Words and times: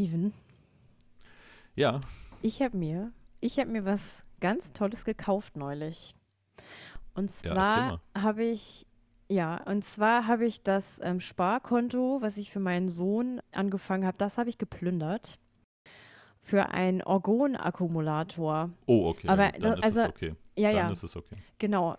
Piven, 0.00 0.32
Ja, 1.76 2.00
ich 2.40 2.62
habe 2.62 2.74
mir, 2.74 3.12
ich 3.40 3.58
habe 3.58 3.68
mir 3.70 3.84
was 3.84 4.22
ganz 4.40 4.72
Tolles 4.72 5.04
gekauft 5.04 5.58
neulich. 5.58 6.14
Und 7.14 7.30
Ja, 7.42 7.52
zwar 7.52 8.00
habe 8.16 8.44
ich, 8.44 8.86
ja, 9.28 9.62
und 9.64 9.84
zwar 9.84 10.26
habe 10.26 10.46
ich 10.46 10.62
das 10.62 11.00
ähm, 11.02 11.20
Sparkonto, 11.20 12.22
was 12.22 12.38
ich 12.38 12.50
für 12.50 12.60
meinen 12.60 12.88
Sohn 12.88 13.42
angefangen 13.52 14.06
habe, 14.06 14.16
das 14.16 14.38
habe 14.38 14.48
ich 14.48 14.56
geplündert. 14.56 15.38
Für 16.40 16.70
einen 16.70 17.02
Orgon-Akkumulator. 17.02 18.70
oh, 18.86 19.08
okay. 19.10 19.28
Aber 19.28 19.52
dann 19.52 19.60
da- 19.60 19.74
ist 19.74 19.84
also- 19.84 20.00
es 20.00 20.08
okay. 20.08 20.34
Ja, 20.56 20.68
dann 20.72 20.76
ja. 20.78 20.90
ist 20.92 21.02
es 21.02 21.14
okay. 21.14 21.36
Genau. 21.58 21.98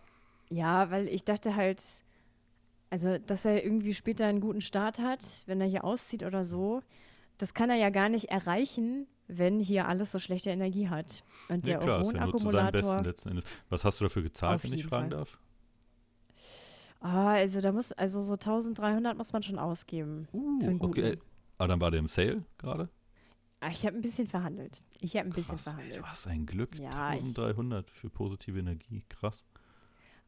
Ja, 0.49 0.90
weil 0.90 1.08
ich 1.08 1.23
dachte 1.23 1.55
halt, 1.55 1.84
also, 2.90 3.20
dass 3.20 3.45
er 3.45 3.63
irgendwie 3.63 3.94
später 3.94 4.26
einen 4.26 4.41
guten 4.41 4.62
Start 4.62 4.98
hat, 4.98 5.20
wenn 5.45 5.62
er 5.62 5.68
hier 5.68 5.84
auszieht 5.84 6.23
oder 6.23 6.44
so, 6.44 6.81
das 7.41 7.54
kann 7.54 7.70
er 7.70 7.76
ja 7.77 7.90
gar 7.90 8.09
nicht 8.09 8.26
erreichen, 8.30 9.08
wenn 9.27 9.59
hier 9.59 9.88
alles 9.88 10.12
so 10.12 10.20
schlechte 10.20 10.50
Energie 10.50 10.90
hat. 10.90 11.23
Und 11.50 11.67
Ja, 11.67 11.77
der 11.77 11.80
klar, 11.80 12.02
ist 12.02 12.14
ja 12.14 12.26
nur 12.26 12.38
zu 12.38 12.50
seinem 12.50 12.72
Besten 12.72 13.04
letzten 13.04 13.30
Endes. 13.30 13.45
Was 13.70 13.86
hast 13.86 14.00
du 14.00 14.05
dafür 14.05 14.23
gezahlt, 14.23 14.64
wenn 14.64 14.73
ich 14.73 14.86
fragen 14.86 15.09
Fall. 15.09 15.17
darf? 15.20 15.40
ah, 17.00 17.31
also 17.34 17.62
da 17.62 17.72
muss, 17.72 17.91
also 17.94 18.22
so 18.22 18.34
1300 18.34 19.17
muss 19.17 19.34
man 19.34 19.44
schon 19.44 19.59
ausgeben. 19.59 20.27
guten. 20.31 20.81
okay. 20.81 21.17
Ah, 21.58 21.67
dann 21.67 21.80
war 21.81 21.91
der 21.91 22.00
im 22.00 22.08
Sale 22.08 22.44
gerade? 22.58 22.90
Ah, 23.59 23.70
ich 23.72 23.86
habe 23.86 23.95
ein 23.95 24.02
bisschen 24.02 24.28
verhandelt. 24.28 24.81
Ich 25.02 25.16
habe 25.16 25.28
ein 25.30 25.34
bisschen 25.34 25.55
Krass, 25.58 25.67
ey, 25.67 25.73
verhandelt. 25.73 26.00
du 26.00 26.05
hast 26.05 26.28
ein 26.28 26.45
Glück. 26.48 26.80
Ja, 26.80 27.14
ich- 27.14 27.22
1300 27.22 27.89
für 27.92 28.09
positive 28.09 28.59
Energie. 28.59 29.03
Krass. 29.09 29.45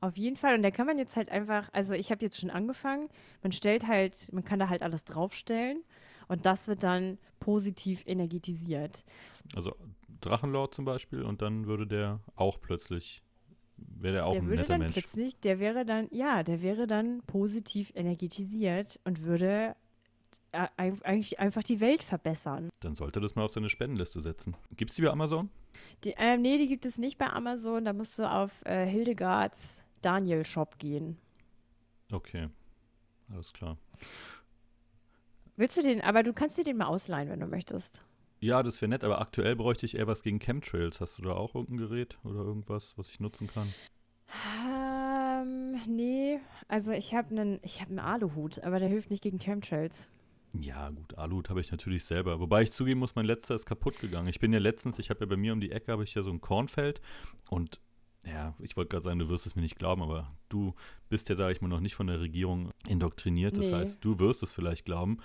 Auf 0.02 0.17
jeden 0.17 0.36
Fall. 0.36 0.55
Und 0.55 0.64
da 0.64 0.70
kann 0.70 0.86
man 0.86 0.98
jetzt 1.00 1.16
halt 1.16 1.30
einfach, 1.30 1.69
also 1.72 1.94
ich 1.94 2.11
habe 2.11 2.23
jetzt 2.23 2.39
schon 2.39 2.50
angefangen, 2.52 3.09
man 3.41 3.52
stellt 3.53 3.88
halt, 3.88 4.31
man 4.34 4.44
kann 4.44 4.59
da 4.59 4.67
halt 4.69 4.84
alles 4.84 5.06
draufstellen 5.06 5.81
und 6.27 6.45
das 6.45 6.67
wird 6.67 6.83
dann 6.83 7.17
positiv 7.39 8.03
energetisiert. 8.05 9.03
Also 9.55 9.75
Drachenlord 10.21 10.73
zum 10.73 10.85
Beispiel 10.85 11.23
und 11.23 11.41
dann 11.41 11.66
würde 11.66 11.85
der 11.88 12.19
auch 12.35 12.59
plötzlich, 12.61 13.21
wäre 13.77 14.13
der 14.16 14.25
auch 14.25 14.31
der 14.31 14.41
ein 14.41 14.47
würde 14.47 14.63
dann 14.63 14.79
Mensch. 14.79 14.94
plötzlich, 14.94 15.39
der 15.39 15.59
wäre 15.59 15.85
dann, 15.85 16.07
ja, 16.11 16.44
der 16.44 16.61
wäre 16.61 16.88
dann 16.88 17.21
positiv 17.27 17.91
energetisiert 17.95 18.99
und 19.03 19.23
würde 19.23 19.75
äh, 20.51 20.67
eigentlich 20.77 21.39
einfach 21.39 21.63
die 21.63 21.79
Welt 21.79 22.03
verbessern. 22.03 22.69
Dann 22.79 22.95
sollte 22.95 23.19
das 23.19 23.35
mal 23.35 23.44
auf 23.44 23.51
seine 23.51 23.69
Spendenliste 23.69 24.21
setzen. 24.21 24.55
Gibt's 24.75 24.95
die 24.95 25.01
bei 25.01 25.09
Amazon? 25.09 25.49
Die, 26.03 26.13
ähm, 26.17 26.41
nee, 26.41 26.57
die 26.57 26.67
gibt 26.67 26.85
es 26.85 26.97
nicht 26.97 27.17
bei 27.17 27.27
Amazon, 27.27 27.83
da 27.85 27.94
musst 27.94 28.17
du 28.19 28.29
auf 28.29 28.63
äh, 28.66 28.85
Hildegards 28.85 29.81
Daniel 30.01 30.45
Shop 30.45 30.77
gehen. 30.77 31.17
Okay. 32.11 32.49
Alles 33.31 33.51
klar. 33.53 33.77
Willst 35.56 35.78
du 35.78 35.84
den, 35.84 36.02
aber 36.02 36.23
du 36.23 36.34
kannst 36.34 36.58
dir 36.58 36.64
den 36.64 36.78
mal 36.78 36.88
ausleihen, 36.88 37.30
wenn 37.30 37.40
du 37.40 37.48
möchtest. 37.48 38.04
Ja, 38.40 38.64
das 38.64 38.82
wäre 38.82 38.90
nett, 38.90 39.04
aber 39.04 39.22
aktuell 39.22 39.56
bräuchte 39.56 39.86
ich 39.86 39.96
eher 39.96 40.08
was 40.08 40.23
gegen 40.23 40.40
Chemtrails. 40.40 41.00
Hast 41.00 41.18
du 41.18 41.22
da 41.22 41.34
auch 41.34 41.56
irgendein 41.56 41.88
Gerät 41.88 42.18
oder 42.23 42.40
irgendwas, 42.40 42.98
was 42.98 43.09
ich 43.09 43.20
nutzen 43.20 43.48
kann? 43.48 43.68
Ähm, 44.58 45.80
nee, 45.88 46.40
also 46.68 46.92
ich 46.92 47.14
habe 47.14 47.30
einen, 47.31 47.59
ich 47.62 47.80
habe 47.80 47.92
einen 47.92 48.00
Aluhut, 48.00 48.64
aber 48.64 48.80
der 48.80 48.90
hilft 48.90 49.12
nicht 49.12 49.24
gegen 49.24 49.38
Chemtrails. 49.38 50.09
Ja, 50.59 50.90
gut, 50.90 51.18
Aluhut 51.18 51.50
habe 51.50 51.62
ich 51.62 51.72
natürlich 51.72 52.04
selber. 52.06 52.40
Wobei 52.40 52.64
ich 52.64 52.72
zugeben 52.72 53.00
muss, 53.00 53.16
mein 53.16 53.26
letzter 53.26 53.56
ist 53.56 53.66
kaputt 53.66 54.00
gegangen. 54.00 54.28
Ich 54.28 54.40
bin 54.40 54.54
ja 54.54 54.59
letztens, 54.59 55.00
ich 55.00 55.09
habe 55.09 55.22
ja 55.22 55.26
bei 55.26 55.38
mir 55.38 55.54
um 55.54 55.62
die 55.62 55.72
Ecke, 55.72 55.92
habe 55.92 56.04
ich 56.04 56.14
ja 56.14 56.22
so 56.22 56.30
ein 56.31 56.42
Kornfeld 56.42 57.02
und 57.50 57.80
ja, 58.25 58.53
ich 58.59 58.77
wollte 58.77 58.89
gerade 58.89 59.03
sagen, 59.03 59.19
du 59.19 59.29
wirst 59.29 59.45
es 59.45 59.55
mir 59.55 59.61
nicht 59.61 59.77
glauben, 59.77 60.02
aber 60.02 60.31
du 60.49 60.73
bist 61.09 61.29
ja, 61.29 61.35
sage 61.35 61.53
ich 61.53 61.61
mal, 61.61 61.67
noch 61.67 61.79
nicht 61.81 61.95
von 61.95 62.07
der 62.07 62.19
Regierung 62.21 62.71
indoktriniert. 62.88 63.57
Das 63.57 63.67
Nee. 63.67 63.73
heißt, 63.75 64.03
du 64.03 64.19
wirst 64.19 64.43
es 64.43 64.52
vielleicht 64.52 64.85
glauben. 64.85 65.17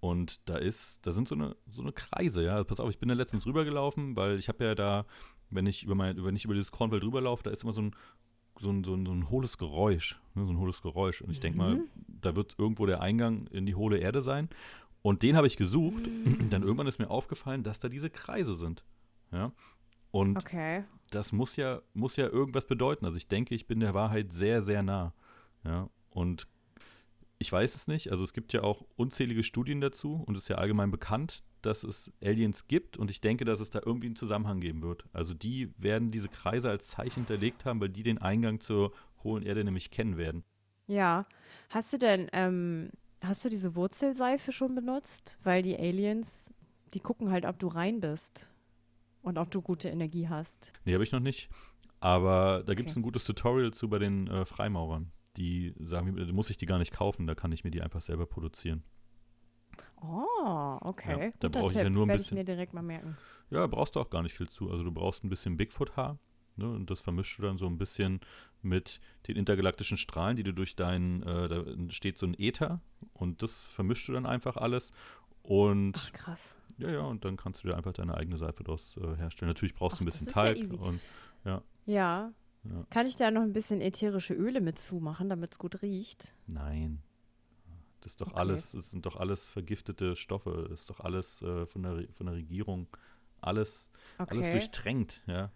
Und 0.00 0.40
da 0.48 0.56
ist, 0.56 1.04
da 1.06 1.12
sind 1.12 1.26
so 1.28 1.34
eine, 1.34 1.56
so 1.66 1.82
eine 1.82 1.92
Kreise, 1.92 2.42
ja. 2.44 2.62
Pass 2.64 2.78
auf, 2.80 2.88
ich 2.90 2.98
bin 2.98 3.08
da 3.08 3.14
letztens 3.16 3.46
rübergelaufen, 3.46 4.14
weil 4.16 4.38
ich 4.38 4.48
habe 4.48 4.64
ja 4.64 4.74
da, 4.74 5.06
wenn 5.50 5.66
ich 5.66 5.82
über 5.82 5.94
mein, 5.94 6.22
wenn 6.24 6.36
ich 6.36 6.44
über 6.44 6.54
dieses 6.54 6.70
Kornfeld 6.70 7.02
rüberlaufe, 7.02 7.42
da 7.42 7.50
ist 7.50 7.64
immer 7.64 7.72
so 7.72 7.82
ein, 7.82 7.96
so 8.60 8.70
ein, 8.70 8.84
so 8.84 8.94
ein, 8.94 9.04
so 9.06 9.12
ein 9.12 9.28
hohles 9.28 9.58
Geräusch. 9.58 10.20
Ne, 10.34 10.44
so 10.46 10.52
ein 10.52 10.58
hohles 10.58 10.82
Geräusch. 10.82 11.20
Und 11.22 11.30
ich 11.30 11.40
denke 11.40 11.58
mal, 11.58 11.74
Mhm. 11.76 11.88
da 12.06 12.36
wird 12.36 12.54
irgendwo 12.58 12.86
der 12.86 13.00
Eingang 13.02 13.46
in 13.48 13.66
die 13.66 13.74
hohle 13.74 13.98
Erde 13.98 14.22
sein. 14.22 14.48
Und 15.02 15.22
den 15.22 15.36
habe 15.36 15.46
ich 15.46 15.56
gesucht. 15.56 16.08
Dann 16.50 16.62
irgendwann 16.62 16.86
ist 16.86 16.98
mir 16.98 17.10
aufgefallen, 17.10 17.62
dass 17.62 17.78
da 17.78 17.88
diese 17.88 18.10
Kreise 18.10 18.54
sind. 18.56 18.84
Ja. 19.32 19.52
Und 20.10 20.38
Okay. 20.38 20.84
das 21.10 21.32
muss 21.32 21.56
ja, 21.56 21.82
muss 21.94 22.16
ja 22.16 22.26
irgendwas 22.26 22.66
bedeuten. 22.66 23.04
Also 23.04 23.16
ich 23.16 23.28
denke, 23.28 23.54
ich 23.54 23.66
bin 23.66 23.80
der 23.80 23.94
Wahrheit 23.94 24.32
sehr, 24.32 24.62
sehr 24.62 24.82
nah. 24.82 25.12
Ja. 25.64 25.88
Und 26.10 26.46
ich 27.38 27.52
weiß 27.52 27.74
es 27.74 27.86
nicht. 27.88 28.10
Also 28.10 28.24
es 28.24 28.32
gibt 28.32 28.52
ja 28.52 28.62
auch 28.62 28.84
unzählige 28.96 29.42
Studien 29.42 29.80
dazu 29.80 30.22
und 30.26 30.36
es 30.36 30.44
ist 30.44 30.48
ja 30.48 30.56
allgemein 30.56 30.90
bekannt, 30.90 31.42
dass 31.62 31.84
es 31.84 32.12
Aliens 32.22 32.66
gibt 32.66 32.96
und 32.96 33.10
ich 33.10 33.20
denke, 33.20 33.44
dass 33.44 33.60
es 33.60 33.70
da 33.70 33.80
irgendwie 33.84 34.06
einen 34.06 34.16
Zusammenhang 34.16 34.60
geben 34.60 34.82
wird. 34.82 35.04
Also 35.12 35.34
die 35.34 35.72
werden 35.76 36.10
diese 36.10 36.28
Kreise 36.28 36.70
als 36.70 36.88
Zeichen 36.88 37.26
hinterlegt 37.26 37.64
haben, 37.64 37.80
weil 37.80 37.88
die 37.90 38.02
den 38.02 38.18
Eingang 38.18 38.60
zur 38.60 38.92
hohlen 39.22 39.44
Erde 39.44 39.64
nämlich 39.64 39.90
kennen 39.90 40.16
werden. 40.16 40.44
Ja. 40.86 41.26
Hast 41.70 41.92
du 41.92 41.98
denn, 41.98 42.28
ähm, 42.32 42.90
hast 43.20 43.44
du 43.44 43.50
diese 43.50 43.74
Wurzelseife 43.74 44.52
schon 44.52 44.74
benutzt? 44.74 45.38
Weil 45.42 45.62
die 45.62 45.76
Aliens, 45.76 46.52
die 46.94 47.00
gucken 47.00 47.30
halt, 47.30 47.44
ob 47.44 47.58
du 47.58 47.68
rein 47.68 48.00
bist 48.00 48.50
und 49.22 49.38
ob 49.38 49.50
du 49.50 49.60
gute 49.62 49.88
Energie 49.88 50.28
hast. 50.28 50.72
Nee, 50.84 50.94
habe 50.94 51.04
ich 51.04 51.12
noch 51.12 51.20
nicht. 51.20 51.48
Aber 52.00 52.62
da 52.64 52.74
gibt 52.74 52.90
es 52.90 52.94
Okay. 52.94 53.00
ein 53.00 53.02
gutes 53.02 53.24
Tutorial 53.24 53.72
zu 53.72 53.88
bei 53.88 53.98
den 53.98 54.28
äh, 54.28 54.44
Freimaurern. 54.44 55.10
Die 55.36 55.74
sagen, 55.80 56.16
da 56.16 56.32
muss 56.32 56.50
ich 56.50 56.56
die 56.56 56.66
gar 56.66 56.78
nicht 56.78 56.92
kaufen, 56.92 57.26
da 57.26 57.34
kann 57.34 57.52
ich 57.52 57.64
mir 57.64 57.70
die 57.70 57.82
einfach 57.82 58.00
selber 58.00 58.26
produzieren. 58.26 58.82
Oh, 60.00 60.78
okay. 60.82 61.32
da 61.40 61.48
Guter 61.48 61.60
brauche 61.60 61.72
ich 61.72 61.78
ja 61.78 61.90
nur 61.90 62.04
ein 62.06 62.08
bisschen- 62.16 62.36
ich 62.36 62.40
mir 62.40 62.44
direkt 62.44 62.72
mal 62.74 62.82
merken. 62.82 63.16
Ja, 63.50 63.66
brauchst 63.66 63.96
du 63.96 64.00
auch 64.00 64.10
gar 64.10 64.22
nicht 64.22 64.34
viel 64.36 64.48
zu. 64.48 64.70
Also 64.70 64.84
du 64.84 64.92
brauchst 64.92 65.24
ein 65.24 65.28
bisschen 65.28 65.56
Bigfoot-Haar. 65.56 66.18
Ne, 66.56 66.68
und 66.68 66.90
das 66.90 67.00
vermischst 67.00 67.38
du 67.38 67.42
dann 67.42 67.56
so 67.56 67.66
ein 67.66 67.78
bisschen 67.78 68.20
mit 68.62 69.00
den 69.28 69.36
intergalaktischen 69.36 69.96
Strahlen, 69.96 70.36
die 70.36 70.42
du 70.42 70.52
durch 70.52 70.74
deinen, 70.74 71.22
äh, 71.22 71.48
da 71.48 71.64
steht 71.88 72.18
so 72.18 72.26
ein 72.26 72.34
Äther 72.36 72.80
und 73.12 73.42
das 73.42 73.62
vermischst 73.62 74.08
du 74.08 74.12
dann 74.12 74.26
einfach 74.26 74.56
alles. 74.56 74.90
Und 75.48 75.96
Ach, 75.96 76.12
krass. 76.12 76.56
ja, 76.76 76.90
ja, 76.90 77.00
und 77.00 77.24
dann 77.24 77.38
kannst 77.38 77.64
du 77.64 77.68
dir 77.68 77.76
einfach 77.76 77.94
deine 77.94 78.14
eigene 78.14 78.36
Seife 78.36 78.62
daraus 78.64 78.96
äh, 78.98 79.16
herstellen. 79.16 79.48
Natürlich 79.48 79.74
brauchst 79.74 79.94
Ach, 79.94 79.98
du 80.00 80.04
ein 80.04 80.06
bisschen 80.06 80.26
ist 80.26 80.72
ja 80.72 80.78
und 80.78 81.00
Ja. 81.44 81.62
Ja. 81.86 82.32
Kann 82.90 83.06
ich 83.06 83.16
da 83.16 83.30
noch 83.30 83.40
ein 83.40 83.54
bisschen 83.54 83.80
ätherische 83.80 84.34
Öle 84.34 84.60
mit 84.60 84.78
zumachen, 84.78 85.30
damit 85.30 85.52
es 85.52 85.58
gut 85.58 85.80
riecht? 85.80 86.34
Nein. 86.46 87.02
Das 88.02 88.12
ist 88.12 88.20
doch 88.20 88.28
Okay. 88.28 88.38
alles, 88.40 88.72
das 88.72 88.90
sind 88.90 89.06
doch 89.06 89.16
alles 89.16 89.48
vergiftete 89.48 90.16
Stoffe. 90.16 90.66
Das 90.68 90.80
ist 90.80 90.90
doch 90.90 91.00
alles 91.00 91.40
äh, 91.40 91.64
von, 91.66 91.82
der, 91.82 92.04
von 92.12 92.26
der 92.26 92.34
Regierung. 92.34 92.86
Alles, 93.40 93.90
alles 94.18 94.46
Okay. 94.46 94.50
durchtränkt, 94.50 95.22
ja. 95.26 95.50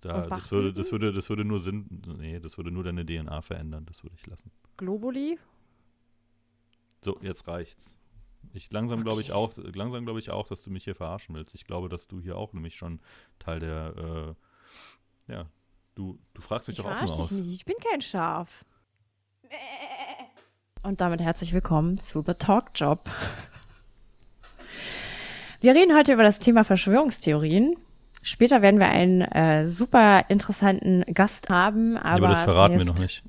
Da, 0.00 0.26
das, 0.28 0.50
würde, 0.50 0.72
das, 0.72 0.90
würde, 0.90 1.12
das 1.12 1.28
würde 1.28 1.44
nur 1.44 1.60
Sinn, 1.60 2.02
nee, 2.18 2.40
das 2.40 2.56
würde 2.56 2.70
nur 2.70 2.82
deine 2.84 3.04
DNA 3.04 3.42
verändern. 3.42 3.84
Das 3.84 4.02
würde 4.02 4.16
ich 4.18 4.26
lassen. 4.26 4.50
Globuli? 4.78 5.38
So, 7.04 7.18
jetzt 7.20 7.46
reicht's. 7.46 7.98
Ich 8.52 8.70
langsam 8.72 9.02
glaube 9.02 9.20
ich 9.20 9.32
Okay. 9.32 9.36
auch, 9.38 9.52
langsam 9.74 10.04
glaube 10.04 10.20
ich 10.20 10.30
auch, 10.30 10.46
dass 10.46 10.62
du 10.62 10.70
mich 10.70 10.84
hier 10.84 10.94
verarschen 10.94 11.34
willst. 11.34 11.54
Ich 11.54 11.64
glaube, 11.66 11.88
dass 11.88 12.06
du 12.06 12.20
hier 12.20 12.36
auch 12.36 12.52
nämlich 12.52 12.76
schon 12.76 13.00
Teil 13.38 13.60
der, 13.60 14.34
äh, 15.28 15.32
ja, 15.32 15.46
du, 15.94 16.18
du 16.34 16.42
fragst 16.42 16.68
mich 16.68 16.78
Ich 16.78 16.84
doch 16.84 16.90
auch 16.90 16.98
nur 17.00 17.08
verarsch 17.08 17.20
aus. 17.22 17.30
nicht. 17.32 17.52
Ich 17.54 17.64
bin 17.64 17.76
kein 17.90 18.00
Schaf. 18.00 18.64
Und 20.82 21.00
damit 21.00 21.20
herzlich 21.20 21.52
willkommen 21.52 21.96
zu 21.98 22.22
The 22.22 22.34
Talk 22.34 22.70
Job. 22.74 23.08
Wir 25.60 25.74
reden 25.74 25.96
heute 25.96 26.12
über 26.12 26.22
das 26.22 26.38
Thema 26.38 26.62
Verschwörungstheorien. 26.64 27.76
Später 28.22 28.62
werden 28.62 28.80
wir 28.80 28.88
einen 28.88 29.20
äh, 29.22 29.68
super 29.68 30.28
interessanten 30.28 31.02
Gast 31.12 31.48
haben, 31.50 31.96
aber, 31.96 32.08
Ja, 32.08 32.14
aber 32.16 32.28
das 32.28 32.42
verraten 32.42 32.78
wir 32.78 32.84
noch 32.84 32.98
nicht. 32.98 33.22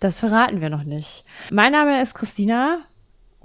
Das 0.00 0.20
verraten 0.20 0.60
wir 0.60 0.68
noch 0.70 0.84
nicht. 0.84 1.24
Mein 1.50 1.72
Name 1.72 2.02
ist 2.02 2.14
Christina 2.14 2.80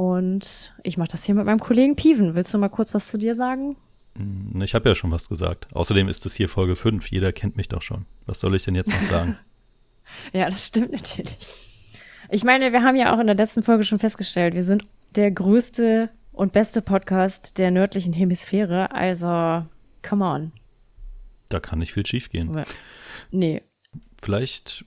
und 0.01 0.73
ich 0.83 0.97
mache 0.97 1.09
das 1.09 1.23
hier 1.23 1.35
mit 1.35 1.45
meinem 1.45 1.59
Kollegen 1.59 1.95
Piven. 1.95 2.33
Willst 2.35 2.53
du 2.53 2.57
mal 2.57 2.69
kurz 2.69 2.93
was 2.93 3.07
zu 3.07 3.17
dir 3.17 3.35
sagen? 3.35 3.75
Hm, 4.17 4.61
Ich 4.61 4.73
habe 4.73 4.89
ja 4.89 4.95
schon 4.95 5.11
was 5.11 5.29
gesagt. 5.29 5.67
Außerdem 5.75 6.07
ist 6.09 6.25
es 6.25 6.33
hier 6.35 6.49
Folge 6.49 6.75
5. 6.75 7.09
Jeder 7.11 7.31
kennt 7.31 7.55
mich 7.57 7.67
doch 7.67 7.81
schon. 7.81 8.05
Was 8.25 8.39
soll 8.39 8.55
ich 8.55 8.63
denn 8.63 8.75
jetzt 8.75 8.89
noch 8.89 9.09
sagen? 9.09 9.37
Ja, 10.33 10.49
das 10.49 10.67
stimmt 10.67 10.91
natürlich. 10.91 11.37
Ich 12.29 12.43
meine, 12.43 12.73
wir 12.73 12.81
haben 12.83 12.97
ja 12.97 13.15
auch 13.15 13.19
in 13.19 13.27
der 13.27 13.35
letzten 13.35 13.63
Folge 13.63 13.85
schon 13.85 13.99
festgestellt, 13.99 14.55
wir 14.55 14.63
sind 14.63 14.83
der 15.15 15.31
größte 15.31 16.09
und 16.33 16.51
beste 16.51 16.81
Podcast 16.81 17.57
der 17.57 17.71
nördlichen 17.71 18.11
Hemisphäre. 18.11 18.91
Also, 18.91 19.65
come 20.01 20.25
on. 20.25 20.51
da 21.47 21.61
kann 21.61 21.79
nicht 21.79 21.93
viel 21.93 22.05
schief 22.05 22.29
gehen. 22.29 22.49
Aber- 22.49 22.65
Nee. 23.31 23.61
Vielleicht 24.21 24.83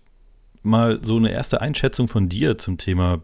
mal 0.63 0.99
so 1.03 1.17
eine 1.17 1.31
erste 1.31 1.63
Einschätzung 1.63 2.07
von 2.09 2.29
dir 2.29 2.59
zum 2.59 2.77
Thema 2.77 3.23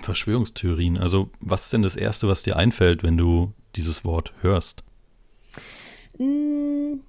Verschwörungstheorien. 0.00 0.98
Also, 0.98 1.30
was 1.40 1.64
ist 1.64 1.72
denn 1.72 1.82
das 1.82 1.96
Erste, 1.96 2.28
was 2.28 2.42
dir 2.42 2.56
einfällt, 2.56 3.02
wenn 3.02 3.16
du 3.16 3.52
dieses 3.76 4.04
Wort 4.04 4.32
hörst? 4.40 4.82
Mm, 6.18 7.00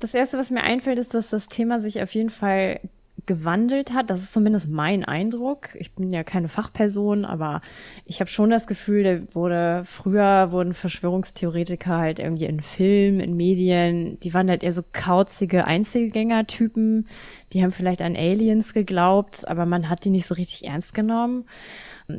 Das 0.00 0.14
Erste, 0.14 0.36
was 0.36 0.50
mir 0.50 0.62
einfällt, 0.62 0.98
ist, 0.98 1.14
dass 1.14 1.30
das 1.30 1.48
Thema 1.48 1.78
sich 1.78 2.02
auf 2.02 2.12
jeden 2.14 2.30
Fall 2.30 2.80
gewandelt 3.26 3.92
hat. 3.92 4.10
Das 4.10 4.20
ist 4.20 4.32
zumindest 4.32 4.68
mein 4.68 5.04
Eindruck. 5.04 5.68
Ich 5.74 5.92
bin 5.92 6.10
ja 6.10 6.24
keine 6.24 6.48
Fachperson, 6.48 7.24
aber 7.24 7.60
ich 8.04 8.18
habe 8.18 8.28
schon 8.28 8.50
das 8.50 8.66
Gefühl, 8.66 9.04
da 9.04 9.34
wurde 9.34 9.84
früher 9.84 10.50
wurden 10.50 10.74
Verschwörungstheoretiker 10.74 11.98
halt 11.98 12.18
irgendwie 12.18 12.46
in 12.46 12.60
Filmen, 12.60 13.20
in 13.20 13.36
Medien, 13.36 14.18
die 14.20 14.34
waren 14.34 14.50
halt 14.50 14.64
eher 14.64 14.72
so 14.72 14.82
kauzige 14.92 15.66
Einzelgänger-Typen. 15.66 17.06
Die 17.52 17.62
haben 17.62 17.72
vielleicht 17.72 18.02
an 18.02 18.16
Aliens 18.16 18.74
geglaubt, 18.74 19.46
aber 19.46 19.66
man 19.66 19.88
hat 19.88 20.04
die 20.04 20.10
nicht 20.10 20.26
so 20.26 20.34
richtig 20.34 20.64
ernst 20.64 20.94
genommen. 20.94 21.44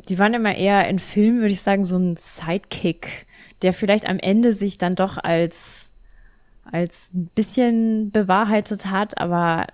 Die 0.08 0.20
waren 0.20 0.34
immer 0.34 0.56
eher 0.56 0.88
in 0.88 1.00
Filmen, 1.00 1.40
würde 1.40 1.54
ich 1.54 1.62
sagen, 1.62 1.84
so 1.84 1.98
ein 1.98 2.16
Sidekick, 2.16 3.28
der 3.62 3.74
vielleicht 3.74 4.08
am 4.08 4.20
Ende 4.20 4.54
sich 4.54 4.78
dann 4.78 4.96
doch 4.96 5.18
als 5.18 5.92
als 6.72 7.12
ein 7.14 7.30
bisschen 7.36 8.12
bewahrheitet 8.12 8.88
hat, 8.88 9.18
aber 9.18 9.68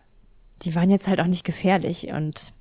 die 0.64 0.76
waren 0.76 0.90
jetzt 0.90 1.08
halt 1.08 1.20
auch 1.22 1.28
nicht 1.28 1.46
gefährlich. 1.46 2.08
Und 2.08 2.54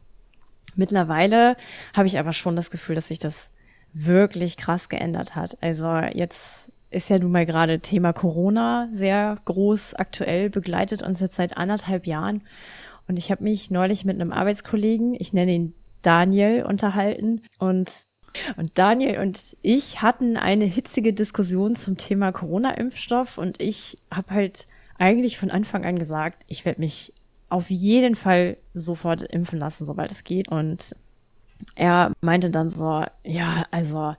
mittlerweile 0.77 1.57
habe 1.97 2.07
ich 2.07 2.19
aber 2.19 2.33
schon 2.33 2.57
das 2.57 2.71
Gefühl, 2.71 2.95
dass 2.95 3.09
sich 3.09 3.19
das 3.19 3.51
wirklich 3.93 4.57
krass 4.57 4.89
geändert 4.89 5.35
hat. 5.35 5.57
Also 5.61 5.97
jetzt 5.97 6.71
ist 6.91 7.11
ja 7.11 7.19
nun 7.19 7.33
mal 7.33 7.47
gerade 7.47 7.81
Thema 7.81 8.13
Corona 8.13 8.89
sehr 8.91 9.39
groß 9.45 9.95
aktuell, 9.95 10.51
begleitet 10.51 11.03
uns 11.03 11.21
jetzt 11.21 11.37
seit 11.37 11.57
anderthalb 11.57 12.07
Jahren. 12.07 12.43
Und 13.09 13.17
ich 13.17 13.31
habe 13.31 13.45
mich 13.45 13.71
neulich 13.71 14.05
mit 14.05 14.21
einem 14.21 14.33
Arbeitskollegen, 14.33 15.17
ich 15.19 15.33
nenne 15.33 15.53
ihn 15.53 15.75
Daniel, 16.03 16.65
unterhalten. 16.65 17.43
Und, 17.59 18.05
und 18.57 18.71
Daniel 18.79 19.19
und 19.21 19.57
ich 19.63 20.03
hatten 20.03 20.37
eine 20.37 20.65
hitzige 20.65 21.13
Diskussion 21.13 21.75
zum 21.75 21.97
Thema 21.97 22.33
Corona-Impfstoff. 22.33 23.39
Und 23.39 23.61
ich 23.61 23.99
habe 24.13 24.35
halt 24.35 24.67
eigentlich 24.99 25.39
von 25.39 25.51
Anfang 25.51 25.85
an 25.85 25.99
gesagt, 25.99 26.45
ich 26.49 26.65
werde 26.65 26.81
mich 26.81 27.13
auf 27.49 27.71
jeden 27.71 28.15
Fall 28.15 28.59
sofort 28.75 29.23
impfen 29.23 29.59
lassen, 29.59 29.87
sobald 29.87 30.13
es 30.13 30.25
geht. 30.25 30.51
Und 30.51 30.95
er 31.75 32.13
meinte 32.21 32.51
dann 32.51 32.71
so, 32.71 33.05
ja, 33.25 33.65
also 33.71 34.15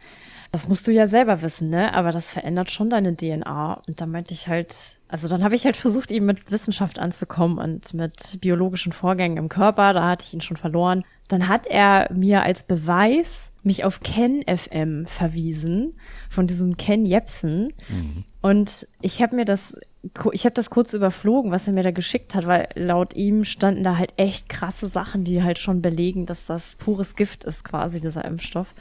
das 0.51 0.67
musst 0.67 0.87
du 0.87 0.91
ja 0.91 1.07
selber 1.07 1.41
wissen, 1.41 1.69
ne? 1.69 1.93
Aber 1.93 2.11
das 2.11 2.31
verändert 2.31 2.71
schon 2.71 2.89
deine 2.89 3.15
DNA. 3.15 3.81
Und 3.87 4.01
da 4.01 4.05
meinte 4.05 4.33
ich 4.33 4.47
halt, 4.47 4.99
also 5.07 5.27
dann 5.27 5.43
habe 5.43 5.55
ich 5.55 5.65
halt 5.65 5.77
versucht, 5.77 6.11
ihm 6.11 6.25
mit 6.25 6.51
Wissenschaft 6.51 6.97
anzukommen 6.97 7.59
und 7.59 7.93
mit 7.93 8.41
biologischen 8.41 8.91
Vorgängen 8.91 9.37
im 9.37 9.49
Körper. 9.49 9.93
Da 9.93 10.07
hatte 10.07 10.25
ich 10.27 10.33
ihn 10.33 10.41
schon 10.41 10.57
verloren. 10.57 11.03
Dann 11.27 11.47
hat 11.47 11.67
er 11.67 12.11
mir 12.11 12.43
als 12.43 12.63
Beweis 12.63 13.51
mich 13.61 13.83
auf 13.83 14.01
Ken 14.01 14.43
FM 14.43 15.05
verwiesen, 15.05 15.97
von 16.29 16.47
diesem 16.47 16.77
Ken 16.77 17.05
Jepsen. 17.05 17.73
Mhm. 17.89 18.23
Und 18.41 18.87
ich 19.01 19.21
habe 19.21 19.35
mir 19.35 19.45
das 19.45 19.77
ich 20.31 20.45
habe 20.45 20.53
das 20.53 20.69
kurz 20.69 20.93
überflogen, 20.93 21.51
was 21.51 21.67
er 21.67 21.73
mir 21.73 21.83
da 21.83 21.91
geschickt 21.91 22.33
hat, 22.33 22.47
weil 22.47 22.69
laut 22.75 23.15
ihm 23.15 23.43
standen 23.43 23.83
da 23.83 23.97
halt 23.97 24.13
echt 24.15 24.47
krasse 24.47 24.87
Sachen, 24.87 25.25
die 25.25 25.43
halt 25.43 25.59
schon 25.59 25.81
belegen, 25.81 26.25
dass 26.25 26.45
das 26.45 26.77
pures 26.77 27.15
Gift 27.15 27.43
ist, 27.43 27.65
quasi 27.65 27.99
dieser 27.99 28.23
Impfstoff. 28.23 28.73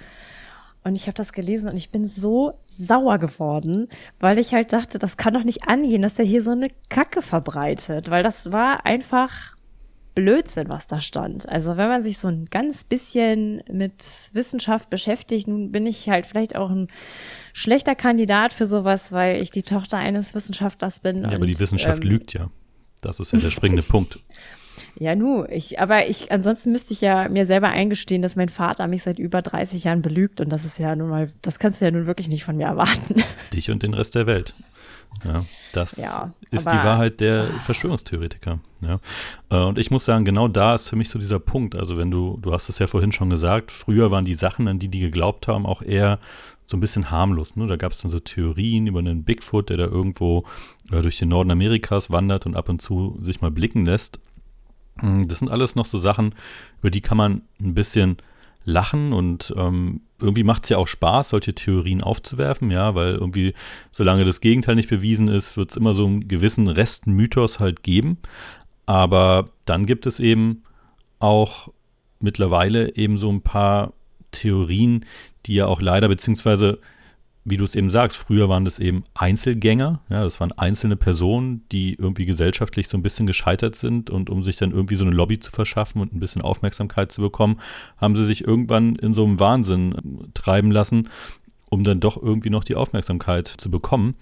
Und 0.85 0.95
ich 0.95 1.07
habe 1.07 1.15
das 1.15 1.33
gelesen 1.33 1.71
und 1.71 1.77
ich 1.77 1.91
bin 1.91 2.07
so 2.07 2.55
sauer 2.71 3.19
geworden, 3.19 3.89
weil 4.21 4.39
ich 4.39 4.55
halt 4.55 4.73
dachte, 4.73 4.99
das 4.99 5.17
kann 5.17 5.35
doch 5.35 5.45
nicht 5.45 5.69
angehen, 5.69 6.03
dass 6.03 6.19
er 6.19 6.25
hier 6.25 6.43
so 6.43 6.53
eine 6.53 6.69
Kacke 6.89 7.21
verbreitet, 7.21 8.11
weil 8.11 8.23
das 8.23 8.53
war 8.53 8.87
einfach 8.87 9.57
Blödsinn, 10.15 10.69
was 10.69 10.87
da 10.87 11.01
stand. 11.01 11.49
Also 11.49 11.77
wenn 11.77 11.89
man 11.89 12.03
sich 12.03 12.19
so 12.19 12.27
ein 12.27 12.47
ganz 12.47 12.83
bisschen 12.83 13.63
mit 13.71 14.31
Wissenschaft 14.33 14.91
beschäftigt, 14.91 15.47
nun 15.47 15.71
bin 15.71 15.87
ich 15.87 16.09
halt 16.09 16.27
vielleicht 16.27 16.57
auch 16.57 16.71
ein 16.71 16.89
schlechter 17.53 17.95
Kandidat 17.95 18.53
für 18.53 18.67
sowas, 18.67 19.13
weil 19.13 19.41
ich 19.41 19.53
die 19.53 19.63
Tochter 19.63 19.99
eines 19.99 20.35
Wissenschaftlers 20.35 21.01
bin. 21.01 21.19
Ja, 21.19 21.29
und, 21.29 21.35
aber 21.35 21.47
die 21.47 21.59
Wissenschaft 21.59 22.03
ähm, 22.03 22.11
lügt 22.11 22.33
ja. 22.33 22.51
Das 23.01 23.21
ist 23.21 23.33
ja 23.33 23.39
der 23.39 23.51
springende 23.51 23.83
Punkt. 23.89 24.19
Ja, 24.97 25.15
nu, 25.15 25.45
ich, 25.49 25.81
aber 25.81 26.09
ich, 26.09 26.33
ansonsten 26.33 26.73
müsste 26.73 26.93
ich 26.93 27.01
ja 27.01 27.29
mir 27.29 27.47
selber 27.47 27.69
eingestehen, 27.69 28.23
dass 28.23 28.37
mein 28.37 28.49
Vater 28.49 28.87
mich 28.89 29.03
seit 29.03 29.19
über 29.19 29.43
30 29.43 29.85
Jahren 29.85 30.03
belügt 30.03 30.41
und 30.41 30.51
das 30.51 30.65
ist 30.65 30.79
ja 30.79 30.95
nun 30.97 31.09
mal, 31.09 31.31
das 31.43 31.59
kannst 31.59 31.81
du 31.81 31.85
ja 31.85 31.91
nun 31.91 32.07
wirklich 32.07 32.29
nicht 32.29 32.45
von 32.45 32.57
mir 32.57 32.67
erwarten. 32.67 33.23
Dich 33.53 33.71
und 33.71 33.83
den 33.83 33.95
Rest 33.95 34.15
der 34.15 34.27
Welt. 34.27 34.55
Ja, 35.25 35.45
das 35.73 35.97
ja, 35.97 36.33
ist 36.51 36.71
die 36.71 36.77
Wahrheit 36.77 37.21
der 37.21 37.49
Verschwörungstheoretiker. 37.65 38.61
Ja. 38.83 39.01
Äh, 39.51 39.65
und 39.65 39.79
ich 39.79 39.91
muss 39.91 40.05
sagen, 40.05 40.25
genau 40.25 40.49
da 40.49 40.75
ist 40.75 40.89
für 40.89 40.97
mich 40.97 41.09
so 41.09 41.19
dieser 41.19 41.41
Punkt. 41.41 41.75
Also 41.75 41.99
wenn 41.99 42.11
du, 42.11 42.39
du 42.41 42.53
hast 42.53 42.69
es 42.69 42.79
ja 42.79 42.87
vorhin 42.87 43.11
schon 43.11 43.31
gesagt, 43.31 43.73
früher 43.73 44.11
waren 44.11 44.25
die 44.25 44.35
Sachen, 44.35 44.69
an 44.69 44.79
die 44.79 44.89
die 44.89 45.01
geglaubt 45.01 45.49
haben, 45.49 45.67
auch 45.67 45.83
eher 45.83 46.21
so 46.67 46.77
ein 46.77 46.81
bisschen 46.81 47.11
harmlos. 47.11 47.57
Ne? 47.57 47.67
Da 47.67 47.77
gab 47.77 47.93
es 47.93 48.03
dann 48.03 48.11
so 48.11 48.21
Theorien 48.21 48.87
über 48.87 49.01
einen 49.01 49.25
Bigfoot, 49.25 49.71
der 49.71 49.79
da 49.79 49.87
irgendwo 49.87 50.45
äh, 50.93 51.01
durch 51.01 51.19
den 51.19 51.31
Norden 51.31 51.51
Amerikas 51.51 52.11
wandert 52.11 52.47
und 52.47 52.55
ab 52.55 52.69
und 52.69 52.81
zu 52.81 53.19
sich 53.23 53.41
mal 53.41 53.51
blicken 53.51 53.87
lässt. 53.87 54.21
Hm, 55.01 55.29
das 55.29 55.39
sind 55.41 55.51
alles 55.51 55.75
noch 55.75 55.87
so 55.87 55.99
Sachen, 55.99 56.35
über 56.81 56.91
die 56.91 57.01
kann 57.01 57.17
man 57.17 57.43
ein 57.61 57.75
bisschen 57.75 58.17
lachen 58.65 59.13
und 59.13 59.55
ähm, 59.57 60.03
irgendwie 60.21 60.45
macht 60.45 60.65
es 60.65 60.71
ja 60.71 60.77
auch 60.79 60.89
Spaß, 60.89 61.31
solche 61.31 61.55
Theorien 61.55 62.03
aufzuwerfen, 62.03 62.71
ja, 62.71 62.95
weil 62.95 63.15
irgendwie, 63.15 63.55
solange 63.91 64.25
das 64.25 64.41
Gegenteil 64.41 64.75
nicht 64.75 64.89
bewiesen 64.89 65.29
ist, 65.29 65.57
wird 65.57 65.71
es 65.71 65.77
immer 65.77 65.95
so 65.95 66.07
einen 66.07 66.29
gewissen 66.29 66.69
Restmythos 66.69 67.61
halt 67.61 67.83
geben. 67.83 68.19
Aber 68.85 69.51
dann 69.65 69.87
gibt 69.87 70.07
es 70.07 70.19
eben 70.21 70.63
auch 71.19 71.69
mittlerweile 72.21 72.95
eben 72.97 73.17
so 73.19 73.31
ein 73.31 73.43
paar 73.43 73.93
Theorien, 74.33 75.05
die 75.47 75.55
ja 75.55 75.67
auch 75.67 75.81
leider, 75.81 76.09
beziehungsweise 76.09 76.79
wie 77.51 77.57
du 77.57 77.65
es 77.65 77.75
eben 77.75 77.91
sagst, 77.91 78.17
früher 78.17 78.49
waren 78.49 78.65
das 78.65 78.79
eben 78.79 79.05
Einzelgänger, 79.15 80.01
ja, 80.09 80.25
das 80.25 80.41
waren 80.41 80.53
einzelne 80.53 80.97
Personen, 80.97 81.65
die 81.71 81.95
irgendwie 81.95 82.27
gesellschaftlich 82.27 82.89
so 82.89 82.97
ein 82.97 83.03
bisschen 83.03 83.27
gescheitert 83.27 83.75
sind 83.75 84.11
und 84.11 84.31
um 84.31 84.43
sich 84.43 84.57
dann 84.57 84.73
irgendwie 84.73 84.95
so 84.95 85.05
eine 85.05 85.15
Lobby 85.15 85.39
zu 85.39 85.51
verschaffen 85.51 86.01
und 86.01 86.13
ein 86.13 86.21
bisschen 86.21 86.43
Aufmerksamkeit 86.43 87.13
zu 87.13 87.21
bekommen, 87.21 87.61
haben 87.97 88.17
sie 88.17 88.27
sich 88.27 88.45
irgendwann 88.45 88.97
in 88.97 89.15
so 89.15 89.25
einem 89.25 89.41
Wahnsinn 89.41 89.93
äh, 89.93 90.29
treiben 90.35 90.71
lassen, 90.71 91.09
um 91.71 91.85
dann 91.85 92.01
doch 92.01 92.21
irgendwie 92.21 92.51
noch 92.51 92.65
die 92.65 92.77
Aufmerksamkeit 92.77 93.47
zu 93.49 93.71
bekommen. 93.71 94.15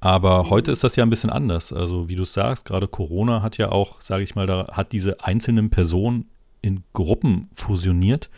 Aber 0.00 0.50
heute 0.50 0.72
ist 0.72 0.82
das 0.82 0.96
ja 0.96 1.04
ein 1.04 1.10
bisschen 1.10 1.30
anders. 1.30 1.72
Also 1.72 2.08
wie 2.08 2.16
du 2.16 2.24
sagst, 2.24 2.64
gerade 2.64 2.88
Corona 2.88 3.40
hat 3.40 3.56
ja 3.56 3.70
auch, 3.70 4.00
sage 4.00 4.24
ich 4.24 4.34
mal, 4.34 4.48
da 4.48 4.66
hat 4.72 4.90
diese 4.92 5.22
einzelnen 5.24 5.70
Personen 5.70 6.28
in 6.60 6.82
Gruppen 6.92 7.48
fusioniert 7.54 8.28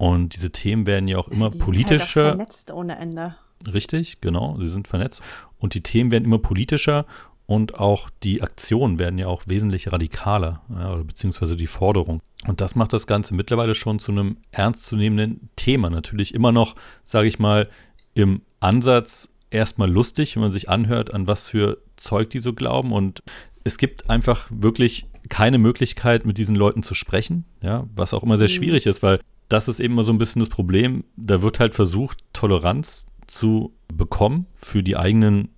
und 0.00 0.34
diese 0.34 0.50
Themen 0.50 0.86
werden 0.86 1.08
ja 1.08 1.18
auch 1.18 1.28
immer 1.28 1.50
die 1.50 1.58
politischer. 1.58 2.22
Halt 2.22 2.36
vernetzt 2.36 2.70
ohne 2.70 2.96
Ende. 2.96 3.34
Richtig, 3.66 4.20
genau, 4.20 4.56
sie 4.58 4.68
sind 4.68 4.88
vernetzt. 4.88 5.22
Und 5.58 5.74
die 5.74 5.82
Themen 5.82 6.10
werden 6.10 6.24
immer 6.24 6.38
politischer 6.38 7.06
und 7.46 7.74
auch 7.74 8.10
die 8.22 8.42
Aktionen 8.42 8.98
werden 8.98 9.18
ja 9.18 9.26
auch 9.26 9.42
wesentlich 9.46 9.90
radikaler, 9.90 10.62
ja, 10.70 10.94
beziehungsweise 10.96 11.56
die 11.56 11.66
Forderung. 11.66 12.20
Und 12.46 12.60
das 12.60 12.74
macht 12.74 12.92
das 12.92 13.06
Ganze 13.06 13.34
mittlerweile 13.34 13.74
schon 13.74 13.98
zu 13.98 14.12
einem 14.12 14.36
ernstzunehmenden 14.52 15.50
Thema. 15.56 15.90
Natürlich 15.90 16.32
immer 16.32 16.52
noch, 16.52 16.76
sage 17.04 17.28
ich 17.28 17.38
mal, 17.38 17.68
im 18.14 18.42
Ansatz 18.60 19.30
erstmal 19.50 19.90
lustig, 19.90 20.36
wenn 20.36 20.42
man 20.42 20.52
sich 20.52 20.68
anhört, 20.68 21.12
an 21.12 21.26
was 21.26 21.48
für 21.48 21.78
Zeug 21.96 22.30
die 22.30 22.38
so 22.38 22.52
glauben. 22.52 22.92
Und 22.92 23.22
es 23.64 23.78
gibt 23.78 24.08
einfach 24.08 24.46
wirklich 24.50 25.08
keine 25.28 25.58
Möglichkeit, 25.58 26.24
mit 26.24 26.38
diesen 26.38 26.54
Leuten 26.54 26.82
zu 26.82 26.94
sprechen, 26.94 27.44
ja, 27.62 27.86
was 27.94 28.14
auch 28.14 28.22
immer 28.22 28.38
sehr 28.38 28.48
mhm. 28.48 28.52
schwierig 28.52 28.86
ist, 28.86 29.02
weil 29.02 29.20
das 29.48 29.66
ist 29.66 29.80
eben 29.80 29.94
mal 29.94 30.04
so 30.04 30.12
ein 30.12 30.18
bisschen 30.18 30.40
das 30.40 30.48
Problem. 30.48 31.04
Da 31.16 31.42
wird 31.42 31.58
halt 31.58 31.74
versucht, 31.74 32.18
Toleranz 32.32 33.06
zu 33.30 33.72
bekommen 33.92 34.46
für 34.56 34.82
die 34.82 34.96
eigenen, 34.96 35.48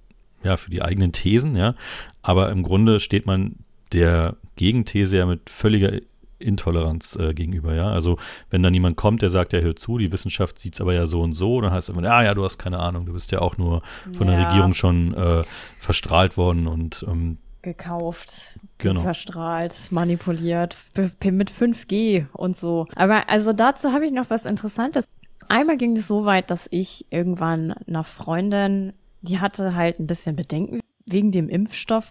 ja, 0.43 0.57
für 0.57 0.71
die 0.71 0.83
eigenen 0.83 1.13
Thesen, 1.13 1.57
ja. 1.57 1.75
Aber 2.23 2.51
im 2.51 2.63
Grunde 2.63 3.01
steht 3.01 3.27
man 3.27 3.57
der 3.93 4.37
Gegenthese 4.57 5.19
ja 5.19 5.27
mit 5.27 5.51
völliger 5.51 5.99
Intoleranz 6.39 7.17
äh, 7.17 7.35
gegenüber, 7.35 7.75
ja. 7.75 7.91
Also 7.91 8.19
wenn 8.51 8.63
dann 8.63 8.75
jemand 8.75 8.97
kommt, 8.97 9.23
der 9.23 9.31
sagt, 9.31 9.53
ja, 9.53 9.61
hör 9.61 9.77
zu, 9.77 9.99
die 9.99 10.13
Wissenschaft 10.13 10.59
sieht 10.59 10.75
es 10.75 10.81
aber 10.81 10.95
ja 10.95 11.07
so 11.07 11.23
und 11.23 11.35
so, 11.35 11.61
dann 11.61 11.73
heißt 11.73 11.89
es 11.89 11.95
immer, 11.95 12.05
ja, 12.05 12.23
ja, 12.23 12.35
du 12.35 12.45
hast 12.45 12.59
keine 12.59 12.79
Ahnung, 12.79 13.07
du 13.07 13.13
bist 13.13 13.33
ja 13.33 13.41
auch 13.41 13.59
nur 13.59 13.83
von 14.13 14.29
ja. 14.29 14.37
der 14.37 14.47
Regierung 14.49 14.75
schon 14.75 15.15
äh, 15.15 15.43
verstrahlt 15.79 16.37
worden 16.37 16.67
und 16.67 17.05
ähm, 17.09 17.39
gekauft, 17.63 18.59
genau. 18.79 19.03
verstrahlt, 19.03 19.75
manipuliert 19.91 20.77
mit 20.97 21.51
5G 21.51 22.27
und 22.33 22.57
so. 22.57 22.89
Aber 22.97 23.29
also 23.29 23.53
dazu 23.53 23.93
habe 23.93 24.05
ich 24.05 24.13
noch 24.13 24.29
was 24.31 24.45
Interessantes. 24.45 25.07
Einmal 25.53 25.77
ging 25.77 25.95
es 25.99 26.09
so 26.09 26.25
weit, 26.25 26.51
dass 26.51 26.67
ich 26.71 27.05
irgendwann 27.11 27.73
einer 27.87 28.05
Freundin, 28.05 28.95
die 29.21 29.39
hatte 29.39 29.75
halt 29.75 30.01
ein 30.01 30.07
bisschen 30.07 30.35
Bedenken 30.35 30.81
wegen 31.05 31.31
dem 31.31 31.51
Impfstoff. 31.51 32.11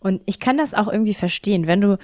Und 0.00 0.22
ich 0.26 0.40
kann 0.40 0.56
das 0.56 0.74
auch 0.74 0.88
irgendwie 0.88 1.14
verstehen, 1.14 1.68
wenn 1.68 1.80
du 1.80 1.98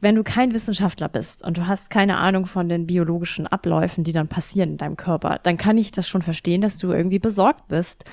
wenn 0.00 0.14
du 0.14 0.22
kein 0.22 0.54
Wissenschaftler 0.54 1.08
bist 1.08 1.44
und 1.44 1.56
du 1.56 1.66
hast 1.66 1.90
keine 1.90 2.18
Ahnung 2.18 2.46
von 2.46 2.68
den 2.68 2.86
biologischen 2.86 3.48
Abläufen, 3.48 4.04
die 4.04 4.12
dann 4.12 4.28
passieren 4.28 4.70
in 4.70 4.76
deinem 4.76 4.96
Körper, 4.96 5.40
dann 5.42 5.56
kann 5.56 5.76
ich 5.76 5.90
das 5.90 6.08
schon 6.08 6.22
verstehen, 6.22 6.60
dass 6.60 6.78
du 6.78 6.92
irgendwie 6.92 7.18
besorgt 7.18 7.66
bist, 7.66 8.04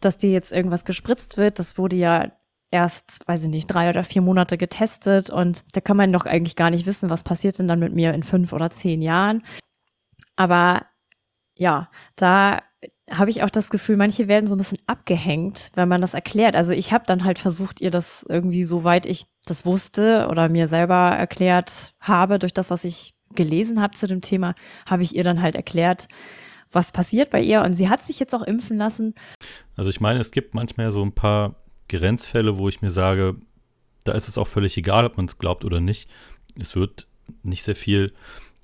dass 0.00 0.16
dir 0.16 0.30
jetzt 0.30 0.52
irgendwas 0.52 0.86
gespritzt 0.86 1.36
wird. 1.36 1.58
Das 1.58 1.76
wurde 1.76 1.96
ja 1.96 2.32
erst, 2.70 3.28
weiß 3.28 3.42
ich 3.42 3.50
nicht, 3.50 3.66
drei 3.66 3.90
oder 3.90 4.04
vier 4.04 4.22
Monate 4.22 4.56
getestet 4.56 5.28
und 5.28 5.64
da 5.74 5.82
kann 5.82 5.98
man 5.98 6.14
doch 6.14 6.24
eigentlich 6.24 6.56
gar 6.56 6.70
nicht 6.70 6.86
wissen, 6.86 7.10
was 7.10 7.24
passiert 7.24 7.58
denn 7.58 7.68
dann 7.68 7.78
mit 7.78 7.92
mir 7.92 8.14
in 8.14 8.22
fünf 8.22 8.54
oder 8.54 8.70
zehn 8.70 9.02
Jahren. 9.02 9.42
Aber 10.34 10.86
ja, 11.58 11.90
da 12.16 12.62
habe 13.10 13.30
ich 13.30 13.42
auch 13.42 13.50
das 13.50 13.70
Gefühl, 13.70 13.96
manche 13.96 14.28
werden 14.28 14.46
so 14.46 14.54
ein 14.54 14.58
bisschen 14.58 14.78
abgehängt, 14.86 15.70
wenn 15.74 15.88
man 15.88 16.00
das 16.00 16.14
erklärt. 16.14 16.54
Also 16.54 16.72
ich 16.72 16.92
habe 16.92 17.04
dann 17.06 17.24
halt 17.24 17.38
versucht, 17.38 17.80
ihr 17.80 17.90
das 17.90 18.24
irgendwie, 18.28 18.64
soweit 18.64 19.06
ich 19.06 19.24
das 19.44 19.66
wusste 19.66 20.28
oder 20.30 20.48
mir 20.48 20.68
selber 20.68 21.10
erklärt 21.16 21.94
habe, 22.00 22.38
durch 22.38 22.54
das, 22.54 22.70
was 22.70 22.84
ich 22.84 23.14
gelesen 23.34 23.80
habe 23.82 23.94
zu 23.94 24.06
dem 24.06 24.20
Thema, 24.20 24.54
habe 24.86 25.02
ich 25.02 25.16
ihr 25.16 25.24
dann 25.24 25.42
halt 25.42 25.56
erklärt, 25.56 26.06
was 26.70 26.92
passiert 26.92 27.30
bei 27.30 27.40
ihr. 27.40 27.62
Und 27.62 27.72
sie 27.72 27.88
hat 27.88 28.02
sich 28.02 28.20
jetzt 28.20 28.34
auch 28.34 28.42
impfen 28.42 28.76
lassen. 28.76 29.14
Also 29.76 29.90
ich 29.90 30.00
meine, 30.00 30.20
es 30.20 30.30
gibt 30.30 30.54
manchmal 30.54 30.92
so 30.92 31.02
ein 31.02 31.12
paar 31.12 31.56
Grenzfälle, 31.88 32.58
wo 32.58 32.68
ich 32.68 32.82
mir 32.82 32.90
sage, 32.90 33.36
da 34.04 34.12
ist 34.12 34.28
es 34.28 34.38
auch 34.38 34.46
völlig 34.46 34.76
egal, 34.76 35.06
ob 35.06 35.16
man 35.16 35.26
es 35.26 35.38
glaubt 35.38 35.64
oder 35.64 35.80
nicht. 35.80 36.08
Es 36.56 36.76
wird 36.76 37.08
nicht 37.42 37.64
sehr 37.64 37.76
viel 37.76 38.12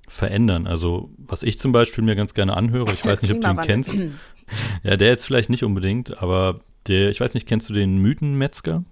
verändern. 0.07 0.67
Also, 0.67 1.09
was 1.17 1.43
ich 1.43 1.57
zum 1.57 1.71
Beispiel 1.71 2.03
mir 2.03 2.15
ganz 2.15 2.33
gerne 2.33 2.55
anhöre, 2.55 2.91
ich 2.93 3.05
weiß 3.05 3.21
nicht, 3.21 3.33
ob 3.33 3.41
du 3.41 3.49
ihn 3.49 3.61
kennst. 3.61 3.95
ja, 4.83 4.97
der 4.97 5.09
jetzt 5.09 5.25
vielleicht 5.25 5.49
nicht 5.49 5.63
unbedingt, 5.63 6.21
aber 6.21 6.61
der, 6.87 7.09
ich 7.09 7.19
weiß 7.19 7.33
nicht, 7.33 7.47
kennst 7.47 7.69
du 7.69 7.73
den 7.73 7.97
Mythenmetzger? 7.97 8.83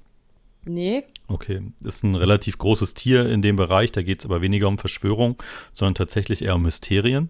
Nee. 0.65 1.03
Okay, 1.29 1.61
ist 1.81 2.03
ein 2.03 2.15
relativ 2.15 2.57
großes 2.57 2.95
Tier 2.95 3.29
in 3.29 3.41
dem 3.41 3.55
Bereich, 3.55 3.93
da 3.93 4.01
geht 4.01 4.19
es 4.19 4.25
aber 4.25 4.41
weniger 4.41 4.67
um 4.67 4.77
Verschwörung, 4.77 5.41
sondern 5.71 5.95
tatsächlich 5.95 6.43
eher 6.43 6.55
um 6.55 6.63
Mysterien. 6.63 7.29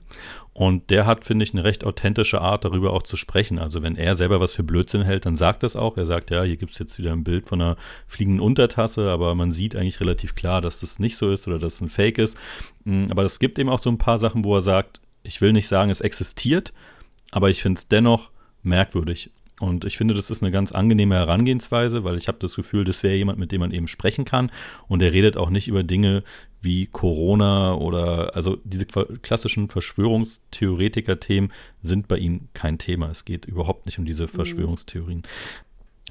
Und 0.51 0.89
der 0.89 1.05
hat, 1.05 1.25
finde 1.25 1.43
ich, 1.43 1.53
eine 1.53 1.63
recht 1.63 1.83
authentische 1.83 2.41
Art, 2.41 2.65
darüber 2.65 2.93
auch 2.93 3.03
zu 3.03 3.17
sprechen. 3.17 3.59
Also 3.59 3.83
wenn 3.83 3.95
er 3.95 4.15
selber 4.15 4.39
was 4.39 4.51
für 4.51 4.63
Blödsinn 4.63 5.03
hält, 5.03 5.25
dann 5.27 5.35
sagt 5.35 5.61
das 5.61 5.75
auch. 5.75 5.95
Er 5.97 6.07
sagt, 6.07 6.31
ja, 6.31 6.43
hier 6.43 6.57
gibt 6.57 6.71
es 6.71 6.79
jetzt 6.79 6.97
wieder 6.97 7.11
ein 7.11 7.23
Bild 7.23 7.47
von 7.47 7.61
einer 7.61 7.77
fliegenden 8.07 8.41
Untertasse, 8.41 9.09
aber 9.09 9.35
man 9.35 9.51
sieht 9.51 9.75
eigentlich 9.75 9.99
relativ 9.99 10.33
klar, 10.33 10.61
dass 10.61 10.79
das 10.79 10.97
nicht 10.97 11.17
so 11.17 11.31
ist 11.31 11.47
oder 11.47 11.59
dass 11.59 11.75
es 11.75 11.81
ein 11.81 11.89
Fake 11.89 12.17
ist. 12.17 12.37
Mm, 12.85 13.05
aber 13.09 13.23
es 13.23 13.39
gibt 13.39 13.59
eben 13.59 13.69
auch 13.69 13.79
so 13.79 13.89
ein 13.89 13.97
paar 13.99 14.17
Sachen, 14.17 14.43
wo 14.43 14.55
er 14.55 14.61
sagt, 14.61 15.01
ich 15.23 15.39
will 15.39 15.53
nicht 15.53 15.67
sagen, 15.67 15.91
es 15.91 16.01
existiert, 16.01 16.73
aber 17.31 17.49
ich 17.49 17.61
finde 17.61 17.79
es 17.79 17.87
dennoch 17.87 18.31
merkwürdig. 18.63 19.31
Und 19.59 19.85
ich 19.85 19.97
finde, 19.97 20.13
das 20.13 20.29
ist 20.29 20.41
eine 20.41 20.51
ganz 20.51 20.71
angenehme 20.71 21.15
Herangehensweise, 21.15 22.03
weil 22.03 22.17
ich 22.17 22.27
habe 22.27 22.39
das 22.39 22.55
Gefühl, 22.55 22.83
das 22.83 23.03
wäre 23.03 23.15
jemand, 23.15 23.39
mit 23.39 23.51
dem 23.51 23.61
man 23.61 23.71
eben 23.71 23.87
sprechen 23.87 24.25
kann. 24.25 24.51
Und 24.87 25.01
er 25.01 25.13
redet 25.13 25.37
auch 25.37 25.49
nicht 25.49 25.67
über 25.67 25.83
Dinge 25.83 26.23
wie 26.61 26.87
Corona 26.87 27.75
oder 27.75 28.35
also 28.35 28.57
diese 28.63 28.85
klassischen 28.85 29.69
Verschwörungstheoretiker-Themen 29.69 31.51
sind 31.81 32.07
bei 32.07 32.17
ihm 32.17 32.47
kein 32.53 32.77
Thema. 32.77 33.09
Es 33.09 33.25
geht 33.25 33.45
überhaupt 33.45 33.85
nicht 33.85 33.99
um 33.99 34.05
diese 34.05 34.23
mhm. 34.23 34.29
Verschwörungstheorien. 34.29 35.23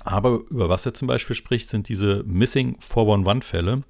Aber 0.04 0.40
über 0.50 0.68
was 0.68 0.86
er 0.86 0.94
zum 0.94 1.08
Beispiel 1.08 1.36
spricht, 1.36 1.68
sind 1.68 1.88
diese 1.88 2.22
Missing 2.24 2.78
411-Fälle. 2.78 3.82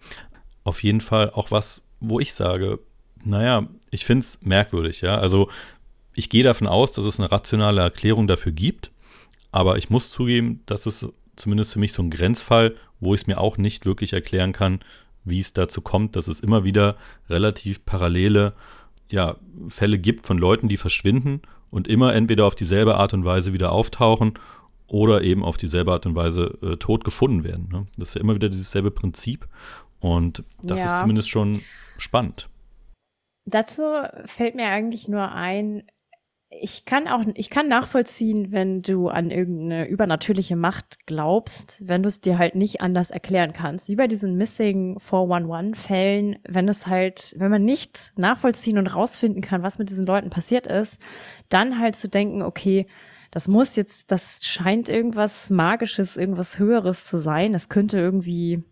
Auf 0.65 0.83
jeden 0.83 1.01
Fall 1.01 1.31
auch 1.31 1.51
was, 1.51 1.83
wo 2.01 2.21
ich 2.21 2.35
sage, 2.35 2.79
naja, 3.25 3.67
ich 3.91 4.05
finde 4.05 4.21
es 4.21 4.43
merkwürdig, 4.43 5.01
ja. 5.01 5.17
Also 5.19 5.49
ich 6.15 6.29
gehe 6.29 6.43
davon 6.43 6.67
aus, 6.67 6.93
dass 6.93 7.05
es 7.05 7.19
eine 7.19 7.31
rationale 7.31 7.81
Erklärung 7.81 8.27
dafür 8.27 8.53
gibt. 8.53 8.93
Aber 9.53 9.79
ich 9.79 9.91
muss 9.91 10.11
zugeben, 10.11 10.63
das 10.67 10.87
ist 10.87 11.07
zumindest 11.37 11.75
für 11.75 11.79
mich 11.79 11.93
so 11.93 12.03
ein 12.03 12.11
Grenzfall, 12.11 12.75
wo 13.01 13.15
ich 13.15 13.23
es 13.23 13.27
mir 13.27 13.39
auch 13.39 13.59
nicht 13.59 13.87
wirklich 13.87 14.13
erklären 14.13 14.53
kann, 14.53 14.81
wie 15.25 15.39
es 15.39 15.53
dazu 15.53 15.81
kommt, 15.81 16.17
dass 16.17 16.27
es 16.27 16.41
immer 16.41 16.65
wieder 16.65 16.97
relativ 17.29 17.85
parallele 17.85 18.55
ja, 19.09 19.37
Fälle 19.69 19.99
gibt 19.99 20.27
von 20.27 20.39
Leuten, 20.39 20.69
die 20.69 20.77
verschwinden 20.77 21.43
und 21.71 21.87
immer 21.87 22.15
entweder 22.15 22.47
auf 22.47 22.55
dieselbe 22.55 22.97
Art 22.97 23.15
und 23.15 23.25
Weise 23.25 23.53
wieder 23.53 23.73
auftauchen 23.73 24.35
oder 24.87 25.23
eben 25.23 25.45
auf 25.45 25.57
dieselbe 25.57 25.93
Art 25.93 26.07
und 26.07 26.15
Weise 26.15 26.59
äh, 26.63 26.77
tot 26.77 27.05
gefunden 27.05 27.45
werden. 27.45 27.69
Ne? 27.71 27.87
Das 27.97 28.09
ist 28.09 28.15
ja 28.15 28.21
immer 28.21 28.35
wieder 28.35 28.49
dieses 28.49 28.71
selbe 28.71 28.91
Prinzip 28.91 29.47
und 30.01 30.45
das 30.63 30.81
ja. 30.81 30.87
ist 30.87 31.01
zumindest 31.01 31.29
schon 31.31 31.61
spannend. 31.99 32.49
Dazu 33.45 33.83
fällt 34.25 34.55
mir 34.55 34.69
eigentlich 34.69 35.09
nur 35.09 35.33
ein, 35.33 35.83
ich 36.61 36.85
kann 36.85 37.09
auch, 37.09 37.25
ich 37.35 37.51
kann 37.51 37.69
nachvollziehen, 37.69 38.53
wenn 38.53 38.83
du 38.83 39.09
an 39.09 39.31
irgendeine 39.31 39.89
übernatürliche 39.89 40.57
Macht 40.57 41.07
glaubst, 41.07 41.87
wenn 41.87 42.03
du 42.03 42.09
es 42.09 42.21
dir 42.21 42.39
halt 42.39 42.55
nicht 42.55 42.81
anders 42.81 43.11
erklären 43.11 43.53
kannst. 43.53 43.89
Wie 43.89 43.97
bei 43.97 44.07
diesen 44.07 44.37
Missing 44.37 44.99
411-Fällen, 44.99 46.39
wenn 46.47 46.69
es 46.69 46.87
halt, 46.87 47.35
wenn 47.39 47.51
man 47.51 47.65
nicht 47.65 48.13
nachvollziehen 48.17 48.79
und 48.79 48.95
rausfinden 48.95 49.41
kann, 49.41 49.63
was 49.63 49.79
mit 49.79 49.91
diesen 49.91 50.07
Leuten 50.07 50.31
passiert 50.31 50.67
ist, 50.67 51.01
dann 51.49 51.79
halt 51.79 51.97
zu 51.97 52.09
denken, 52.09 52.43
okay, 52.43 52.87
das 53.31 53.49
muss 53.49 53.77
jetzt, 53.77 54.11
das 54.11 54.45
scheint 54.45 54.91
irgendwas 54.91 55.49
Magisches, 55.49 56.19
irgendwas 56.19 56.59
Höheres 56.59 57.07
zu 57.07 57.17
sein. 57.17 57.55
Das 57.55 57.71
könnte 57.71 57.99
irgendwie 57.99 58.63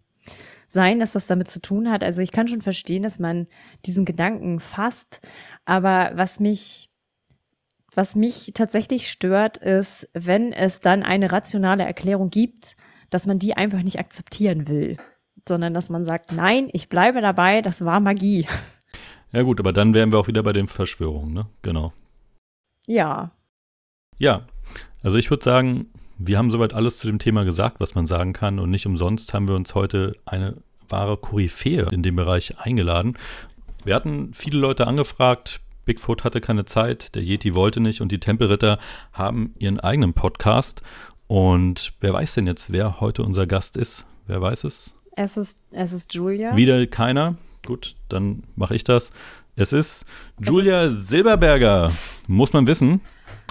sein, 0.66 1.00
dass 1.00 1.12
das 1.12 1.26
damit 1.26 1.48
zu 1.48 1.62
tun 1.62 1.90
hat. 1.90 2.04
Also 2.04 2.20
ich 2.20 2.30
kann 2.30 2.46
schon 2.46 2.60
verstehen, 2.60 3.02
dass 3.02 3.18
man 3.18 3.46
diesen 3.86 4.04
Gedanken 4.04 4.60
fasst. 4.60 5.20
Aber 5.64 6.10
was 6.14 6.40
mich 6.40 6.89
was 7.94 8.16
mich 8.16 8.52
tatsächlich 8.54 9.10
stört, 9.10 9.56
ist, 9.56 10.08
wenn 10.12 10.52
es 10.52 10.80
dann 10.80 11.02
eine 11.02 11.32
rationale 11.32 11.84
Erklärung 11.84 12.30
gibt, 12.30 12.76
dass 13.10 13.26
man 13.26 13.38
die 13.38 13.56
einfach 13.56 13.82
nicht 13.82 13.98
akzeptieren 13.98 14.68
will, 14.68 14.96
sondern 15.48 15.74
dass 15.74 15.90
man 15.90 16.04
sagt, 16.04 16.32
nein, 16.32 16.68
ich 16.72 16.88
bleibe 16.88 17.20
dabei, 17.20 17.62
das 17.62 17.84
war 17.84 18.00
Magie. 18.00 18.46
Ja 19.32 19.42
gut, 19.42 19.60
aber 19.60 19.72
dann 19.72 19.94
wären 19.94 20.12
wir 20.12 20.18
auch 20.18 20.28
wieder 20.28 20.42
bei 20.42 20.52
den 20.52 20.68
Verschwörungen, 20.68 21.32
ne? 21.32 21.46
Genau. 21.62 21.92
Ja. 22.86 23.32
Ja, 24.18 24.44
also 25.02 25.16
ich 25.18 25.30
würde 25.30 25.44
sagen, 25.44 25.90
wir 26.18 26.36
haben 26.36 26.50
soweit 26.50 26.74
alles 26.74 26.98
zu 26.98 27.06
dem 27.06 27.18
Thema 27.18 27.44
gesagt, 27.44 27.80
was 27.80 27.94
man 27.94 28.06
sagen 28.06 28.32
kann 28.32 28.58
und 28.58 28.70
nicht 28.70 28.86
umsonst 28.86 29.32
haben 29.32 29.48
wir 29.48 29.54
uns 29.54 29.74
heute 29.74 30.12
eine 30.26 30.56
wahre 30.88 31.16
Koryphäe 31.16 31.88
in 31.90 32.02
dem 32.02 32.16
Bereich 32.16 32.58
eingeladen. 32.58 33.16
Wir 33.84 33.94
hatten 33.94 34.34
viele 34.34 34.58
Leute 34.58 34.86
angefragt, 34.86 35.60
Bigfoot 35.90 36.22
hatte 36.22 36.40
keine 36.40 36.64
Zeit, 36.64 37.16
der 37.16 37.22
Yeti 37.24 37.56
wollte 37.56 37.80
nicht 37.80 38.00
und 38.00 38.12
die 38.12 38.20
Tempelritter 38.20 38.78
haben 39.12 39.54
ihren 39.58 39.80
eigenen 39.80 40.12
Podcast. 40.12 40.82
Und 41.26 41.94
wer 41.98 42.12
weiß 42.12 42.34
denn 42.34 42.46
jetzt, 42.46 42.70
wer 42.70 43.00
heute 43.00 43.24
unser 43.24 43.48
Gast 43.48 43.76
ist? 43.76 44.06
Wer 44.28 44.40
weiß 44.40 44.62
es? 44.62 44.94
Es 45.16 45.36
ist, 45.36 45.58
es 45.72 45.92
ist 45.92 46.14
Julia. 46.14 46.54
Wieder 46.54 46.86
keiner? 46.86 47.34
Gut, 47.66 47.96
dann 48.08 48.44
mache 48.54 48.76
ich 48.76 48.84
das. 48.84 49.10
Es 49.56 49.72
ist 49.72 50.06
Julia 50.40 50.84
ist 50.84 51.08
Silberberger, 51.08 51.90
muss 52.28 52.52
man 52.52 52.68
wissen. 52.68 53.00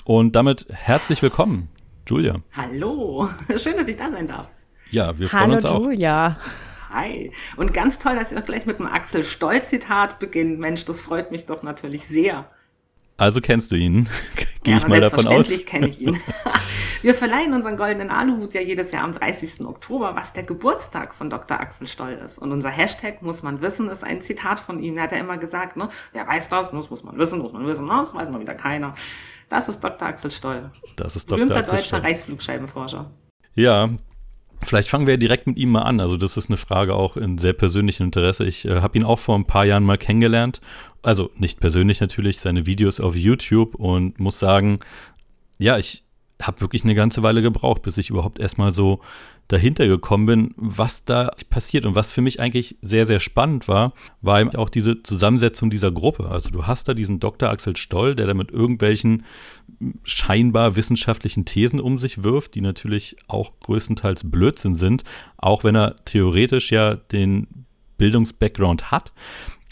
Und 0.05 0.37
damit 0.37 0.65
herzlich 0.69 1.21
willkommen, 1.21 1.67
Julia. 2.07 2.37
Hallo, 2.53 3.27
schön, 3.57 3.75
dass 3.75 3.89
ich 3.89 3.97
da 3.97 4.09
sein 4.09 4.27
darf. 4.27 4.47
Ja, 4.91 5.19
wir 5.19 5.27
freuen 5.27 5.43
Hallo, 5.43 5.53
uns 5.55 5.65
auch. 5.65 5.73
Hallo 5.73 5.89
Julia. 5.91 6.37
Hi. 6.89 7.31
Und 7.55 7.73
ganz 7.73 7.99
toll, 7.99 8.15
dass 8.15 8.31
ihr 8.31 8.39
auch 8.39 8.45
gleich 8.45 8.65
mit 8.65 8.79
dem 8.79 8.87
Axel 8.87 9.23
Stoll-Zitat 9.23 10.19
beginnt. 10.19 10.59
Mensch, 10.59 10.85
das 10.85 11.01
freut 11.01 11.31
mich 11.31 11.45
doch 11.45 11.63
natürlich 11.63 12.07
sehr. 12.07 12.49
Also 13.17 13.41
kennst 13.41 13.71
du 13.71 13.75
ihn? 13.75 14.09
Gehe 14.63 14.75
ja, 14.75 14.79
ich 14.79 14.87
mal 14.87 14.99
davon 14.99 15.27
aus. 15.27 15.47
Selbstverständlich 15.47 15.65
kenne 15.65 15.87
ich 15.87 16.01
ihn. 16.01 16.19
Wir 17.01 17.13
verleihen 17.13 17.53
unseren 17.53 17.77
goldenen 17.77 18.09
Aluhut 18.09 18.53
ja 18.53 18.61
jedes 18.61 18.91
Jahr 18.91 19.03
am 19.03 19.13
30. 19.13 19.65
Oktober, 19.65 20.15
was 20.15 20.33
der 20.33 20.43
Geburtstag 20.43 21.13
von 21.13 21.29
Dr. 21.29 21.59
Axel 21.59 21.87
Stoll 21.87 22.11
ist. 22.11 22.39
Und 22.39 22.51
unser 22.51 22.69
Hashtag, 22.69 23.21
muss 23.21 23.41
man 23.41 23.61
wissen, 23.61 23.89
ist 23.89 24.03
ein 24.03 24.21
Zitat 24.21 24.59
von 24.59 24.81
ihm. 24.81 24.97
Er 24.97 25.03
hat 25.03 25.13
ja 25.13 25.17
immer 25.17 25.37
gesagt, 25.37 25.77
ne? 25.77 25.89
Wer 26.11 26.27
weiß 26.27 26.49
das, 26.49 26.73
muss, 26.73 26.89
muss 26.89 27.03
man 27.03 27.17
wissen, 27.17 27.39
muss 27.39 27.53
man 27.53 27.65
wissen, 27.65 27.85
ne? 27.85 27.93
das 27.99 28.13
weiß 28.13 28.29
mal 28.29 28.41
wieder 28.41 28.55
keiner. 28.55 28.95
Das 29.47 29.69
ist 29.69 29.81
Dr. 29.81 30.07
Axel 30.07 30.31
Stoll. 30.31 30.71
Das 30.97 31.15
ist 31.15 31.31
Dr. 31.31 31.37
Berühmter 31.37 31.59
Axel 31.59 31.77
deutscher 31.77 31.97
Stoll. 31.97 31.99
Reichsflugscheibenforscher. 32.01 33.11
Ja, 33.55 33.89
Vielleicht 34.61 34.89
fangen 34.89 35.07
wir 35.07 35.17
direkt 35.17 35.47
mit 35.47 35.57
ihm 35.57 35.71
mal 35.71 35.83
an. 35.83 35.99
Also 35.99 36.17
das 36.17 36.37
ist 36.37 36.49
eine 36.49 36.57
Frage 36.57 36.95
auch 36.95 37.15
in 37.17 37.37
sehr 37.37 37.53
persönlichem 37.53 38.05
Interesse. 38.05 38.45
Ich 38.45 38.65
äh, 38.65 38.81
habe 38.81 38.97
ihn 38.97 39.05
auch 39.05 39.19
vor 39.19 39.35
ein 39.37 39.45
paar 39.45 39.65
Jahren 39.65 39.83
mal 39.83 39.97
kennengelernt. 39.97 40.59
Also 41.01 41.31
nicht 41.35 41.59
persönlich 41.59 42.01
natürlich, 42.01 42.39
seine 42.39 42.65
Videos 42.65 42.99
auf 42.99 43.15
YouTube 43.15 43.75
und 43.75 44.19
muss 44.19 44.37
sagen, 44.37 44.79
ja, 45.57 45.77
ich 45.77 46.03
habe 46.41 46.61
wirklich 46.61 46.83
eine 46.83 46.95
ganze 46.95 47.23
Weile 47.23 47.41
gebraucht, 47.41 47.81
bis 47.81 47.97
ich 47.97 48.09
überhaupt 48.09 48.39
erstmal 48.39 48.73
so 48.73 48.99
dahinter 49.49 49.87
gekommen 49.87 50.27
bin, 50.27 50.53
was 50.55 51.03
da 51.05 51.31
passiert. 51.49 51.85
Und 51.85 51.95
was 51.95 52.11
für 52.11 52.21
mich 52.21 52.39
eigentlich 52.39 52.77
sehr, 52.81 53.05
sehr 53.05 53.19
spannend 53.19 53.67
war, 53.67 53.93
war 54.21 54.39
eben 54.39 54.55
auch 54.55 54.69
diese 54.69 55.01
Zusammensetzung 55.01 55.71
dieser 55.71 55.91
Gruppe. 55.91 56.29
Also 56.29 56.51
du 56.51 56.67
hast 56.67 56.87
da 56.87 56.93
diesen 56.93 57.19
Dr. 57.19 57.49
Axel 57.49 57.75
Stoll, 57.75 58.15
der 58.15 58.27
da 58.27 58.35
mit 58.35 58.51
irgendwelchen 58.51 59.25
scheinbar 60.03 60.75
wissenschaftlichen 60.75 61.45
Thesen 61.45 61.81
um 61.81 61.97
sich 61.97 62.23
wirft, 62.23 62.53
die 62.53 62.61
natürlich 62.61 63.15
auch 63.27 63.51
größtenteils 63.61 64.29
Blödsinn 64.29 64.75
sind, 64.75 65.03
auch 65.37 65.63
wenn 65.63 65.75
er 65.75 65.95
theoretisch 66.05 66.71
ja 66.71 66.95
den 66.95 67.65
Bildungsbackground 67.97 68.91
hat. 68.91 69.13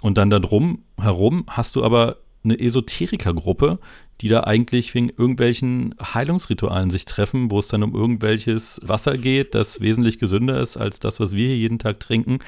Und 0.01 0.17
dann 0.17 0.31
darum 0.31 0.83
herum 0.99 1.45
hast 1.47 1.75
du 1.75 1.83
aber 1.83 2.17
eine 2.43 2.59
Esoterikergruppe, 2.59 3.79
die 4.21 4.29
da 4.29 4.43
eigentlich 4.43 4.93
wegen 4.95 5.09
irgendwelchen 5.09 5.95
Heilungsritualen 6.01 6.89
sich 6.89 7.05
treffen, 7.05 7.51
wo 7.51 7.59
es 7.59 7.67
dann 7.67 7.83
um 7.83 7.93
irgendwelches 7.93 8.79
Wasser 8.83 9.17
geht, 9.17 9.53
das 9.53 9.81
wesentlich 9.81 10.17
gesünder 10.17 10.59
ist 10.59 10.77
als 10.77 10.99
das, 10.99 11.19
was 11.19 11.35
wir 11.35 11.47
hier 11.47 11.57
jeden 11.57 11.79
Tag 11.79 11.99
trinken. 11.99 12.39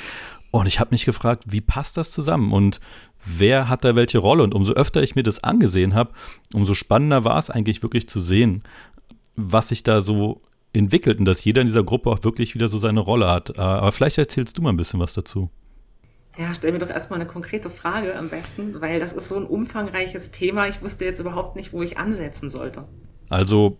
Und 0.51 0.67
ich 0.67 0.79
habe 0.79 0.91
mich 0.91 1.05
gefragt, 1.05 1.43
wie 1.47 1.61
passt 1.61 1.97
das 1.97 2.11
zusammen 2.11 2.51
und 2.53 2.79
wer 3.23 3.69
hat 3.69 3.85
da 3.85 3.95
welche 3.95 4.17
Rolle? 4.17 4.43
Und 4.43 4.55
umso 4.55 4.73
öfter 4.73 5.03
ich 5.03 5.15
mir 5.15 5.23
das 5.23 5.43
angesehen 5.43 5.93
habe, 5.93 6.11
umso 6.53 6.73
spannender 6.73 7.23
war 7.23 7.37
es 7.37 7.51
eigentlich 7.51 7.83
wirklich 7.83 8.09
zu 8.09 8.19
sehen, 8.19 8.63
was 9.35 9.69
sich 9.69 9.83
da 9.83 10.01
so 10.01 10.41
entwickelt 10.73 11.19
und 11.19 11.25
dass 11.25 11.43
jeder 11.43 11.61
in 11.61 11.67
dieser 11.67 11.83
Gruppe 11.83 12.09
auch 12.09 12.23
wirklich 12.23 12.55
wieder 12.55 12.67
so 12.67 12.79
seine 12.79 12.99
Rolle 12.99 13.29
hat. 13.29 13.57
Äh, 13.57 13.61
aber 13.61 13.91
vielleicht 13.91 14.17
erzählst 14.17 14.57
du 14.57 14.61
mal 14.61 14.69
ein 14.69 14.77
bisschen 14.77 14.99
was 14.99 15.13
dazu. 15.13 15.49
Ja, 16.39 16.53
stell 16.53 16.71
mir 16.71 16.79
doch 16.79 16.89
erstmal 16.89 17.19
eine 17.19 17.27
konkrete 17.27 17.69
Frage 17.69 18.15
am 18.15 18.29
besten, 18.29 18.79
weil 18.79 19.01
das 19.01 19.11
ist 19.11 19.27
so 19.27 19.35
ein 19.35 19.43
umfangreiches 19.43 20.31
Thema. 20.31 20.69
Ich 20.69 20.81
wusste 20.81 21.03
jetzt 21.03 21.19
überhaupt 21.19 21.57
nicht, 21.57 21.73
wo 21.73 21.83
ich 21.83 21.97
ansetzen 21.97 22.49
sollte. 22.49 22.87
Also 23.27 23.77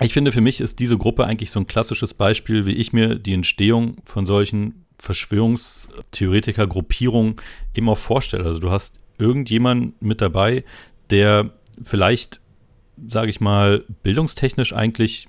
ich 0.00 0.14
finde, 0.14 0.32
für 0.32 0.40
mich 0.40 0.62
ist 0.62 0.78
diese 0.78 0.96
Gruppe 0.96 1.26
eigentlich 1.26 1.50
so 1.50 1.60
ein 1.60 1.66
klassisches 1.66 2.14
Beispiel, 2.14 2.64
wie 2.64 2.72
ich 2.72 2.94
mir 2.94 3.16
die 3.16 3.34
Entstehung 3.34 3.98
von 4.06 4.24
solchen 4.24 4.86
Verschwörungstheoretiker-Gruppierungen 4.98 7.36
auch 7.84 7.98
vorstelle. 7.98 8.44
Also 8.44 8.60
du 8.60 8.70
hast 8.70 8.98
irgendjemanden 9.18 9.92
mit 10.00 10.22
dabei, 10.22 10.64
der 11.10 11.50
vielleicht, 11.82 12.40
sage 13.06 13.28
ich 13.28 13.42
mal, 13.42 13.84
bildungstechnisch 14.02 14.72
eigentlich 14.72 15.28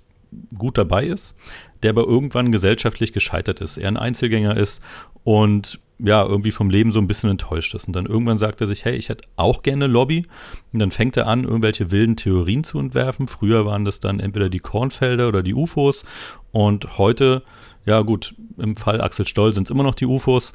gut 0.58 0.78
dabei 0.78 1.06
ist, 1.06 1.36
der 1.84 1.90
aber 1.90 2.06
irgendwann 2.06 2.54
gesellschaftlich 2.54 3.12
gescheitert 3.12 3.60
ist. 3.60 3.76
Er 3.76 3.90
ein 3.90 3.98
Einzelgänger 3.98 4.56
ist 4.56 4.82
und 5.26 5.82
ja, 5.98 6.26
irgendwie 6.26 6.52
vom 6.52 6.70
Leben 6.70 6.92
so 6.92 7.00
ein 7.00 7.08
bisschen 7.08 7.30
enttäuscht 7.30 7.74
ist. 7.74 7.88
Und 7.88 7.96
dann 7.96 8.06
irgendwann 8.06 8.38
sagt 8.38 8.60
er 8.62 8.68
sich, 8.68 8.84
hey, 8.84 8.96
ich 8.96 9.10
hätte 9.10 9.26
auch 9.38 9.64
gerne 9.64 9.88
Lobby. 9.88 10.26
Und 10.74 10.80
dann 10.80 10.92
fängt 10.92 11.16
er 11.16 11.28
an, 11.28 11.44
irgendwelche 11.44 11.92
wilden 11.92 12.18
Theorien 12.18 12.64
zu 12.64 12.80
entwerfen. 12.80 13.28
Früher 13.28 13.66
waren 13.66 13.86
das 13.86 14.00
dann 14.00 14.20
entweder 14.20 14.50
die 14.50 14.60
Kornfelder 14.60 15.28
oder 15.28 15.42
die 15.42 15.54
UFOs. 15.54 16.04
Und 16.52 16.98
heute, 16.98 17.44
ja 17.86 18.02
gut, 18.02 18.36
im 18.58 18.76
Fall 18.76 19.00
Axel 19.02 19.26
Stoll 19.26 19.54
sind 19.54 19.68
es 19.68 19.72
immer 19.72 19.84
noch 19.84 19.96
die 19.96 20.06
UFOs. 20.06 20.54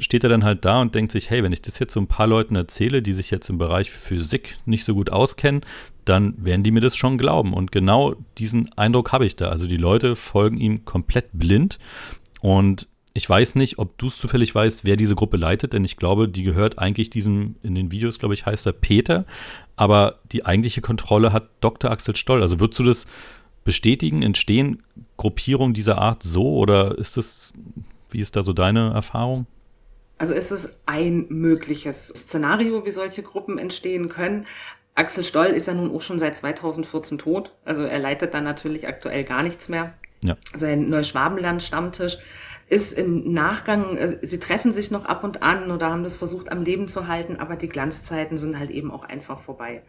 Steht 0.00 0.24
er 0.24 0.30
dann 0.30 0.42
halt 0.42 0.64
da 0.64 0.80
und 0.80 0.96
denkt 0.96 1.12
sich, 1.12 1.30
hey, 1.30 1.44
wenn 1.44 1.52
ich 1.52 1.62
das 1.62 1.78
jetzt 1.78 1.92
so 1.92 2.00
ein 2.00 2.08
paar 2.08 2.26
Leuten 2.26 2.56
erzähle, 2.56 3.00
die 3.00 3.12
sich 3.12 3.30
jetzt 3.30 3.48
im 3.48 3.58
Bereich 3.58 3.92
Physik 3.92 4.58
nicht 4.64 4.84
so 4.84 4.94
gut 4.94 5.10
auskennen, 5.10 5.60
dann 6.04 6.34
werden 6.44 6.64
die 6.64 6.72
mir 6.72 6.80
das 6.80 6.96
schon 6.96 7.16
glauben. 7.16 7.54
Und 7.54 7.70
genau 7.70 8.16
diesen 8.38 8.72
Eindruck 8.76 9.12
habe 9.12 9.24
ich 9.24 9.36
da. 9.36 9.50
Also 9.50 9.68
die 9.68 9.76
Leute 9.76 10.16
folgen 10.16 10.58
ihm 10.58 10.84
komplett 10.84 11.26
blind. 11.32 11.78
Und 12.40 12.88
ich 13.16 13.30
weiß 13.30 13.54
nicht, 13.54 13.78
ob 13.78 13.96
du 13.96 14.08
es 14.08 14.18
zufällig 14.18 14.52
weißt, 14.52 14.84
wer 14.84 14.96
diese 14.96 15.14
Gruppe 15.14 15.36
leitet, 15.36 15.72
denn 15.72 15.84
ich 15.84 15.96
glaube, 15.96 16.28
die 16.28 16.42
gehört 16.42 16.80
eigentlich 16.80 17.10
diesem, 17.10 17.54
in 17.62 17.76
den 17.76 17.92
Videos, 17.92 18.18
glaube 18.18 18.34
ich, 18.34 18.44
heißt 18.44 18.66
er 18.66 18.72
Peter, 18.72 19.24
aber 19.76 20.18
die 20.32 20.44
eigentliche 20.44 20.80
Kontrolle 20.80 21.32
hat 21.32 21.48
Dr. 21.60 21.92
Axel 21.92 22.16
Stoll. 22.16 22.42
Also 22.42 22.58
würdest 22.58 22.80
du 22.80 22.84
das 22.84 23.06
bestätigen? 23.62 24.22
Entstehen 24.22 24.82
Gruppierungen 25.16 25.74
dieser 25.74 25.98
Art 25.98 26.24
so 26.24 26.56
oder 26.56 26.98
ist 26.98 27.16
das, 27.16 27.52
wie 28.10 28.18
ist 28.18 28.34
da 28.34 28.42
so 28.42 28.52
deine 28.52 28.92
Erfahrung? 28.92 29.46
Also 30.18 30.34
ist 30.34 30.50
es 30.50 30.76
ein 30.86 31.26
mögliches 31.28 32.08
Szenario, 32.08 32.84
wie 32.84 32.90
solche 32.90 33.22
Gruppen 33.22 33.58
entstehen 33.58 34.08
können. 34.08 34.46
Axel 34.96 35.22
Stoll 35.22 35.46
ist 35.46 35.66
ja 35.66 35.74
nun 35.74 35.94
auch 35.94 36.02
schon 36.02 36.18
seit 36.18 36.34
2014 36.36 37.18
tot. 37.18 37.52
Also 37.64 37.82
er 37.82 37.98
leitet 38.00 38.34
da 38.34 38.40
natürlich 38.40 38.88
aktuell 38.88 39.22
gar 39.22 39.44
nichts 39.44 39.68
mehr. 39.68 39.94
Ja. 40.22 40.36
Sein 40.54 40.88
Neuschwabenland-Stammtisch 40.88 42.18
ist 42.68 42.92
im 42.94 43.32
Nachgang, 43.32 43.96
äh, 43.96 44.18
sie 44.22 44.38
treffen 44.40 44.72
sich 44.72 44.90
noch 44.90 45.04
ab 45.04 45.24
und 45.24 45.42
an 45.42 45.70
oder 45.70 45.90
haben 45.90 46.02
das 46.02 46.16
versucht 46.16 46.50
am 46.50 46.62
Leben 46.62 46.88
zu 46.88 47.08
halten, 47.08 47.36
aber 47.36 47.56
die 47.56 47.68
Glanzzeiten 47.68 48.38
sind 48.38 48.58
halt 48.58 48.70
eben 48.70 48.90
auch 48.90 49.04
einfach 49.04 49.40
vorbei. 49.40 49.82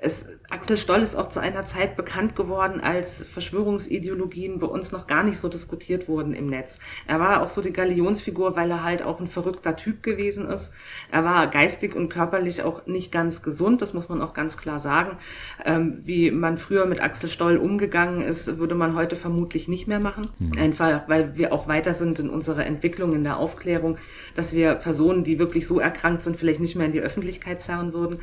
Es, 0.00 0.26
Axel 0.50 0.76
Stoll 0.76 1.02
ist 1.02 1.16
auch 1.16 1.28
zu 1.28 1.40
einer 1.40 1.66
Zeit 1.66 1.96
bekannt 1.96 2.36
geworden, 2.36 2.80
als 2.80 3.24
Verschwörungsideologien 3.24 4.58
bei 4.58 4.66
uns 4.66 4.92
noch 4.92 5.06
gar 5.06 5.22
nicht 5.22 5.38
so 5.38 5.48
diskutiert 5.48 6.08
wurden 6.08 6.34
im 6.34 6.48
Netz. 6.48 6.78
Er 7.06 7.20
war 7.20 7.42
auch 7.42 7.48
so 7.48 7.62
die 7.62 7.72
Galionsfigur, 7.72 8.54
weil 8.54 8.70
er 8.70 8.84
halt 8.84 9.02
auch 9.02 9.20
ein 9.20 9.26
verrückter 9.26 9.76
Typ 9.76 10.02
gewesen 10.02 10.46
ist. 10.46 10.72
Er 11.10 11.24
war 11.24 11.46
geistig 11.46 11.94
und 11.94 12.08
körperlich 12.08 12.62
auch 12.62 12.86
nicht 12.86 13.12
ganz 13.12 13.42
gesund, 13.42 13.82
das 13.82 13.94
muss 13.94 14.08
man 14.08 14.20
auch 14.20 14.34
ganz 14.34 14.56
klar 14.56 14.78
sagen. 14.78 15.16
Ähm, 15.64 16.00
wie 16.04 16.30
man 16.30 16.58
früher 16.58 16.86
mit 16.86 17.02
Axel 17.02 17.30
Stoll 17.30 17.56
umgegangen 17.56 18.20
ist, 18.20 18.58
würde 18.58 18.74
man 18.74 18.94
heute 18.94 19.16
vermutlich 19.16 19.68
nicht 19.68 19.88
mehr 19.88 20.00
machen. 20.00 20.28
Mhm. 20.38 20.52
Einfach, 20.58 21.08
weil 21.08 21.36
wir 21.36 21.52
auch 21.52 21.68
weiter 21.68 21.94
sind 21.94 22.18
in 22.18 22.28
unserer 22.28 22.66
Entwicklung, 22.66 23.14
in 23.14 23.24
der 23.24 23.38
Aufklärung, 23.38 23.98
dass 24.34 24.52
wir 24.52 24.74
Personen, 24.74 25.24
die 25.24 25.38
wirklich 25.38 25.66
so 25.66 25.80
erkrankt 25.80 26.24
sind, 26.24 26.36
vielleicht 26.36 26.60
nicht 26.60 26.76
mehr 26.76 26.86
in 26.86 26.92
die 26.92 27.00
Öffentlichkeit 27.00 27.62
zerren 27.62 27.92
würden. 27.92 28.18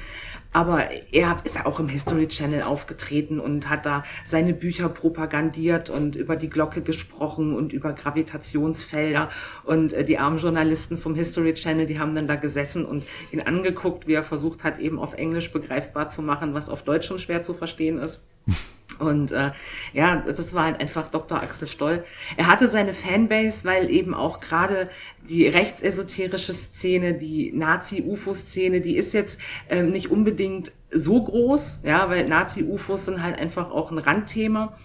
Aber 0.54 0.90
er 1.12 1.38
ist 1.46 1.66
auch 1.66 1.71
im 1.80 1.88
History 1.88 2.28
Channel 2.28 2.64
aufgetreten 2.64 3.40
und 3.40 3.70
hat 3.70 3.86
da 3.86 4.04
seine 4.26 4.54
Bücher 4.54 4.90
propagandiert 4.90 5.90
und 5.90 6.16
über 6.16 6.36
die 6.36 6.50
Glocke 6.50 6.82
gesprochen 6.82 7.56
und 7.56 7.74
über 7.74 7.94
Gravitationsfelder. 7.94 9.30
Und 9.64 9.94
äh, 9.94 10.04
die 10.04 10.18
armen 10.18 10.38
Journalisten 10.38 10.98
vom 10.98 11.16
History 11.16 11.54
Channel, 11.54 11.86
die 11.86 12.00
haben 12.00 12.16
dann 12.16 12.28
da 12.28 12.36
gesessen 12.36 12.86
und 12.86 13.04
ihn 13.32 13.42
angeguckt, 13.42 14.08
wie 14.08 14.14
er 14.14 14.24
versucht 14.24 14.64
hat, 14.64 14.80
eben 14.80 15.00
auf 15.00 15.14
Englisch 15.14 15.52
begreifbar 15.52 16.10
zu 16.10 16.22
machen, 16.22 16.54
was 16.54 16.70
auf 16.70 16.84
Deutsch 16.84 17.08
schon 17.08 17.20
schwer 17.20 17.44
zu 17.44 17.54
verstehen 17.54 17.98
ist. 17.98 18.22
Und 19.00 19.32
äh, 19.32 19.52
ja, 19.94 20.18
das 20.18 20.54
war 20.54 20.66
halt 20.66 20.80
einfach 20.80 21.10
Dr. 21.10 21.42
Axel 21.42 21.68
Stoll. 21.68 22.04
Er 22.38 22.48
hatte 22.48 22.68
seine 22.68 22.94
Fanbase, 22.94 23.66
weil 23.66 23.90
eben 23.90 24.14
auch 24.14 24.40
gerade 24.40 24.90
die 25.28 25.48
rechtsesoterische 25.48 26.54
Szene, 26.54 27.14
die 27.14 27.52
Nazi-UFO-Szene, 27.52 28.82
die 28.82 28.98
ist 28.98 29.14
jetzt 29.14 29.40
ähm, 29.70 29.92
nicht 29.92 30.12
unbedingt 30.12 30.72
so 30.92 31.24
groß, 31.24 31.82
ja, 31.84 32.10
weil 32.10 32.28
Nazi-UFOs 32.28 33.06
sind 33.06 33.24
halt 33.24 33.40
einfach 33.40 33.72
auch 33.72 33.92
ein 33.92 33.98
Randthema. 33.98 34.78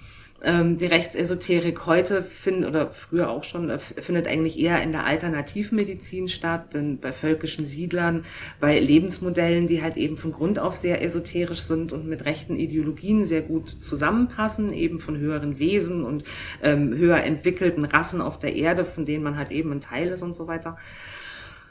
Ähm, 0.42 0.76
die 0.76 0.86
Rechtsesoterik 0.86 1.86
heute 1.86 2.22
findet, 2.22 2.68
oder 2.68 2.90
früher 2.90 3.30
auch 3.30 3.42
schon, 3.42 3.70
äh, 3.70 3.78
findet 3.78 4.28
eigentlich 4.28 4.58
eher 4.58 4.82
in 4.82 4.92
der 4.92 5.06
Alternativmedizin 5.06 6.28
statt, 6.28 6.74
denn 6.74 6.98
bei 6.98 7.12
völkischen 7.12 7.64
Siedlern, 7.64 8.24
bei 8.60 8.78
Lebensmodellen, 8.78 9.66
die 9.66 9.82
halt 9.82 9.96
eben 9.96 10.18
von 10.18 10.32
Grund 10.32 10.58
auf 10.58 10.76
sehr 10.76 11.02
esoterisch 11.02 11.60
sind 11.60 11.92
und 11.92 12.06
mit 12.06 12.26
rechten 12.26 12.56
Ideologien 12.56 13.24
sehr 13.24 13.40
gut 13.42 13.70
zusammenpassen, 13.70 14.74
eben 14.74 15.00
von 15.00 15.16
höheren 15.16 15.58
Wesen 15.58 16.04
und 16.04 16.24
ähm, 16.62 16.94
höher 16.94 17.22
entwickelten 17.22 17.86
Rassen 17.86 18.20
auf 18.20 18.38
der 18.38 18.54
Erde, 18.54 18.84
von 18.84 19.06
denen 19.06 19.24
man 19.24 19.36
halt 19.38 19.50
eben 19.50 19.72
ein 19.72 19.80
Teil 19.80 20.08
ist 20.08 20.22
und 20.22 20.34
so 20.34 20.46
weiter. 20.46 20.76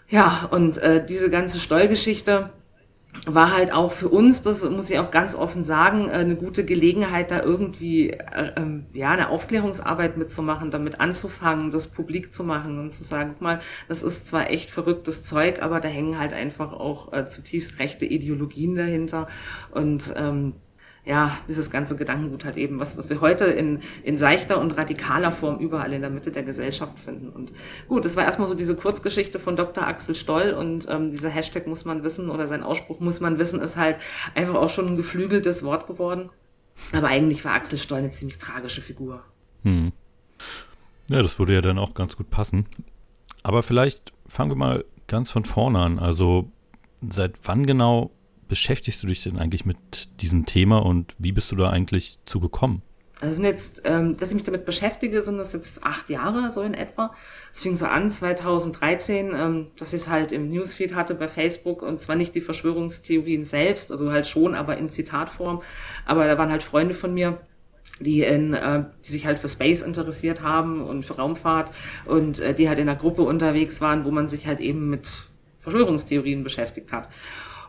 Ja, 0.10 0.48
und 0.52 0.78
äh, 0.78 1.06
diese 1.06 1.30
ganze 1.30 1.60
Stollgeschichte, 1.60 2.50
war 3.26 3.56
halt 3.56 3.74
auch 3.74 3.92
für 3.94 4.10
uns, 4.10 4.42
das 4.42 4.70
muss 4.70 4.90
ich 4.90 5.00
auch 5.00 5.12
ganz 5.12 5.36
offen 5.36 5.64
sagen, 5.64 6.10
äh, 6.10 6.14
eine 6.14 6.36
gute 6.36 6.66
Gelegenheit, 6.66 7.32
da 7.32 7.42
irgendwie 7.42 8.12
äh, 8.12 8.52
ähm, 8.56 8.86
ja 8.94 9.12
eine 9.12 9.30
Aufklärungsarbeit 9.30 10.18
mitzumachen, 10.18 10.72
damit 10.72 11.00
anzufangen, 11.00 11.72
das 11.72 11.88
publik 11.88 12.32
zu 12.34 12.44
machen 12.44 12.80
und 12.80 12.92
zu 12.92 13.04
sagen, 13.04 13.32
guck 13.34 13.42
mal, 13.42 13.62
das 13.88 14.04
ist 14.04 14.28
zwar 14.28 14.50
echt 14.50 14.72
verrücktes 14.72 15.24
Zeug, 15.24 15.62
aber 15.62 15.80
da 15.80 15.88
hängen 15.88 16.20
halt 16.20 16.34
einfach 16.34 16.74
auch 16.74 17.14
äh, 17.14 17.26
zutiefst 17.26 17.80
rechte 17.80 18.06
Ideologien 18.06 18.76
dahinter. 18.76 19.28
Und 19.72 20.14
ähm, 20.16 20.54
ja, 21.06 21.38
dieses 21.48 21.70
ganze 21.70 21.96
Gedankengut 21.96 22.46
halt 22.46 22.58
eben, 22.58 22.80
was, 22.80 22.98
was 22.98 23.10
wir 23.10 23.22
heute 23.22 23.46
in, 23.46 23.82
in 24.04 24.18
seichter 24.18 24.60
und 24.60 24.76
radikaler 24.76 25.32
Form 25.32 25.60
überall 25.60 25.94
in 25.94 26.02
der 26.02 26.10
Mitte 26.10 26.32
der 26.32 26.44
Gesellschaft 26.44 26.98
finden. 27.00 27.30
Und 27.30 27.52
gut, 27.88 28.06
das 28.06 28.18
war 28.18 28.24
erstmal 28.24 28.48
so 28.48 28.56
diese 28.56 28.76
Kurzgeschichte 28.76 29.38
von 29.38 29.56
Dr. 29.56 29.86
Axel 29.86 30.16
Stoll 30.16 30.52
und 30.52 30.88
ähm, 30.90 31.12
dieser 31.12 31.30
Hashtag 31.30 31.68
muss 31.68 31.86
man 31.86 32.04
wissen 32.04 32.30
oder 32.30 32.48
sein 32.48 32.64
Ausspruch 32.64 33.00
muss 33.00 33.20
man 33.20 33.38
wissen, 33.38 33.62
ist 33.62 33.78
halt 33.78 33.98
einfach 34.34 34.56
auch 34.56 34.70
schon 34.70 34.88
ein 34.88 34.98
geflügeltes 34.98 35.64
Wort 35.64 35.86
geworden. 35.86 36.30
Aber 36.92 37.08
eigentlich 37.08 37.46
war 37.46 37.54
Axel 37.54 37.78
Stoll 37.78 38.00
eine 38.00 38.10
ziemlich 38.10 38.40
tragische 38.40 38.82
Figur. 38.82 39.22
Hm. 39.64 39.92
Ja, 41.10 41.22
das 41.22 41.38
würde 41.38 41.54
ja 41.54 41.62
dann 41.62 41.78
auch 41.78 41.94
ganz 41.94 42.18
gut 42.18 42.32
passen. 42.32 42.66
Aber 43.44 43.62
vielleicht 43.62 44.12
fangen 44.28 44.52
wir 44.52 44.56
mal 44.56 44.86
ganz 45.08 45.30
von 45.30 45.46
vorne 45.46 45.80
an. 45.80 46.00
Also 46.00 46.50
seit 47.08 47.38
wann 47.44 47.68
genau 47.68 48.12
beschäftigst 48.48 49.02
du 49.04 49.08
dich 49.08 49.24
denn 49.24 49.38
eigentlich 49.38 49.66
mit 49.66 49.78
diesem 50.22 50.46
Thema 50.46 50.78
und 50.78 51.16
wie 51.18 51.32
bist 51.32 51.52
du 51.52 51.56
da 51.56 51.70
eigentlich 51.70 52.20
zugekommen? 52.26 52.82
Also 53.22 53.36
sind 53.36 53.46
jetzt, 53.46 53.82
ähm, 53.86 54.18
dass 54.18 54.30
ich 54.30 54.36
mich 54.36 54.44
damit 54.44 54.66
beschäftige, 54.66 55.22
sind 55.22 55.38
das 55.38 55.54
jetzt 55.54 55.84
acht 55.84 56.10
Jahre 56.10 56.52
so 56.52 56.62
in 56.62 56.74
etwa. 56.74 57.14
Es 57.54 57.62
fing 57.62 57.76
so 57.76 57.86
an 57.86 58.12
2013, 58.12 59.34
ähm, 59.34 59.68
dass 59.78 59.94
ich 59.94 60.02
es 60.02 60.10
halt 60.10 60.34
im 60.34 60.50
Newsfeed 60.50 60.96
hatte 60.96 61.16
bei 61.16 61.30
Facebook 61.30 61.82
und 61.82 62.02
zwar 62.02 62.18
nicht 62.18 62.36
die 62.36 62.42
Verschwörungstheorien 62.42 63.46
selbst, 63.46 63.90
also 63.90 64.12
halt 64.12 64.28
schon, 64.28 64.54
aber 64.54 64.78
in 64.78 64.90
Zitatform. 64.90 65.62
Aber 66.06 66.28
da 66.28 66.38
waren 66.38 66.52
halt 66.52 66.62
Freunde 66.62 66.94
von 66.94 67.14
mir, 67.14 67.40
die, 68.02 68.22
in, 68.22 68.54
äh, 68.54 68.84
die 69.06 69.12
sich 69.12 69.26
halt 69.26 69.40
für 69.40 69.48
Space 69.48 69.82
interessiert 69.82 70.42
haben 70.42 70.82
und 70.82 71.06
für 71.06 71.16
Raumfahrt 71.16 71.72
und 72.06 72.42
äh, 72.42 72.54
die 72.54 72.68
halt 72.68 72.80
in 72.80 72.90
einer 72.90 73.00
Gruppe 73.00 73.22
unterwegs 73.22 73.80
waren, 73.80 74.04
wo 74.04 74.12
man 74.12 74.28
sich 74.28 74.46
halt 74.46 74.60
eben 74.60 74.90
mit 74.90 75.10
Verschwörungstheorien 75.62 76.44
beschäftigt 76.44 76.92
hat. 76.92 77.10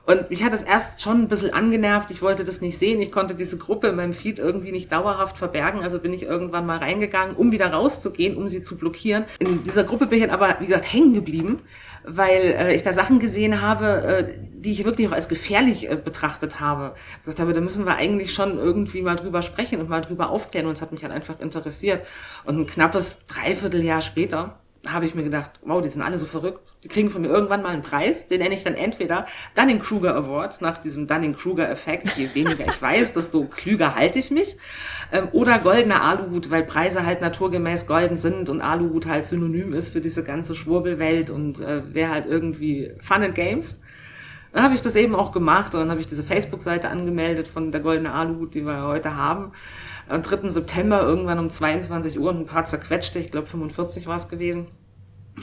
Und 0.06 0.30
mich 0.30 0.44
hat 0.44 0.52
das 0.52 0.62
erst 0.62 1.02
schon 1.02 1.22
ein 1.22 1.28
bisschen 1.28 1.52
angenervt. 1.52 2.12
Ich 2.12 2.22
wollte 2.22 2.44
das 2.44 2.60
nicht 2.60 2.78
sehen. 2.78 3.02
Ich 3.02 3.10
konnte 3.10 3.34
diese 3.34 3.58
Gruppe 3.58 3.88
in 3.88 3.96
meinem 3.96 4.12
Feed 4.12 4.38
irgendwie 4.38 4.70
nicht 4.70 4.92
dauerhaft 4.92 5.36
verbergen. 5.36 5.82
Also 5.82 5.98
bin 5.98 6.12
ich 6.12 6.22
irgendwann 6.22 6.64
mal 6.64 6.78
reingegangen, 6.78 7.34
um 7.34 7.50
wieder 7.50 7.72
rauszugehen, 7.72 8.36
um 8.36 8.46
sie 8.46 8.62
zu 8.62 8.76
blockieren. 8.76 9.24
In 9.40 9.64
dieser 9.64 9.82
Gruppe 9.82 10.06
bin 10.06 10.22
ich 10.22 10.30
aber, 10.30 10.56
wie 10.60 10.66
gesagt, 10.66 10.92
hängen 10.92 11.12
geblieben, 11.12 11.58
weil 12.04 12.54
äh, 12.56 12.74
ich 12.76 12.84
da 12.84 12.92
Sachen 12.92 13.18
gesehen 13.18 13.60
habe, 13.60 13.86
äh, 13.86 14.34
die 14.54 14.70
ich 14.70 14.84
wirklich 14.84 15.08
auch 15.08 15.12
als 15.12 15.28
gefährlich 15.28 15.90
äh, 15.90 15.96
betrachtet 15.96 16.60
habe. 16.60 16.94
Ich 17.16 17.22
gesagt 17.22 17.40
habe, 17.40 17.52
da 17.52 17.60
müssen 17.60 17.84
wir 17.84 17.96
eigentlich 17.96 18.32
schon 18.32 18.58
irgendwie 18.58 19.02
mal 19.02 19.16
drüber 19.16 19.42
sprechen 19.42 19.80
und 19.80 19.88
mal 19.88 20.02
drüber 20.02 20.30
aufklären. 20.30 20.66
Und 20.66 20.72
es 20.72 20.82
hat 20.82 20.92
mich 20.92 21.02
halt 21.02 21.12
einfach 21.12 21.40
interessiert. 21.40 22.06
Und 22.44 22.60
ein 22.60 22.66
knappes 22.68 23.18
Dreivierteljahr 23.26 24.02
später 24.02 24.60
habe 24.86 25.06
ich 25.06 25.16
mir 25.16 25.24
gedacht, 25.24 25.50
wow, 25.62 25.82
die 25.82 25.88
sind 25.88 26.02
alle 26.02 26.18
so 26.18 26.26
verrückt. 26.26 26.60
Die 26.86 26.92
kriegen 26.92 27.10
von 27.10 27.22
mir 27.22 27.28
irgendwann 27.28 27.64
mal 27.64 27.70
einen 27.70 27.82
Preis. 27.82 28.28
Den 28.28 28.38
nenne 28.38 28.54
ich 28.54 28.62
dann 28.62 28.74
entweder 28.74 29.26
Dunning-Kruger 29.56 30.14
Award 30.14 30.60
nach 30.60 30.78
diesem 30.78 31.08
Dunning-Kruger-Effekt. 31.08 32.16
Je 32.16 32.32
weniger 32.32 32.64
ich 32.64 32.80
weiß, 32.80 33.12
desto 33.12 33.42
klüger 33.46 33.96
halte 33.96 34.20
ich 34.20 34.30
mich. 34.30 34.56
Ähm, 35.10 35.26
oder 35.32 35.58
goldener 35.58 36.02
Aluhut, 36.02 36.48
weil 36.48 36.62
Preise 36.62 37.04
halt 37.04 37.22
naturgemäß 37.22 37.88
golden 37.88 38.16
sind 38.16 38.48
und 38.48 38.60
Aluhut 38.60 39.06
halt 39.06 39.26
synonym 39.26 39.72
ist 39.72 39.88
für 39.88 40.00
diese 40.00 40.22
ganze 40.22 40.54
Schwurbelwelt 40.54 41.28
und 41.28 41.58
äh, 41.58 41.92
wäre 41.92 42.12
halt 42.12 42.26
irgendwie 42.26 42.92
Fun 43.00 43.24
and 43.24 43.34
Games. 43.34 43.80
Dann 44.52 44.62
habe 44.62 44.74
ich 44.76 44.80
das 44.80 44.94
eben 44.94 45.16
auch 45.16 45.32
gemacht 45.32 45.74
und 45.74 45.80
dann 45.80 45.90
habe 45.90 46.00
ich 46.00 46.06
diese 46.06 46.22
Facebook-Seite 46.22 46.88
angemeldet 46.88 47.48
von 47.48 47.72
der 47.72 47.80
Goldene 47.80 48.12
Aluhut, 48.12 48.54
die 48.54 48.64
wir 48.64 48.84
heute 48.84 49.16
haben. 49.16 49.50
Am 50.08 50.22
3. 50.22 50.50
September 50.50 51.02
irgendwann 51.02 51.40
um 51.40 51.50
22 51.50 52.20
Uhr 52.20 52.30
und 52.30 52.42
ein 52.42 52.46
paar 52.46 52.64
zerquetschte, 52.64 53.18
ich 53.18 53.32
glaube 53.32 53.48
45 53.48 54.06
war 54.06 54.14
es 54.14 54.28
gewesen. 54.28 54.68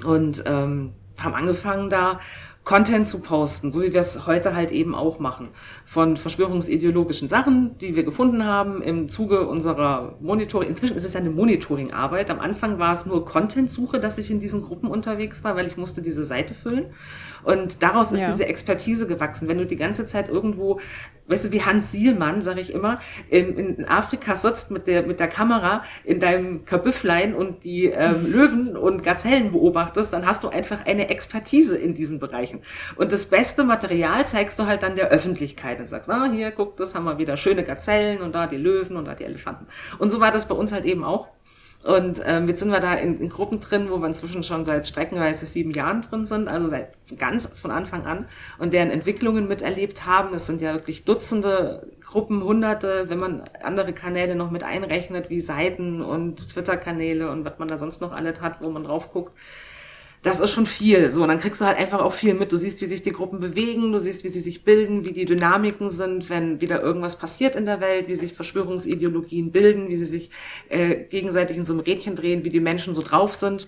Und 0.05 0.45
ähm, 0.47 0.93
haben 1.23 1.35
angefangen 1.35 1.89
da 1.89 2.19
Content 2.63 3.05
zu 3.05 3.19
posten, 3.19 3.73
so 3.73 3.81
wie 3.81 3.91
wir 3.91 3.99
es 3.99 4.25
heute 4.25 4.55
halt 4.55 4.71
eben 4.71 4.95
auch 4.95 5.19
machen. 5.19 5.49
Von 5.85 6.15
verschwörungsideologischen 6.15 7.27
Sachen, 7.27 7.77
die 7.79 7.97
wir 7.97 8.03
gefunden 8.03 8.45
haben 8.45 8.81
im 8.81 9.09
Zuge 9.09 9.47
unserer 9.47 10.15
Monitoring. 10.21 10.69
Inzwischen 10.69 10.95
ist 10.95 11.03
es 11.03 11.13
ja 11.13 11.19
eine 11.19 11.29
Monitoring-Arbeit. 11.29 12.31
Am 12.31 12.39
Anfang 12.39 12.79
war 12.79 12.93
es 12.93 13.05
nur 13.05 13.25
Content-Suche, 13.25 13.99
dass 13.99 14.17
ich 14.17 14.31
in 14.31 14.39
diesen 14.39 14.61
Gruppen 14.61 14.87
unterwegs 14.87 15.43
war, 15.43 15.57
weil 15.57 15.67
ich 15.67 15.75
musste 15.75 16.01
diese 16.01 16.23
Seite 16.23 16.53
füllen. 16.53 16.85
Und 17.43 17.83
daraus 17.83 18.11
ist 18.11 18.21
ja. 18.21 18.27
diese 18.27 18.45
Expertise 18.45 19.07
gewachsen. 19.07 19.47
Wenn 19.47 19.57
du 19.57 19.65
die 19.65 19.75
ganze 19.75 20.05
Zeit 20.05 20.29
irgendwo, 20.29 20.79
weißt 21.27 21.45
du, 21.45 21.51
wie 21.51 21.61
Hans 21.61 21.91
Sielmann, 21.91 22.41
sage 22.41 22.61
ich 22.61 22.73
immer, 22.73 22.99
in, 23.29 23.57
in 23.57 23.85
Afrika 23.85 24.35
sitzt 24.35 24.71
mit 24.71 24.87
der, 24.87 25.03
mit 25.03 25.19
der 25.19 25.27
Kamera 25.27 25.83
in 26.03 26.19
deinem 26.19 26.65
Kabüfflein 26.65 27.33
und 27.33 27.63
die 27.63 27.85
ähm, 27.85 28.31
Löwen 28.31 28.77
und 28.77 29.03
Gazellen 29.03 29.51
beobachtest, 29.51 30.13
dann 30.13 30.25
hast 30.25 30.43
du 30.43 30.49
einfach 30.49 30.85
eine 30.85 31.09
Expertise 31.09 31.77
in 31.77 31.93
diesen 31.93 32.19
Bereichen. 32.19 32.61
Und 32.95 33.11
das 33.11 33.25
beste 33.25 33.63
Material 33.63 34.25
zeigst 34.25 34.59
du 34.59 34.65
halt 34.65 34.83
dann 34.83 34.95
der 34.95 35.09
Öffentlichkeit 35.09 35.79
und 35.79 35.87
sagst, 35.87 36.09
ah, 36.09 36.29
hier, 36.31 36.51
guck, 36.51 36.77
das 36.77 36.95
haben 36.95 37.05
wir 37.05 37.17
wieder 37.17 37.37
schöne 37.37 37.63
Gazellen 37.63 38.21
und 38.21 38.33
da 38.33 38.47
die 38.47 38.57
Löwen 38.57 38.97
und 38.97 39.05
da 39.05 39.15
die 39.15 39.25
Elefanten. 39.25 39.67
Und 39.99 40.11
so 40.11 40.19
war 40.19 40.31
das 40.31 40.47
bei 40.47 40.55
uns 40.55 40.71
halt 40.71 40.85
eben 40.85 41.03
auch. 41.03 41.27
Und 41.83 42.21
ähm, 42.25 42.47
jetzt 42.47 42.61
sind 42.61 42.71
wir 42.71 42.79
da 42.79 42.93
in, 42.93 43.19
in, 43.19 43.29
Gruppen 43.29 43.59
drin, 43.59 43.89
wo 43.89 43.97
wir 43.97 44.07
inzwischen 44.07 44.41
schon 44.41 44.63
seit 44.63 44.87
streckenweise 44.87 45.45
sieben 45.45 45.71
Jahren 45.71 46.01
drin 46.01 46.25
sind, 46.25 46.47
also 46.47 46.67
seit 46.67 46.93
ganz 47.17 47.47
von 47.47 47.71
Anfang 47.71 48.05
an 48.05 48.25
und 48.57 48.73
deren 48.73 48.89
Entwicklungen 48.89 49.49
miterlebt 49.49 50.05
haben. 50.05 50.33
Es 50.33 50.45
sind 50.45 50.61
ja 50.61 50.73
wirklich 50.73 51.03
Dutzende 51.03 51.85
Gruppen, 52.05 52.43
Hunderte, 52.43 53.09
wenn 53.09 53.17
man 53.17 53.43
andere 53.63 53.91
Kanäle 53.91 54.35
noch 54.35 54.49
mit 54.49 54.63
einrechnet, 54.63 55.29
wie 55.29 55.41
Seiten 55.41 56.01
und 56.01 56.49
Twitter-Kanäle 56.49 57.29
und 57.29 57.43
was 57.43 57.59
man 57.59 57.67
da 57.67 57.77
sonst 57.77 57.99
noch 57.99 58.13
alles 58.13 58.39
hat, 58.39 58.61
wo 58.61 58.69
man 58.69 58.85
drauf 58.85 59.11
guckt 59.11 59.33
das 60.23 60.39
ist 60.39 60.51
schon 60.51 60.65
viel. 60.65 61.11
So, 61.11 61.21
und 61.21 61.27
dann 61.27 61.39
kriegst 61.39 61.61
du 61.61 61.65
halt 61.65 61.77
einfach 61.77 61.99
auch 61.99 62.13
viel 62.13 62.33
mit. 62.33 62.51
Du 62.51 62.57
siehst, 62.57 62.81
wie 62.81 62.85
sich 62.85 63.01
die 63.01 63.11
Gruppen 63.11 63.41
bewegen, 63.41 63.91
du 63.91 63.99
siehst, 63.99 64.23
wie 64.23 64.29
sie 64.29 64.39
sich 64.39 64.63
bilden, 64.63 65.05
wie 65.05 65.11
die 65.11 65.25
Dynamiken 65.25 65.89
sind, 65.89 66.29
wenn 66.29 66.61
wieder 66.61 66.81
irgendwas 66.81 67.17
passiert 67.17 67.55
in 67.55 67.65
der 67.65 67.81
Welt, 67.81 68.07
wie 68.07 68.15
sich 68.15 68.33
Verschwörungsideologien 68.33 69.51
bilden, 69.51 69.89
wie 69.89 69.97
sie 69.97 70.05
sich 70.05 70.31
äh, 70.69 70.95
gegenseitig 70.95 71.57
in 71.57 71.65
so 71.65 71.73
einem 71.73 71.81
Rädchen 71.81 72.15
drehen, 72.15 72.45
wie 72.45 72.49
die 72.49 72.61
Menschen 72.61 72.95
so 72.95 73.03
drauf 73.03 73.35
sind. 73.35 73.67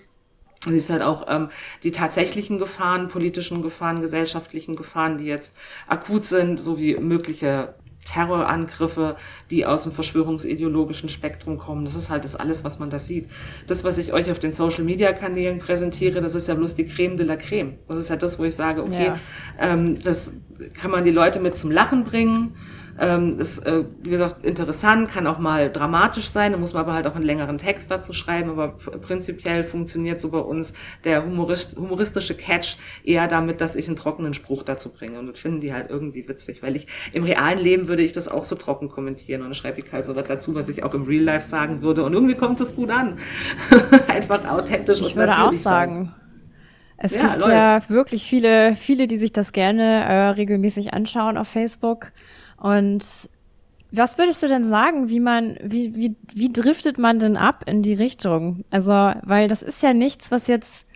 Du 0.64 0.70
siehst 0.70 0.88
halt 0.88 1.02
auch 1.02 1.26
ähm, 1.28 1.50
die 1.82 1.92
tatsächlichen 1.92 2.58
Gefahren, 2.58 3.08
politischen 3.08 3.60
Gefahren, 3.60 4.00
gesellschaftlichen 4.00 4.76
Gefahren, 4.76 5.18
die 5.18 5.26
jetzt 5.26 5.54
akut 5.86 6.24
sind, 6.24 6.58
sowie 6.58 6.96
mögliche 6.96 7.74
Terrorangriffe, 8.06 9.16
die 9.50 9.66
aus 9.66 9.82
dem 9.82 9.92
verschwörungsideologischen 9.92 11.08
Spektrum 11.08 11.58
kommen. 11.58 11.84
Das 11.84 11.94
ist 11.94 12.08
halt 12.08 12.24
das 12.24 12.36
alles, 12.36 12.64
was 12.64 12.78
man 12.78 12.88
da 12.88 12.98
sieht. 12.98 13.28
Das, 13.66 13.84
was 13.84 13.98
ich 13.98 14.12
euch 14.12 14.30
auf 14.30 14.38
den 14.38 14.52
Social-Media-Kanälen 14.52 15.58
präsentiere, 15.58 16.20
das 16.20 16.34
ist 16.34 16.48
ja 16.48 16.54
bloß 16.54 16.76
die 16.76 16.86
Creme 16.86 17.16
de 17.16 17.26
la 17.26 17.36
Creme. 17.36 17.74
Das 17.88 17.96
ist 17.96 18.08
ja 18.08 18.16
das, 18.16 18.38
wo 18.38 18.44
ich 18.44 18.54
sage, 18.54 18.82
okay, 18.82 19.06
ja. 19.06 19.18
ähm, 19.60 19.98
das 20.02 20.34
kann 20.74 20.90
man 20.90 21.04
die 21.04 21.10
Leute 21.10 21.40
mit 21.40 21.56
zum 21.56 21.70
Lachen 21.70 22.04
bringen 22.04 22.54
ähm, 22.98 23.38
ist, 23.38 23.58
äh, 23.60 23.84
wie 24.02 24.10
gesagt, 24.10 24.44
interessant, 24.44 25.10
kann 25.10 25.26
auch 25.26 25.38
mal 25.38 25.70
dramatisch 25.70 26.30
sein, 26.30 26.52
da 26.52 26.58
muss 26.58 26.72
man 26.72 26.82
aber 26.82 26.94
halt 26.94 27.06
auch 27.06 27.14
einen 27.14 27.24
längeren 27.24 27.58
Text 27.58 27.90
dazu 27.90 28.12
schreiben, 28.12 28.50
aber 28.50 28.68
prinzipiell 28.68 29.64
funktioniert 29.64 30.20
so 30.20 30.30
bei 30.30 30.38
uns 30.38 30.72
der 31.04 31.24
humorist 31.24 31.76
humoristische 31.76 32.34
Catch 32.34 32.76
eher 33.04 33.28
damit, 33.28 33.60
dass 33.60 33.76
ich 33.76 33.86
einen 33.86 33.96
trockenen 33.96 34.34
Spruch 34.34 34.62
dazu 34.62 34.92
bringe. 34.92 35.18
Und 35.18 35.26
das 35.26 35.38
finden 35.38 35.60
die 35.60 35.72
halt 35.72 35.90
irgendwie 35.90 36.26
witzig, 36.28 36.62
weil 36.62 36.76
ich 36.76 36.86
im 37.12 37.24
realen 37.24 37.58
Leben 37.58 37.88
würde 37.88 38.02
ich 38.02 38.12
das 38.12 38.28
auch 38.28 38.44
so 38.44 38.56
trocken 38.56 38.88
kommentieren 38.88 39.42
und 39.42 39.48
dann 39.48 39.54
schreibe 39.54 39.80
ich 39.80 39.92
halt 39.92 40.04
so 40.04 40.16
was 40.16 40.26
dazu, 40.26 40.54
was 40.54 40.68
ich 40.68 40.82
auch 40.82 40.94
im 40.94 41.04
Real 41.04 41.24
Life 41.24 41.46
sagen 41.46 41.82
würde. 41.82 42.04
Und 42.04 42.12
irgendwie 42.12 42.34
kommt 42.34 42.60
es 42.60 42.76
gut 42.76 42.90
an. 42.90 43.18
Einfach 44.08 44.48
authentisch 44.48 45.00
ich 45.00 45.08
und 45.08 45.16
würde 45.16 45.32
natürlich 45.32 45.60
auch 45.60 45.62
sagen. 45.62 46.14
Es 46.98 47.14
ja, 47.14 47.20
gibt 47.22 47.42
läuft. 47.42 47.52
ja 47.52 47.88
wirklich 47.90 48.24
viele, 48.24 48.74
viele, 48.74 49.06
die 49.06 49.18
sich 49.18 49.32
das 49.32 49.52
gerne 49.52 50.04
äh, 50.04 50.28
regelmäßig 50.30 50.94
anschauen 50.94 51.36
auf 51.36 51.48
Facebook. 51.48 52.12
Und 52.58 53.04
was 53.92 54.18
würdest 54.18 54.42
du 54.42 54.48
denn 54.48 54.64
sagen, 54.64 55.08
wie 55.08 55.20
man, 55.20 55.56
wie, 55.62 55.94
wie, 55.94 56.16
wie 56.32 56.52
driftet 56.52 56.98
man 56.98 57.18
denn 57.18 57.36
ab 57.36 57.64
in 57.66 57.82
die 57.82 57.94
Richtung? 57.94 58.64
Also, 58.70 58.92
weil 59.22 59.48
das 59.48 59.62
ist 59.62 59.82
ja 59.82 59.94
nichts, 59.94 60.30
was 60.30 60.46
jetzt, 60.48 60.86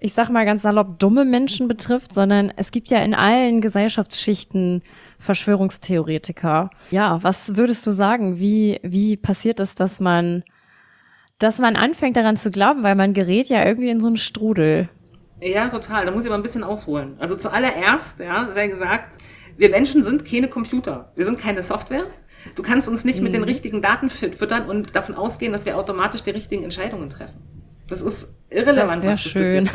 ich 0.00 0.14
sag 0.14 0.30
mal 0.30 0.44
ganz 0.44 0.62
salopp, 0.62 0.98
dumme 0.98 1.24
Menschen 1.24 1.68
betrifft, 1.68 2.12
sondern 2.12 2.52
es 2.56 2.70
gibt 2.70 2.88
ja 2.88 2.98
in 3.00 3.14
allen 3.14 3.60
Gesellschaftsschichten 3.60 4.82
Verschwörungstheoretiker. 5.18 6.70
Ja, 6.90 7.22
was 7.22 7.56
würdest 7.56 7.86
du 7.86 7.90
sagen? 7.90 8.38
Wie, 8.38 8.78
wie 8.82 9.16
passiert 9.16 9.58
es, 9.58 9.74
dass 9.74 9.98
man, 9.98 10.44
dass 11.38 11.58
man 11.58 11.76
anfängt 11.76 12.16
daran 12.16 12.36
zu 12.36 12.50
glauben, 12.50 12.82
weil 12.82 12.94
man 12.94 13.14
gerät 13.14 13.48
ja 13.48 13.64
irgendwie 13.64 13.90
in 13.90 14.00
so 14.00 14.06
einen 14.06 14.16
Strudel? 14.16 14.88
Ja, 15.40 15.68
total. 15.68 16.06
Da 16.06 16.12
muss 16.12 16.24
ich 16.24 16.30
aber 16.30 16.38
ein 16.38 16.42
bisschen 16.42 16.64
ausholen. 16.64 17.16
Also 17.18 17.36
zuallererst, 17.36 18.20
ja, 18.20 18.50
sei 18.50 18.68
gesagt, 18.68 19.18
wir 19.58 19.70
Menschen 19.70 20.02
sind 20.02 20.24
keine 20.24 20.48
Computer. 20.48 21.12
Wir 21.16 21.24
sind 21.24 21.38
keine 21.38 21.62
Software. 21.62 22.06
Du 22.54 22.62
kannst 22.62 22.88
uns 22.88 23.04
nicht 23.04 23.18
mhm. 23.18 23.24
mit 23.24 23.32
den 23.34 23.40
mhm. 23.42 23.48
richtigen 23.48 23.82
Daten 23.82 24.08
füttern 24.08 24.66
und 24.68 24.94
davon 24.96 25.14
ausgehen, 25.14 25.52
dass 25.52 25.66
wir 25.66 25.76
automatisch 25.76 26.22
die 26.22 26.30
richtigen 26.30 26.64
Entscheidungen 26.64 27.10
treffen. 27.10 27.42
Das 27.88 28.02
ist 28.02 28.28
irrelevant, 28.50 29.02
das 29.02 29.22
du 29.22 29.28
schön. 29.30 29.70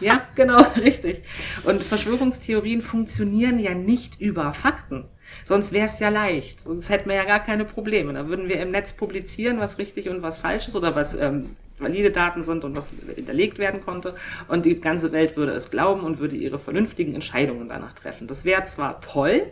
Ja, 0.00 0.22
genau, 0.34 0.62
richtig. 0.76 1.22
Und 1.64 1.82
Verschwörungstheorien 1.82 2.80
funktionieren 2.80 3.58
ja 3.58 3.74
nicht 3.74 4.20
über 4.20 4.52
Fakten. 4.52 5.04
Sonst 5.44 5.72
wäre 5.72 5.86
es 5.86 5.98
ja 5.98 6.08
leicht. 6.08 6.62
Sonst 6.62 6.88
hätten 6.88 7.08
wir 7.08 7.16
ja 7.16 7.24
gar 7.24 7.40
keine 7.40 7.64
Probleme. 7.64 8.12
Da 8.14 8.28
würden 8.28 8.48
wir 8.48 8.60
im 8.60 8.70
Netz 8.70 8.92
publizieren, 8.92 9.58
was 9.58 9.78
richtig 9.78 10.08
und 10.08 10.22
was 10.22 10.38
falsch 10.38 10.68
ist 10.68 10.76
oder 10.76 10.94
was 10.94 11.14
ähm, 11.14 11.56
valide 11.78 12.10
Daten 12.10 12.42
sind 12.42 12.64
und 12.64 12.74
was 12.74 12.90
hinterlegt 13.14 13.58
werden 13.58 13.80
konnte. 13.80 14.14
Und 14.48 14.64
die 14.64 14.80
ganze 14.80 15.12
Welt 15.12 15.36
würde 15.36 15.52
es 15.52 15.70
glauben 15.70 16.02
und 16.02 16.18
würde 16.18 16.36
ihre 16.36 16.58
vernünftigen 16.58 17.14
Entscheidungen 17.14 17.68
danach 17.68 17.92
treffen. 17.92 18.26
Das 18.26 18.44
wäre 18.44 18.64
zwar 18.64 19.00
toll, 19.00 19.42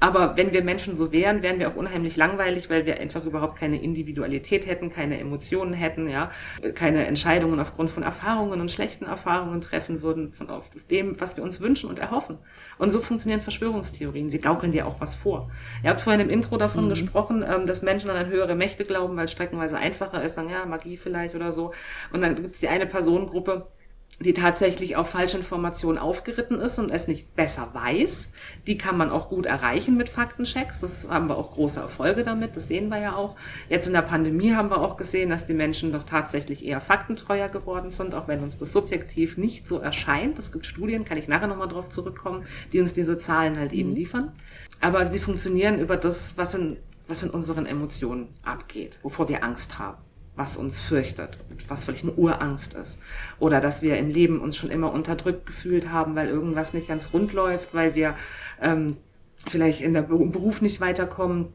aber 0.00 0.36
wenn 0.36 0.52
wir 0.52 0.62
Menschen 0.62 0.94
so 0.94 1.12
wären, 1.12 1.42
wären 1.42 1.58
wir 1.58 1.68
auch 1.68 1.76
unheimlich 1.76 2.16
langweilig, 2.16 2.70
weil 2.70 2.86
wir 2.86 3.00
einfach 3.00 3.24
überhaupt 3.24 3.58
keine 3.58 3.82
Individualität 3.82 4.66
hätten, 4.66 4.90
keine 4.90 5.18
Emotionen 5.18 5.72
hätten, 5.72 6.08
ja, 6.08 6.30
keine 6.74 7.06
Entscheidungen 7.06 7.60
aufgrund 7.60 7.90
von 7.90 8.02
Erfahrungen 8.02 8.60
und 8.60 8.70
schlechten 8.70 9.04
Erfahrungen 9.04 9.60
treffen 9.60 10.02
würden, 10.02 10.32
von 10.32 10.50
auf 10.50 10.64
dem, 10.90 11.20
was 11.20 11.36
wir 11.36 11.44
uns 11.44 11.60
wünschen 11.60 11.90
und 11.90 11.98
erhoffen. 11.98 12.38
Und 12.78 12.90
so 12.90 13.00
funktionieren 13.00 13.40
Verschwörungstheorien. 13.40 14.30
Sie 14.30 14.40
gaukeln 14.40 14.72
dir 14.72 14.86
auch 14.86 15.00
was 15.00 15.14
vor. 15.14 15.50
Ihr 15.82 15.90
habt 15.90 16.00
vorhin 16.00 16.20
im 16.20 16.30
Intro 16.30 16.56
davon 16.56 16.84
mhm. 16.84 16.90
gesprochen, 16.90 17.44
ähm, 17.46 17.66
dass 17.66 17.82
Menschen 17.82 18.10
an 18.10 18.26
höhere 18.26 18.54
Mächte 18.54 18.84
glauben, 18.84 19.16
weil 19.16 19.24
es 19.24 19.32
streckenweise 19.32 19.78
einfacher 19.78 20.22
ist, 20.22 20.34
sagen, 20.34 20.50
ja, 20.50 20.66
Magie 20.66 20.96
vielleicht 20.96 21.34
oder 21.34 21.52
so. 21.52 21.72
Und 22.12 22.20
dann 22.20 22.34
gibt 22.34 22.54
es 22.54 22.60
die 22.60 22.68
eine 22.68 22.86
Personengruppe, 22.86 23.66
die 24.18 24.32
tatsächlich 24.32 24.96
auf 24.96 25.10
falsche 25.10 25.36
Informationen 25.36 25.98
aufgeritten 25.98 26.58
ist 26.58 26.78
und 26.78 26.90
es 26.90 27.06
nicht 27.06 27.34
besser 27.36 27.68
weiß. 27.74 28.32
Die 28.66 28.78
kann 28.78 28.96
man 28.96 29.10
auch 29.10 29.28
gut 29.28 29.44
erreichen 29.44 29.96
mit 29.96 30.08
Faktenchecks. 30.08 30.80
Das 30.80 31.08
haben 31.10 31.28
wir 31.28 31.36
auch 31.36 31.52
große 31.52 31.80
Erfolge 31.80 32.24
damit. 32.24 32.56
Das 32.56 32.68
sehen 32.68 32.88
wir 32.88 32.98
ja 32.98 33.14
auch. 33.14 33.36
Jetzt 33.68 33.86
in 33.86 33.92
der 33.92 34.02
Pandemie 34.02 34.54
haben 34.54 34.70
wir 34.70 34.80
auch 34.80 34.96
gesehen, 34.96 35.28
dass 35.28 35.44
die 35.44 35.52
Menschen 35.52 35.92
doch 35.92 36.04
tatsächlich 36.04 36.64
eher 36.64 36.80
faktentreuer 36.80 37.50
geworden 37.50 37.90
sind, 37.90 38.14
auch 38.14 38.26
wenn 38.26 38.42
uns 38.42 38.56
das 38.56 38.72
subjektiv 38.72 39.36
nicht 39.36 39.68
so 39.68 39.78
erscheint. 39.78 40.38
Es 40.38 40.50
gibt 40.50 40.64
Studien, 40.64 41.04
kann 41.04 41.18
ich 41.18 41.28
nachher 41.28 41.48
nochmal 41.48 41.68
drauf 41.68 41.90
zurückkommen, 41.90 42.44
die 42.72 42.80
uns 42.80 42.94
diese 42.94 43.18
Zahlen 43.18 43.58
halt 43.58 43.72
mhm. 43.72 43.78
eben 43.78 43.94
liefern. 43.94 44.32
Aber 44.80 45.10
sie 45.10 45.18
funktionieren 45.20 45.78
über 45.78 45.98
das, 45.98 46.32
was 46.36 46.54
in, 46.54 46.78
was 47.06 47.22
in 47.22 47.30
unseren 47.30 47.66
Emotionen 47.66 48.28
abgeht, 48.42 48.98
wovor 49.02 49.28
wir 49.28 49.44
Angst 49.44 49.78
haben 49.78 50.05
was 50.36 50.56
uns 50.56 50.78
fürchtet, 50.78 51.38
was 51.68 51.84
vielleicht 51.84 52.04
eine 52.04 52.12
Urangst 52.12 52.74
ist. 52.74 52.98
Oder 53.38 53.60
dass 53.60 53.82
wir 53.82 53.96
im 53.98 54.10
Leben 54.10 54.40
uns 54.40 54.56
schon 54.56 54.70
immer 54.70 54.92
unterdrückt 54.92 55.46
gefühlt 55.46 55.90
haben, 55.90 56.14
weil 56.14 56.28
irgendwas 56.28 56.74
nicht 56.74 56.88
ganz 56.88 57.12
rund 57.12 57.32
läuft, 57.32 57.74
weil 57.74 57.94
wir 57.94 58.14
ähm, 58.60 58.96
vielleicht 59.48 59.80
in 59.80 59.94
der 59.94 60.02
Beruf 60.02 60.60
nicht 60.60 60.80
weiterkommen 60.80 61.48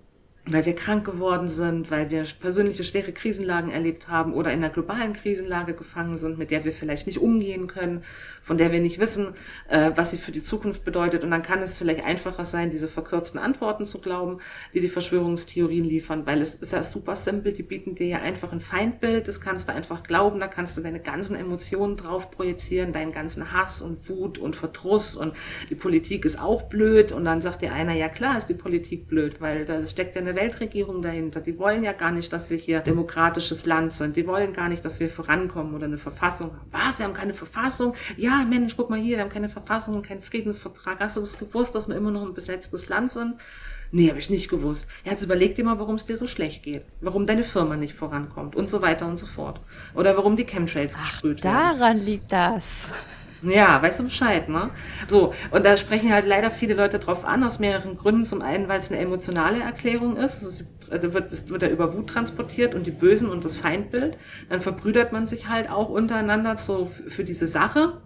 weil 0.45 0.65
wir 0.65 0.73
krank 0.73 1.05
geworden 1.05 1.49
sind, 1.49 1.91
weil 1.91 2.09
wir 2.09 2.23
persönliche 2.39 2.83
schwere 2.83 3.11
Krisenlagen 3.11 3.69
erlebt 3.69 4.07
haben 4.07 4.33
oder 4.33 4.51
in 4.51 4.63
einer 4.63 4.73
globalen 4.73 5.13
Krisenlage 5.13 5.73
gefangen 5.73 6.17
sind, 6.17 6.39
mit 6.39 6.49
der 6.49 6.65
wir 6.65 6.71
vielleicht 6.71 7.05
nicht 7.05 7.19
umgehen 7.19 7.67
können, 7.67 8.03
von 8.41 8.57
der 8.57 8.71
wir 8.71 8.79
nicht 8.79 8.99
wissen, 8.99 9.35
äh, 9.69 9.91
was 9.95 10.09
sie 10.11 10.17
für 10.17 10.31
die 10.31 10.41
Zukunft 10.41 10.83
bedeutet. 10.83 11.23
Und 11.23 11.29
dann 11.29 11.43
kann 11.43 11.61
es 11.61 11.75
vielleicht 11.75 12.03
einfacher 12.03 12.43
sein, 12.43 12.71
diese 12.71 12.87
verkürzten 12.87 13.39
Antworten 13.39 13.85
zu 13.85 14.01
glauben, 14.01 14.39
die 14.73 14.79
die 14.79 14.89
Verschwörungstheorien 14.89 15.83
liefern, 15.83 16.25
weil 16.25 16.41
es 16.41 16.55
ist 16.55 16.73
ja 16.73 16.81
super 16.81 17.15
simpel, 17.15 17.53
die 17.53 17.63
bieten 17.63 17.93
dir 17.93 18.07
ja 18.07 18.17
einfach 18.17 18.51
ein 18.51 18.61
Feindbild, 18.61 19.27
das 19.27 19.41
kannst 19.41 19.69
du 19.69 19.73
einfach 19.73 20.01
glauben, 20.01 20.39
da 20.39 20.47
kannst 20.47 20.75
du 20.75 20.81
deine 20.81 20.99
ganzen 20.99 21.35
Emotionen 21.35 21.97
drauf 21.97 22.31
projizieren, 22.31 22.93
deinen 22.93 23.11
ganzen 23.11 23.51
Hass 23.51 23.83
und 23.83 24.09
Wut 24.09 24.39
und 24.39 24.55
Verdruss. 24.55 25.15
Und 25.15 25.35
die 25.69 25.75
Politik 25.75 26.25
ist 26.25 26.41
auch 26.41 26.63
blöd. 26.63 27.11
Und 27.11 27.25
dann 27.25 27.41
sagt 27.43 27.61
dir 27.61 27.73
einer, 27.73 27.93
ja 27.93 28.09
klar 28.09 28.37
ist 28.37 28.47
die 28.47 28.55
Politik 28.55 29.07
blöd, 29.07 29.39
weil 29.39 29.65
da 29.65 29.85
steckt 29.85 30.15
ja 30.15 30.21
eine 30.21 30.30
keine 30.31 30.41
Weltregierung 30.41 31.01
dahinter. 31.01 31.41
Die 31.41 31.57
wollen 31.57 31.83
ja 31.83 31.93
gar 31.93 32.11
nicht, 32.11 32.31
dass 32.31 32.49
wir 32.49 32.57
hier 32.57 32.79
demokratisches 32.79 33.65
Land 33.65 33.93
sind. 33.93 34.15
Die 34.15 34.25
wollen 34.27 34.53
gar 34.53 34.69
nicht, 34.69 34.83
dass 34.85 34.99
wir 34.99 35.09
vorankommen 35.09 35.73
oder 35.75 35.85
eine 35.85 35.97
Verfassung 35.97 36.51
haben. 36.51 36.67
Was? 36.71 36.99
Wir 36.99 37.05
haben 37.05 37.13
keine 37.13 37.33
Verfassung? 37.33 37.93
Ja, 38.17 38.45
Mensch, 38.49 38.75
guck 38.77 38.89
mal 38.89 38.99
hier, 38.99 39.17
wir 39.17 39.23
haben 39.23 39.29
keine 39.29 39.49
Verfassung 39.49 39.95
und 39.95 40.05
keinen 40.05 40.21
Friedensvertrag. 40.21 40.99
Hast 40.99 41.17
du 41.17 41.21
das 41.21 41.37
gewusst, 41.37 41.75
dass 41.75 41.87
wir 41.87 41.95
immer 41.95 42.11
noch 42.11 42.25
ein 42.25 42.33
besetztes 42.33 42.87
Land 42.89 43.11
sind? 43.11 43.35
Nee, 43.91 44.07
habe 44.07 44.19
ich 44.19 44.29
nicht 44.29 44.49
gewusst. 44.49 44.87
Jetzt 45.03 45.23
überleg 45.23 45.55
dir 45.55 45.65
mal, 45.65 45.79
warum 45.79 45.95
es 45.95 46.05
dir 46.05 46.15
so 46.15 46.25
schlecht 46.27 46.63
geht. 46.63 46.85
Warum 47.01 47.25
deine 47.25 47.43
Firma 47.43 47.75
nicht 47.75 47.93
vorankommt 47.93 48.55
und 48.55 48.69
so 48.69 48.81
weiter 48.81 49.05
und 49.05 49.17
so 49.17 49.25
fort. 49.25 49.59
Oder 49.95 50.15
warum 50.15 50.37
die 50.37 50.45
Chemtrails 50.45 50.95
Ach, 50.95 51.01
gesprüht 51.01 51.43
werden. 51.43 51.79
Daran 51.79 51.97
liegt 51.97 52.31
das. 52.31 52.93
Ja, 53.43 53.81
weißt 53.81 53.99
du 53.99 54.03
Bescheid, 54.05 54.49
ne? 54.49 54.69
So, 55.07 55.33
und 55.49 55.65
da 55.65 55.75
sprechen 55.75 56.13
halt 56.13 56.25
leider 56.25 56.51
viele 56.51 56.75
Leute 56.75 56.99
drauf 56.99 57.25
an, 57.25 57.43
aus 57.43 57.59
mehreren 57.59 57.97
Gründen. 57.97 58.25
Zum 58.25 58.41
einen, 58.41 58.67
weil 58.67 58.79
es 58.79 58.91
eine 58.91 58.99
emotionale 59.01 59.59
Erklärung 59.59 60.15
ist. 60.15 60.43
Es 60.43 60.65
wird, 60.89 61.31
es 61.31 61.49
wird 61.49 61.61
ja 61.63 61.69
über 61.69 61.93
Wut 61.93 62.07
transportiert 62.07 62.75
und 62.75 62.85
die 62.85 62.91
Bösen 62.91 63.29
und 63.29 63.43
das 63.45 63.53
Feindbild. 63.53 64.17
Dann 64.49 64.61
verbrüdert 64.61 65.11
man 65.11 65.25
sich 65.25 65.47
halt 65.47 65.69
auch 65.69 65.89
untereinander 65.89 66.57
so 66.57 66.85
für 66.85 67.23
diese 67.23 67.47
Sache 67.47 68.01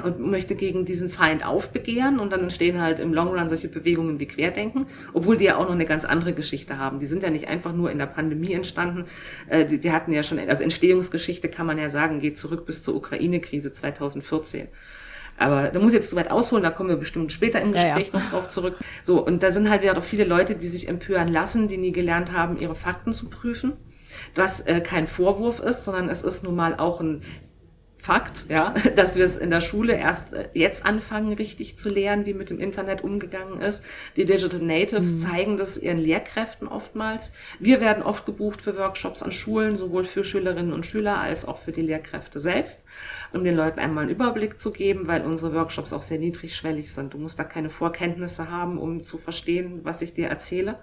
und 0.00 0.20
möchte 0.20 0.54
gegen 0.54 0.84
diesen 0.84 1.10
Feind 1.10 1.44
aufbegehren 1.44 2.18
und 2.18 2.30
dann 2.32 2.40
entstehen 2.40 2.80
halt 2.80 2.98
im 3.00 3.12
Long 3.12 3.28
Run 3.28 3.48
solche 3.48 3.68
Bewegungen 3.68 4.18
wie 4.18 4.26
Querdenken, 4.26 4.86
obwohl 5.12 5.36
die 5.36 5.44
ja 5.44 5.56
auch 5.56 5.64
noch 5.64 5.72
eine 5.74 5.84
ganz 5.84 6.04
andere 6.04 6.32
Geschichte 6.32 6.78
haben. 6.78 6.98
Die 6.98 7.06
sind 7.06 7.22
ja 7.22 7.30
nicht 7.30 7.48
einfach 7.48 7.72
nur 7.72 7.90
in 7.90 7.98
der 7.98 8.06
Pandemie 8.06 8.52
entstanden, 8.52 9.04
äh, 9.48 9.64
die, 9.64 9.78
die 9.78 9.92
hatten 9.92 10.12
ja 10.12 10.22
schon, 10.22 10.38
also 10.38 10.62
Entstehungsgeschichte 10.62 11.48
kann 11.48 11.66
man 11.66 11.78
ja 11.78 11.90
sagen, 11.90 12.20
geht 12.20 12.38
zurück 12.38 12.64
bis 12.66 12.82
zur 12.82 12.94
Ukraine-Krise 12.94 13.72
2014. 13.72 14.68
Aber 15.38 15.68
da 15.68 15.78
muss 15.78 15.92
ich 15.92 15.96
jetzt 15.96 16.10
zu 16.10 16.16
weit 16.16 16.30
ausholen, 16.30 16.62
da 16.62 16.70
kommen 16.70 16.88
wir 16.88 16.96
bestimmt 16.96 17.32
später 17.32 17.60
im 17.60 17.72
Gespräch 17.72 18.10
ja, 18.12 18.18
ja. 18.18 18.20
noch 18.20 18.30
drauf 18.30 18.50
zurück. 18.50 18.76
So, 19.02 19.24
und 19.24 19.42
da 19.42 19.50
sind 19.50 19.70
halt 19.70 19.82
wieder 19.82 20.00
viele 20.00 20.24
Leute, 20.24 20.54
die 20.54 20.68
sich 20.68 20.88
empören 20.88 21.28
lassen, 21.28 21.68
die 21.68 21.78
nie 21.78 21.92
gelernt 21.92 22.32
haben, 22.32 22.58
ihre 22.58 22.74
Fakten 22.74 23.12
zu 23.12 23.28
prüfen. 23.28 23.72
Was 24.34 24.60
äh, 24.60 24.80
kein 24.80 25.06
Vorwurf 25.06 25.60
ist, 25.60 25.84
sondern 25.84 26.08
es 26.10 26.22
ist 26.22 26.44
nun 26.44 26.54
mal 26.54 26.76
auch 26.76 27.00
ein 27.00 27.22
Fakt, 28.02 28.46
ja, 28.48 28.74
dass 28.96 29.14
wir 29.14 29.24
es 29.24 29.36
in 29.36 29.50
der 29.50 29.60
Schule 29.60 29.94
erst 29.94 30.32
äh, 30.32 30.48
jetzt 30.54 30.84
anfangen, 30.84 31.34
richtig 31.34 31.78
zu 31.78 31.88
lernen, 31.88 32.26
wie 32.26 32.34
mit 32.34 32.50
dem 32.50 32.58
Internet 32.58 33.04
umgegangen 33.04 33.60
ist. 33.60 33.84
Die 34.16 34.24
Digital 34.24 34.58
Natives 34.58 35.12
mhm. 35.12 35.18
zeigen 35.18 35.56
das 35.56 35.78
ihren 35.78 35.98
Lehrkräften 35.98 36.66
oftmals. 36.66 37.32
Wir 37.60 37.80
werden 37.80 38.02
oft 38.02 38.26
gebucht 38.26 38.60
für 38.60 38.76
Workshops 38.76 39.22
an 39.22 39.30
Schulen, 39.30 39.76
sowohl 39.76 40.02
für 40.02 40.24
Schülerinnen 40.24 40.72
und 40.72 40.84
Schüler 40.84 41.18
als 41.18 41.46
auch 41.46 41.58
für 41.58 41.70
die 41.70 41.80
Lehrkräfte 41.80 42.40
selbst, 42.40 42.82
um 43.32 43.44
den 43.44 43.54
Leuten 43.54 43.78
einmal 43.78 44.02
einen 44.02 44.12
Überblick 44.12 44.58
zu 44.58 44.72
geben, 44.72 45.06
weil 45.06 45.24
unsere 45.24 45.54
Workshops 45.54 45.92
auch 45.92 46.02
sehr 46.02 46.18
niedrigschwellig 46.18 46.92
sind. 46.92 47.14
Du 47.14 47.18
musst 47.18 47.38
da 47.38 47.44
keine 47.44 47.70
Vorkenntnisse 47.70 48.50
haben, 48.50 48.78
um 48.78 49.04
zu 49.04 49.16
verstehen, 49.16 49.78
was 49.84 50.02
ich 50.02 50.12
dir 50.12 50.26
erzähle. 50.26 50.80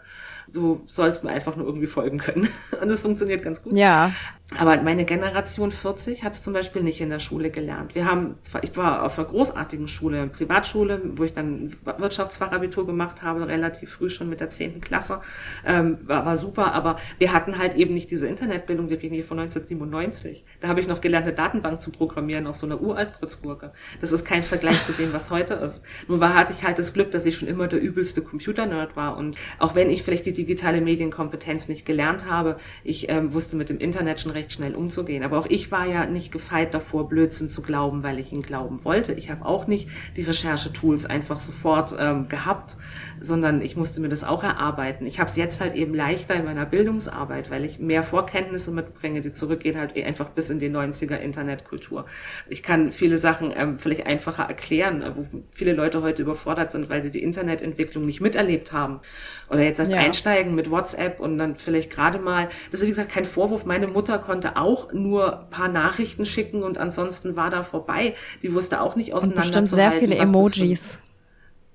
Du 0.54 0.82
sollst 0.86 1.24
mir 1.24 1.32
einfach 1.32 1.56
nur 1.56 1.66
irgendwie 1.66 1.88
folgen 1.88 2.18
können. 2.18 2.50
Und 2.82 2.90
das 2.90 3.02
funktioniert 3.02 3.44
ganz 3.44 3.62
gut. 3.62 3.74
Ja. 3.76 4.12
Aber 4.58 4.82
meine 4.82 5.06
Generation 5.06 5.72
40 5.72 6.24
hat 6.24 6.34
es 6.34 6.42
zum 6.42 6.54
Beispiel 6.54 6.82
nicht 6.82 7.00
in 7.02 7.10
der 7.12 7.20
Schule 7.20 7.52
gelernt. 7.52 7.94
Wir 7.94 8.06
haben, 8.06 8.36
zwar, 8.42 8.64
ich 8.64 8.76
war 8.76 9.04
auf 9.04 9.20
einer 9.20 9.28
großartigen 9.28 9.88
Schule, 9.88 10.26
Privatschule, 10.28 11.02
wo 11.16 11.24
ich 11.24 11.34
dann 11.34 11.76
Wirtschaftsfachabitur 11.84 12.88
gemacht 12.88 13.22
habe, 13.22 13.48
relativ 13.48 13.92
früh 13.92 14.10
schon 14.10 14.28
mit 14.28 14.40
der 14.40 14.50
10. 14.50 14.82
Klasse. 14.82 15.22
Ähm, 15.66 16.00
war, 16.04 16.26
war 16.26 16.36
super, 16.36 16.74
aber 16.74 16.98
wir 17.20 17.32
hatten 17.32 17.60
halt 17.60 17.76
eben 17.76 17.94
nicht 17.94 18.10
diese 18.10 18.28
Internetbildung. 18.28 18.90
Wir 18.90 18.98
reden 18.98 19.14
hier 19.14 19.24
von 19.24 19.38
1997. 19.40 20.44
Da 20.62 20.68
habe 20.68 20.80
ich 20.80 20.88
noch 20.88 21.02
gelernt, 21.02 21.28
eine 21.28 21.36
Datenbank 21.36 21.80
zu 21.80 21.92
programmieren 21.92 22.48
auf 22.48 22.58
so 22.58 22.66
einer 22.66 22.82
uralt 22.82 23.14
Kurzgurke. 23.20 23.72
Das 24.02 24.12
ist 24.12 24.26
kein 24.26 24.42
Vergleich 24.42 24.84
zu 24.84 24.94
dem, 24.94 25.14
was 25.14 25.30
heute 25.30 25.54
ist. 25.56 25.84
Nun 26.08 26.20
war, 26.20 26.34
hatte 26.34 26.54
ich 26.54 26.64
halt 26.64 26.80
das 26.80 26.94
Glück, 26.94 27.12
dass 27.12 27.26
ich 27.28 27.38
schon 27.38 27.48
immer 27.48 27.68
der 27.68 27.82
übelste 27.82 28.24
Computer-Nerd 28.24 28.96
war. 28.96 29.16
Und 29.16 29.38
auch 29.60 29.76
wenn 29.76 29.92
ich 29.92 30.02
vielleicht 30.02 30.26
die 30.26 30.34
digitale 30.40 30.80
Medienkompetenz 30.80 31.68
nicht 31.68 31.86
gelernt 31.86 32.26
habe. 32.26 32.58
Ich 32.84 33.10
ähm, 33.10 33.34
wusste 33.34 33.58
mit 33.58 33.70
dem 33.70 33.78
Internet 33.78 34.22
schon 34.22 34.32
recht 34.32 34.54
schnell 34.54 34.74
umzugehen. 34.74 35.24
Aber 35.24 35.38
auch 35.38 35.48
ich 35.50 35.70
war 35.70 35.86
ja 35.86 36.06
nicht 36.06 36.32
gefeit 36.32 36.74
davor, 36.74 37.10
Blödsinn 37.10 37.50
zu 37.50 37.62
glauben, 37.62 38.04
weil 38.04 38.20
ich 38.20 38.32
ihn 38.32 38.42
glauben 38.42 38.86
wollte. 38.86 39.14
Ich 39.14 39.30
habe 39.30 39.46
auch 39.46 39.68
nicht 39.68 39.90
die 40.16 40.24
Recherchetools 40.24 41.06
einfach 41.06 41.42
sofort 41.42 41.96
ähm, 42.00 42.30
gehabt, 42.30 42.78
sondern 43.20 43.62
ich 43.62 43.76
musste 43.76 44.00
mir 44.00 44.08
das 44.08 44.24
auch 44.24 44.44
erarbeiten. 44.44 45.06
Ich 45.06 45.20
habe 45.20 45.30
es 45.30 45.36
jetzt 45.36 45.60
halt 45.60 45.76
eben 45.76 45.94
leichter 45.94 46.36
in 46.36 46.46
meiner 46.46 46.66
Bildungsarbeit, 46.66 47.52
weil 47.52 47.66
ich 47.66 47.80
mehr 47.80 48.04
Vorkenntnisse 48.04 48.72
mitbringe, 48.72 49.20
die 49.20 49.34
zurückgehen 49.34 49.78
halt 49.78 49.98
eh 49.98 50.06
einfach 50.06 50.30
bis 50.30 50.50
in 50.50 50.60
die 50.60 50.70
90er 50.70 51.18
Internetkultur. 51.18 52.06
Ich 52.48 52.64
kann 52.64 52.94
viele 52.94 53.18
Sachen 53.18 53.54
ähm, 53.56 53.78
vielleicht 53.78 54.06
einfacher 54.06 54.44
erklären, 54.44 55.04
wo 55.16 55.26
viele 55.54 55.74
Leute 55.74 56.02
heute 56.02 56.22
überfordert 56.22 56.72
sind, 56.72 56.90
weil 56.90 57.04
sie 57.04 57.12
die 57.12 57.22
Internetentwicklung 57.22 58.06
nicht 58.06 58.22
miterlebt 58.22 58.72
haben 58.72 59.02
oder 59.50 59.64
jetzt 59.64 59.80
erst 59.80 59.92
ja. 59.92 59.98
einsteigen 59.98 60.29
mit 60.56 60.70
WhatsApp 60.70 61.20
und 61.20 61.38
dann 61.38 61.56
vielleicht 61.56 61.90
gerade 61.90 62.20
mal, 62.20 62.50
das 62.72 62.82
ist 62.82 62.86
wie 62.86 62.90
gesagt 62.90 63.12
kein 63.12 63.26
Vorwurf, 63.26 63.66
meine 63.66 63.88
Mutter 63.88 64.20
konnte 64.20 64.58
auch 64.58 64.94
nur 64.94 65.42
ein 65.42 65.50
paar 65.50 65.68
Nachrichten 65.68 66.26
schicken 66.26 66.64
und 66.64 66.78
ansonsten 66.78 67.36
war 67.36 67.50
da 67.50 67.64
vorbei. 67.64 68.16
Die 68.44 68.54
wusste 68.54 68.82
auch 68.82 68.96
nicht 68.96 69.14
auseinander. 69.14 69.38
Und 69.38 69.42
bestimmt 69.42 69.68
sehr 69.68 69.92
viele 69.92 70.16
Emojis. 70.16 71.00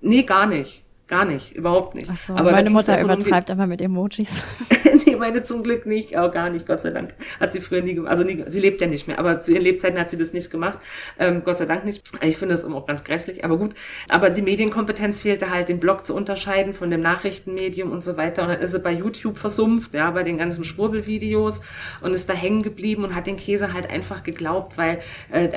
Nee, 0.01 0.23
gar 0.23 0.47
nicht. 0.47 0.84
Gar 1.07 1.27
nicht, 1.27 1.53
überhaupt 1.53 1.95
nicht. 1.95 2.09
Ach 2.11 2.17
so, 2.17 2.35
Aber 2.35 2.53
meine 2.53 2.71
Mutter 2.71 2.99
übertreibt 2.99 3.51
immer 3.51 3.67
mit 3.67 3.83
Emojis. 3.83 4.43
nee, 5.07 5.17
meine 5.17 5.43
zum 5.43 5.63
Glück 5.63 5.85
nicht, 5.85 6.17
auch 6.17 6.33
gar 6.33 6.49
nicht, 6.49 6.67
Gott 6.67 6.81
sei 6.81 6.91
Dank. 6.93 7.15
Hat 7.39 7.53
sie 7.53 7.61
früher 7.61 7.83
nie 7.83 7.95
gemacht, 7.95 8.11
also 8.11 8.25
nie, 8.25 8.43
sie 8.49 8.61
lebt 8.61 8.81
ja 8.81 8.87
nicht 8.87 9.07
mehr, 9.07 9.19
aber 9.19 9.39
zu 9.39 9.53
ihren 9.53 9.63
Lebzeiten 9.63 9.99
hat 9.99 10.09
sie 10.09 10.17
das 10.17 10.33
nicht 10.33 10.51
gemacht. 10.51 10.79
Ähm, 11.19 11.43
Gott 11.45 11.59
sei 11.59 11.67
Dank 11.67 11.85
nicht. 11.85 12.03
Ich 12.23 12.39
finde 12.39 12.55
das 12.55 12.65
immer 12.65 12.77
auch 12.77 12.87
ganz 12.87 13.05
grässlich, 13.05 13.45
aber 13.45 13.59
gut. 13.59 13.75
Aber 14.09 14.31
die 14.31 14.41
Medienkompetenz 14.41 15.21
fehlte 15.21 15.51
halt, 15.51 15.69
den 15.69 15.79
Blog 15.79 16.07
zu 16.07 16.15
unterscheiden 16.15 16.73
von 16.73 16.91
dem 16.91 17.01
Nachrichtenmedium 17.01 17.93
und 17.93 18.01
so 18.01 18.17
weiter. 18.17 18.43
Und 18.43 18.49
dann 18.49 18.61
ist 18.61 18.73
sie 18.73 18.79
bei 18.79 18.93
YouTube 18.93 19.37
versumpft, 19.37 19.93
ja, 19.93 20.11
bei 20.11 20.23
den 20.23 20.39
ganzen 20.39 20.65
Schwurbelvideos 20.65 21.61
und 22.01 22.15
ist 22.15 22.31
da 22.31 22.33
hängen 22.33 22.63
geblieben 22.63 23.05
und 23.05 23.15
hat 23.15 23.27
den 23.27 23.37
Käse 23.37 23.75
halt 23.75 23.91
einfach 23.91 24.23
geglaubt, 24.23 24.79
weil 24.79 25.01
äh, 25.31 25.51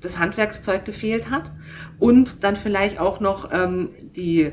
das 0.00 0.18
Handwerkszeug 0.20 0.84
gefehlt 0.84 1.28
hat. 1.28 1.50
Und 2.02 2.42
dann 2.42 2.56
vielleicht 2.56 2.98
auch 2.98 3.20
noch 3.20 3.52
ähm, 3.52 3.90
die 4.16 4.50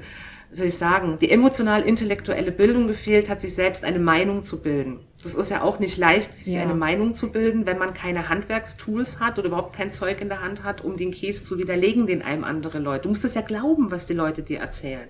soll 0.52 0.68
ich 0.68 0.78
sagen, 0.78 1.18
die 1.20 1.30
emotional-intellektuelle 1.30 2.52
Bildung 2.52 2.88
gefehlt 2.88 3.30
hat, 3.30 3.42
sich 3.42 3.54
selbst 3.54 3.84
eine 3.84 4.00
Meinung 4.00 4.44
zu 4.44 4.62
bilden. 4.62 5.00
Das 5.22 5.36
ist 5.36 5.52
ja 5.52 5.62
auch 5.62 5.80
nicht 5.80 5.98
leicht, 5.98 6.34
sich 6.34 6.56
ja. 6.56 6.62
eine 6.62 6.74
Meinung 6.74 7.14
zu 7.14 7.32
bilden, 7.32 7.66
wenn 7.66 7.78
man 7.78 7.94
keine 7.94 8.30
Handwerkstools 8.30 9.20
hat 9.20 9.38
oder 9.38 9.48
überhaupt 9.48 9.76
kein 9.76 9.92
Zeug 9.92 10.22
in 10.22 10.30
der 10.30 10.42
Hand 10.42 10.64
hat, 10.64 10.84
um 10.84 10.98
den 10.98 11.12
Käse 11.12 11.44
zu 11.44 11.58
widerlegen, 11.58 12.08
den 12.08 12.22
einem 12.22 12.44
andere 12.44 12.80
Leute. 12.80 13.04
Du 13.04 13.10
musst 13.10 13.26
es 13.26 13.36
ja 13.36 13.42
glauben, 13.42 13.92
was 13.92 14.08
die 14.08 14.14
Leute 14.14 14.42
dir 14.42 14.60
erzählen. 14.60 15.08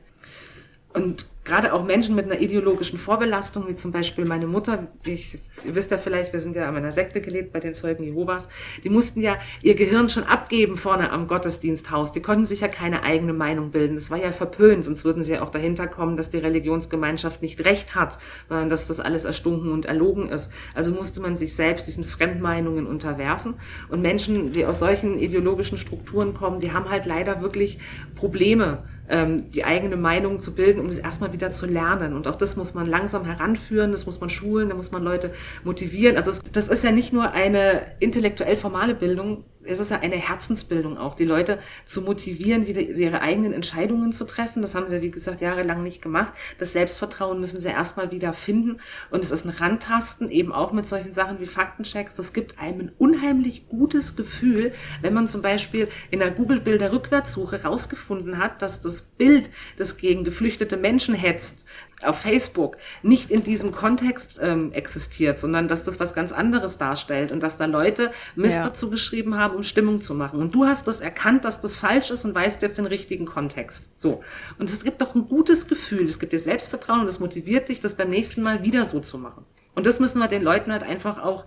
Und 0.94 1.28
gerade 1.46 1.74
auch 1.74 1.84
Menschen 1.84 2.16
mit 2.16 2.26
einer 2.26 2.40
ideologischen 2.40 3.00
Vorbelastung, 3.00 3.68
wie 3.68 3.76
zum 3.76 3.92
Beispiel 3.92 4.26
meine 4.26 4.46
Mutter, 4.46 4.88
ich, 5.06 5.40
ihr 5.66 5.74
wisst 5.74 5.90
ja 5.92 5.98
vielleicht, 5.98 6.32
wir 6.34 6.40
sind 6.40 6.56
ja 6.56 6.68
an 6.68 6.76
einer 6.76 6.92
Sekte 6.92 7.22
gelebt 7.22 7.54
bei 7.54 7.60
den 7.60 7.74
Zeugen 7.74 8.04
Jehovas, 8.04 8.50
die 8.84 8.90
mussten 8.90 9.22
ja 9.22 9.38
ihr 9.62 9.76
Gehirn 9.76 10.10
schon 10.10 10.24
abgeben 10.24 10.76
vorne 10.76 11.12
am 11.12 11.28
Gottesdiensthaus. 11.28 12.12
Die 12.12 12.22
konnten 12.22 12.46
sich 12.46 12.62
ja 12.62 12.68
keine 12.68 13.04
eigene 13.04 13.34
Meinung 13.34 13.72
bilden. 13.72 13.96
Das 13.96 14.12
war 14.12 14.18
ja 14.18 14.32
verpönt, 14.32 14.86
sonst 14.86 15.06
würden 15.06 15.24
sie 15.24 15.34
ja 15.34 15.42
auch 15.42 15.52
dahinter 15.52 15.88
kommen, 15.88 16.18
dass 16.18 16.30
die 16.30 16.38
Religionsgemeinschaft 16.38 17.42
nicht 17.42 17.64
recht 17.66 17.96
hat, 17.96 18.20
sondern 18.48 18.70
dass 18.70 18.88
das 18.88 19.00
alles 19.00 19.26
erstunken 19.26 19.72
und 19.72 19.86
erlogen 19.86 20.30
ist. 20.30 20.52
Also 20.76 20.92
musste 20.92 21.22
man 21.22 21.36
sich 21.36 21.56
selbst 21.56 21.88
diesen 21.88 22.04
Fremdmeinungen 22.04 22.86
unterwerfen. 22.86 23.56
Und 23.88 24.02
Menschen, 24.02 24.52
die 24.52 24.66
aus 24.66 24.80
solchen 24.80 25.18
ideologischen 25.18 25.78
Strukturen 25.78 26.34
kommen, 26.34 26.60
die 26.60 26.74
haben 26.74 26.90
halt 26.90 27.06
leider 27.06 27.42
wirklich 27.42 27.80
Probleme 28.16 28.84
ähm, 29.10 29.50
die 29.52 29.66
eigene 29.66 29.98
Meinung 29.98 30.40
zu 30.40 30.54
bilden, 30.54 30.80
um 30.80 30.88
das 30.88 31.00
erstmal 31.00 31.34
wieder 31.34 31.39
zu 31.52 31.66
lernen. 31.66 32.14
Und 32.14 32.28
auch 32.28 32.36
das 32.36 32.56
muss 32.56 32.74
man 32.74 32.86
langsam 32.86 33.26
heranführen, 33.26 33.92
das 33.92 34.06
muss 34.06 34.20
man 34.20 34.30
schulen, 34.30 34.70
da 34.70 34.76
muss 34.76 34.92
man 34.92 35.04
Leute 35.04 35.32
motivieren. 35.64 36.18
Also 36.18 36.42
das 36.52 36.68
ist 36.68 36.84
ja 36.84 36.92
nicht 36.92 37.14
nur 37.14 37.32
eine 37.32 37.84
intellektuell 38.00 38.58
formale 38.58 38.94
Bildung, 38.94 39.46
es 39.70 39.80
ist 39.80 39.92
ja 39.92 40.00
eine 40.00 40.16
Herzensbildung 40.16 40.98
auch, 40.98 41.16
die 41.16 41.26
Leute 41.26 41.60
zu 41.86 42.02
motivieren, 42.02 42.68
wieder 42.68 42.82
ihre 42.82 43.22
eigenen 43.22 43.54
Entscheidungen 43.54 44.12
zu 44.12 44.26
treffen. 44.26 44.62
Das 44.62 44.76
haben 44.76 44.88
sie, 44.88 45.02
wie 45.02 45.12
gesagt, 45.12 45.42
jahrelang 45.42 45.84
nicht 45.84 46.02
gemacht. 46.02 46.34
Das 46.58 46.72
Selbstvertrauen 46.74 47.40
müssen 47.40 47.62
sie 47.62 47.70
erstmal 47.70 48.12
wieder 48.12 48.34
finden. 48.34 48.78
Und 49.12 49.24
es 49.24 49.32
ist 49.32 49.46
ein 49.46 49.52
Randtasten, 49.52 50.30
eben 50.30 50.52
auch 50.52 50.72
mit 50.72 50.88
solchen 50.88 51.14
Sachen 51.14 51.40
wie 51.40 51.46
Faktenchecks. 51.46 52.16
Das 52.16 52.34
gibt 52.34 52.60
einem 52.60 52.80
ein 52.80 52.92
unheimlich 52.98 53.68
gutes 53.68 54.16
Gefühl, 54.16 54.74
wenn 55.02 55.14
man 55.14 55.28
zum 55.28 55.42
Beispiel 55.42 55.90
in 56.12 56.20
der 56.20 56.32
Google-Bilder-Rückwärtssuche 56.32 57.64
rausgefunden 57.64 58.38
hat, 58.38 58.62
dass 58.62 58.82
das 58.82 59.02
Bild, 59.02 59.50
das 59.78 59.98
gegen 59.98 60.24
geflüchtete 60.24 60.78
Menschen 60.78 61.14
hetzt, 61.14 61.66
auf 62.04 62.20
Facebook 62.20 62.78
nicht 63.04 63.32
in 63.32 63.44
diesem 63.44 63.72
Kontext 63.72 64.40
ähm, 64.42 64.72
existiert, 64.72 65.40
sondern 65.40 65.68
dass 65.68 65.84
das 65.84 66.00
was 66.00 66.14
ganz 66.14 66.32
anderes 66.32 66.78
darstellt 66.78 67.32
und 67.32 67.42
dass 67.42 67.58
da 67.58 67.66
Leute 67.66 68.12
Mist 68.36 68.58
ja. 68.58 68.64
dazu 68.64 68.90
geschrieben 68.90 69.38
haben, 69.38 69.56
um 69.56 69.64
Stimmung 69.64 70.02
zu 70.02 70.14
machen. 70.14 70.40
Und 70.40 70.56
du 70.56 70.66
hast 70.66 70.88
das 70.88 71.02
erkannt, 71.02 71.46
dass 71.46 71.62
das 71.62 71.76
falsch 71.76 72.12
ist 72.12 72.26
und 72.26 72.34
weißt 72.36 72.62
jetzt 72.62 72.78
den 72.78 72.86
richtigen 72.86 73.26
Kontext. 73.26 73.90
So. 73.96 74.22
Und 74.58 74.70
es 74.70 74.84
gibt 74.84 75.02
doch 75.02 75.16
ein 75.16 75.28
gutes 75.28 75.68
Gefühl, 75.68 76.06
es 76.06 76.20
gibt 76.20 76.34
dir 76.34 76.40
Selbstvertrauen 76.40 77.02
und 77.02 77.08
es 77.08 77.20
motiviert 77.20 77.70
dich, 77.70 77.80
das 77.80 77.96
beim 77.96 78.10
nächsten 78.10 78.42
Mal 78.42 78.64
wieder 78.64 78.86
so 78.86 79.00
zu 79.00 79.18
machen. 79.18 79.46
Und 79.76 79.86
das 79.86 80.00
müssen 80.00 80.20
wir 80.20 80.28
den 80.28 80.44
Leuten 80.44 80.72
halt 80.72 80.84
einfach 80.84 81.22
auch, 81.22 81.46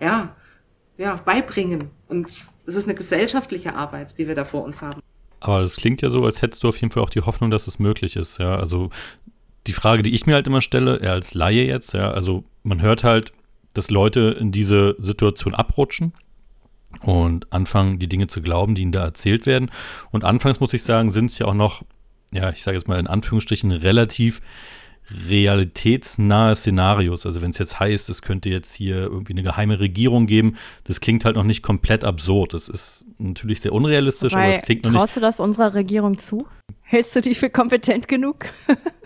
ja, 0.00 0.34
ja, 0.96 1.16
beibringen. 1.16 1.90
Und 2.08 2.28
das 2.66 2.76
ist 2.76 2.84
eine 2.84 2.94
gesellschaftliche 2.94 3.74
Arbeit, 3.74 4.18
die 4.18 4.28
wir 4.28 4.34
da 4.34 4.44
vor 4.44 4.62
uns 4.64 4.82
haben. 4.82 5.00
Aber 5.40 5.60
das 5.60 5.74
klingt 5.74 6.02
ja 6.02 6.10
so, 6.10 6.24
als 6.24 6.40
hättest 6.40 6.62
du 6.62 6.68
auf 6.68 6.76
jeden 6.80 6.92
Fall 6.92 7.02
auch 7.02 7.10
die 7.10 7.20
Hoffnung, 7.20 7.50
dass 7.50 7.66
es 7.66 7.80
möglich 7.80 8.14
ist. 8.14 8.38
Ja, 8.38 8.54
also 8.54 8.90
die 9.66 9.72
Frage, 9.72 10.02
die 10.02 10.14
ich 10.14 10.26
mir 10.26 10.34
halt 10.34 10.46
immer 10.46 10.60
stelle, 10.60 10.98
eher 10.98 11.12
als 11.12 11.34
Laie 11.34 11.64
jetzt, 11.64 11.94
ja, 11.94 12.10
also 12.10 12.44
man 12.62 12.82
hört 12.82 13.04
halt, 13.04 13.32
dass 13.74 13.90
Leute 13.90 14.36
in 14.38 14.52
diese 14.52 14.96
Situation 14.98 15.54
abrutschen 15.54 16.12
und 17.00 17.52
anfangen, 17.52 17.98
die 17.98 18.08
Dinge 18.08 18.26
zu 18.26 18.42
glauben, 18.42 18.74
die 18.74 18.82
ihnen 18.82 18.92
da 18.92 19.04
erzählt 19.04 19.46
werden. 19.46 19.70
Und 20.10 20.24
anfangs 20.24 20.60
muss 20.60 20.74
ich 20.74 20.82
sagen, 20.82 21.10
sind 21.10 21.26
es 21.26 21.38
ja 21.38 21.46
auch 21.46 21.54
noch, 21.54 21.82
ja, 22.32 22.50
ich 22.50 22.62
sage 22.62 22.76
jetzt 22.76 22.88
mal 22.88 22.98
in 22.98 23.06
Anführungsstrichen, 23.06 23.72
relativ 23.72 24.42
realitätsnahe 25.28 26.54
Szenarios. 26.54 27.26
Also 27.26 27.42
wenn 27.42 27.50
es 27.50 27.58
jetzt 27.58 27.80
heißt, 27.80 28.08
es 28.08 28.22
könnte 28.22 28.48
jetzt 28.48 28.72
hier 28.74 28.96
irgendwie 28.96 29.32
eine 29.32 29.42
geheime 29.42 29.80
Regierung 29.80 30.26
geben, 30.26 30.56
das 30.84 31.00
klingt 31.00 31.24
halt 31.24 31.36
noch 31.36 31.44
nicht 31.44 31.62
komplett 31.62 32.04
absurd. 32.04 32.54
Das 32.54 32.68
ist 32.68 33.04
natürlich 33.18 33.60
sehr 33.60 33.72
unrealistisch, 33.72 34.32
Wobei, 34.32 34.44
aber 34.44 34.58
es 34.58 34.62
klingt 34.64 34.84
noch 34.84 34.92
nicht. 34.92 35.00
Traust 35.00 35.16
du 35.16 35.20
das 35.20 35.40
unserer 35.40 35.74
Regierung 35.74 36.18
zu? 36.18 36.46
Hältst 36.82 37.16
du 37.16 37.20
die 37.20 37.34
für 37.34 37.50
kompetent 37.50 38.08
genug? 38.08 38.46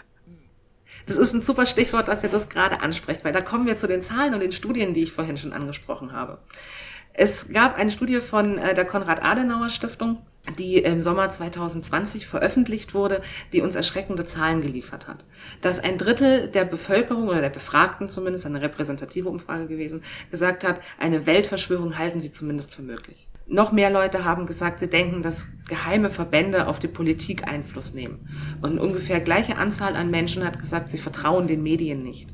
Das 1.07 1.17
ist 1.17 1.33
ein 1.33 1.41
super 1.41 1.67
Stichwort, 1.67 2.09
dass 2.09 2.25
ihr 2.25 2.29
das 2.29 2.49
gerade 2.49 2.81
ansprecht, 2.81 3.25
weil 3.25 3.33
da 3.33 3.41
kommen 3.41 3.67
wir 3.67 3.79
zu 3.79 3.87
den 3.87 4.03
Zahlen 4.03 4.35
und 4.35 4.41
den 4.41 4.53
Studien, 4.53 4.93
die 4.93 5.05
ich 5.05 5.13
vorhin 5.13 5.37
schon 5.37 5.53
angesprochen 5.53 6.13
habe. 6.13 6.39
Es 7.13 7.49
gab 7.49 7.79
eine 7.79 7.91
Studie 7.91 8.21
von 8.21 8.59
äh, 8.59 8.75
der 8.75 8.85
Konrad-Adenauer-Stiftung, 8.85 10.19
die 10.59 10.79
im 10.79 11.01
Sommer 11.01 11.31
2020 11.31 12.27
veröffentlicht 12.27 12.93
wurde, 12.93 13.23
die 13.53 13.63
uns 13.63 13.75
erschreckende 13.75 14.27
Zahlen 14.27 14.61
geliefert 14.61 15.09
hat. 15.09 15.25
Dass 15.63 15.81
ein 15.81 15.97
Drittel 15.97 16.49
der 16.49 16.65
Bevölkerung 16.65 17.29
oder 17.29 17.41
der 17.41 17.51
Befragten 17.51 18.09
zumindest, 18.09 18.47
eine 18.47 18.61
repräsentative 18.61 19.29
Umfrage 19.29 19.67
gewesen, 19.67 20.03
gesagt 20.31 20.63
hat, 20.63 20.81
eine 20.99 21.27
Weltverschwörung 21.27 21.99
halten 21.99 22.21
sie 22.21 22.33
zumindest 22.33 22.75
für 22.75 22.83
möglich. 22.83 23.26
Noch 23.49 23.71
mehr 23.71 23.91
Leute 23.91 24.25
haben 24.25 24.47
gesagt, 24.47 24.81
sie 24.81 24.89
denken, 24.89 25.23
dass 25.23 25.49
geheime 25.69 26.11
Verbände 26.11 26.67
auf 26.67 26.81
die 26.81 26.89
Politik 26.89 27.47
Einfluss 27.47 27.95
nehmen. 27.95 28.29
Und 28.61 28.81
ungefähr 28.81 29.21
gleiche 29.21 29.57
Anzahl 29.57 29.95
an 29.95 30.11
Menschen 30.11 30.45
hat 30.45 30.59
gesagt, 30.59 30.91
sie 30.91 30.99
vertrauen 30.99 31.47
den 31.47 31.63
Medien 31.63 32.03
nicht. 32.03 32.29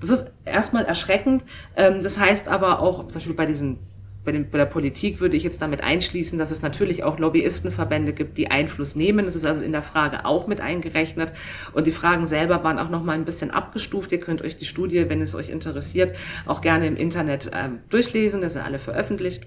Das 0.00 0.10
ist 0.10 0.30
erstmal 0.44 0.84
erschreckend. 0.84 1.44
Ähm, 1.76 2.02
das 2.02 2.18
heißt 2.18 2.48
aber 2.48 2.80
auch, 2.80 3.06
zum 3.08 3.14
Beispiel 3.14 3.34
bei 3.34 3.46
diesen 3.46 3.78
bei, 4.22 4.32
den, 4.32 4.50
bei, 4.50 4.58
der 4.58 4.66
Politik 4.66 5.20
würde 5.20 5.38
ich 5.38 5.44
jetzt 5.44 5.62
damit 5.62 5.82
einschließen, 5.82 6.38
dass 6.38 6.50
es 6.50 6.60
natürlich 6.60 7.04
auch 7.04 7.18
Lobbyistenverbände 7.18 8.12
gibt, 8.12 8.36
die 8.36 8.50
Einfluss 8.50 8.94
nehmen. 8.94 9.24
Das 9.24 9.34
ist 9.34 9.46
also 9.46 9.64
in 9.64 9.72
der 9.72 9.82
Frage 9.82 10.26
auch 10.26 10.46
mit 10.46 10.60
eingerechnet. 10.60 11.32
Und 11.72 11.86
die 11.86 11.90
Fragen 11.90 12.26
selber 12.26 12.62
waren 12.62 12.78
auch 12.78 12.90
noch 12.90 13.02
mal 13.02 13.14
ein 13.14 13.24
bisschen 13.24 13.50
abgestuft. 13.50 14.12
Ihr 14.12 14.20
könnt 14.20 14.42
euch 14.42 14.56
die 14.56 14.66
Studie, 14.66 15.08
wenn 15.08 15.22
es 15.22 15.34
euch 15.34 15.48
interessiert, 15.48 16.16
auch 16.44 16.60
gerne 16.60 16.86
im 16.86 16.96
Internet 16.96 17.50
ähm, 17.54 17.78
durchlesen. 17.88 18.42
Das 18.42 18.52
sind 18.52 18.62
alle 18.62 18.78
veröffentlicht. 18.78 19.46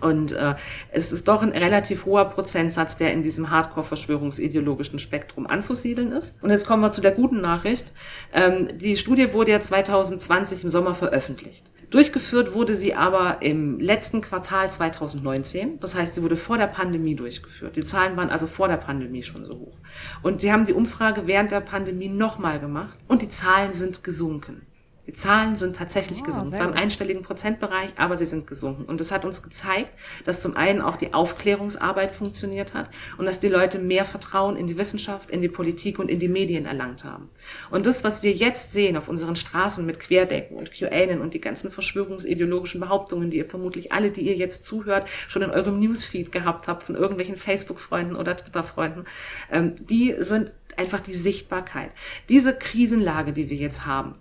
Und 0.00 0.32
äh, 0.32 0.54
es 0.90 1.12
ist 1.12 1.28
doch 1.28 1.42
ein 1.42 1.50
relativ 1.50 2.06
hoher 2.06 2.24
Prozentsatz, 2.26 2.96
der 2.96 3.12
in 3.12 3.22
diesem 3.22 3.50
Hardcore-verschwörungsideologischen 3.50 4.98
Spektrum 4.98 5.46
anzusiedeln 5.46 6.12
ist. 6.12 6.34
Und 6.42 6.50
jetzt 6.50 6.66
kommen 6.66 6.82
wir 6.82 6.92
zu 6.92 7.00
der 7.00 7.12
guten 7.12 7.40
Nachricht. 7.40 7.92
Ähm, 8.32 8.78
die 8.78 8.96
Studie 8.96 9.32
wurde 9.32 9.52
ja 9.52 9.60
2020 9.60 10.64
im 10.64 10.70
Sommer 10.70 10.94
veröffentlicht. 10.94 11.64
Durchgeführt 11.90 12.54
wurde 12.54 12.74
sie 12.74 12.94
aber 12.94 13.36
im 13.40 13.78
letzten 13.78 14.20
Quartal 14.20 14.70
2019. 14.70 15.78
Das 15.80 15.94
heißt, 15.94 16.16
sie 16.16 16.22
wurde 16.22 16.36
vor 16.36 16.58
der 16.58 16.66
Pandemie 16.66 17.14
durchgeführt. 17.14 17.76
Die 17.76 17.84
Zahlen 17.84 18.16
waren 18.16 18.30
also 18.30 18.46
vor 18.46 18.68
der 18.68 18.78
Pandemie 18.78 19.22
schon 19.22 19.44
so 19.44 19.54
hoch. 19.54 19.78
Und 20.22 20.40
sie 20.40 20.50
haben 20.50 20.64
die 20.64 20.72
Umfrage 20.72 21.26
während 21.26 21.52
der 21.52 21.60
Pandemie 21.60 22.08
nochmal 22.08 22.58
gemacht 22.58 22.98
und 23.06 23.22
die 23.22 23.28
Zahlen 23.28 23.74
sind 23.74 24.02
gesunken. 24.02 24.66
Die 25.06 25.12
Zahlen 25.12 25.56
sind 25.56 25.76
tatsächlich 25.76 26.20
oh, 26.22 26.24
gesunken. 26.24 26.54
Zwar 26.54 26.68
im 26.68 26.72
einstelligen 26.72 27.22
Prozentbereich, 27.22 27.90
aber 27.96 28.16
sie 28.16 28.24
sind 28.24 28.46
gesunken. 28.46 28.84
Und 28.84 29.00
das 29.00 29.12
hat 29.12 29.24
uns 29.24 29.42
gezeigt, 29.42 29.90
dass 30.24 30.40
zum 30.40 30.56
einen 30.56 30.80
auch 30.80 30.96
die 30.96 31.12
Aufklärungsarbeit 31.12 32.10
funktioniert 32.10 32.72
hat 32.72 32.88
und 33.18 33.26
dass 33.26 33.40
die 33.40 33.48
Leute 33.48 33.78
mehr 33.78 34.04
Vertrauen 34.04 34.56
in 34.56 34.66
die 34.66 34.78
Wissenschaft, 34.78 35.30
in 35.30 35.42
die 35.42 35.48
Politik 35.48 35.98
und 35.98 36.10
in 36.10 36.20
die 36.20 36.28
Medien 36.28 36.64
erlangt 36.64 37.04
haben. 37.04 37.28
Und 37.70 37.86
das, 37.86 38.02
was 38.02 38.22
wir 38.22 38.32
jetzt 38.32 38.72
sehen 38.72 38.96
auf 38.96 39.08
unseren 39.08 39.36
Straßen 39.36 39.84
mit 39.84 40.00
Querdecken 40.00 40.56
und 40.56 40.72
QAnon 40.72 41.20
und 41.20 41.34
die 41.34 41.40
ganzen 41.40 41.70
verschwörungsideologischen 41.70 42.80
Behauptungen, 42.80 43.30
die 43.30 43.38
ihr 43.38 43.48
vermutlich 43.48 43.92
alle, 43.92 44.10
die 44.10 44.22
ihr 44.22 44.36
jetzt 44.36 44.64
zuhört, 44.64 45.08
schon 45.28 45.42
in 45.42 45.50
eurem 45.50 45.78
Newsfeed 45.78 46.32
gehabt 46.32 46.66
habt 46.66 46.82
von 46.82 46.94
irgendwelchen 46.94 47.36
Facebook-Freunden 47.36 48.16
oder 48.16 48.36
Twitter-Freunden, 48.36 49.04
ähm, 49.50 49.74
die 49.86 50.14
sind 50.20 50.52
einfach 50.76 51.00
die 51.00 51.14
Sichtbarkeit. 51.14 51.90
Diese 52.28 52.54
Krisenlage, 52.54 53.32
die 53.32 53.50
wir 53.50 53.56
jetzt 53.56 53.86
haben, 53.86 54.16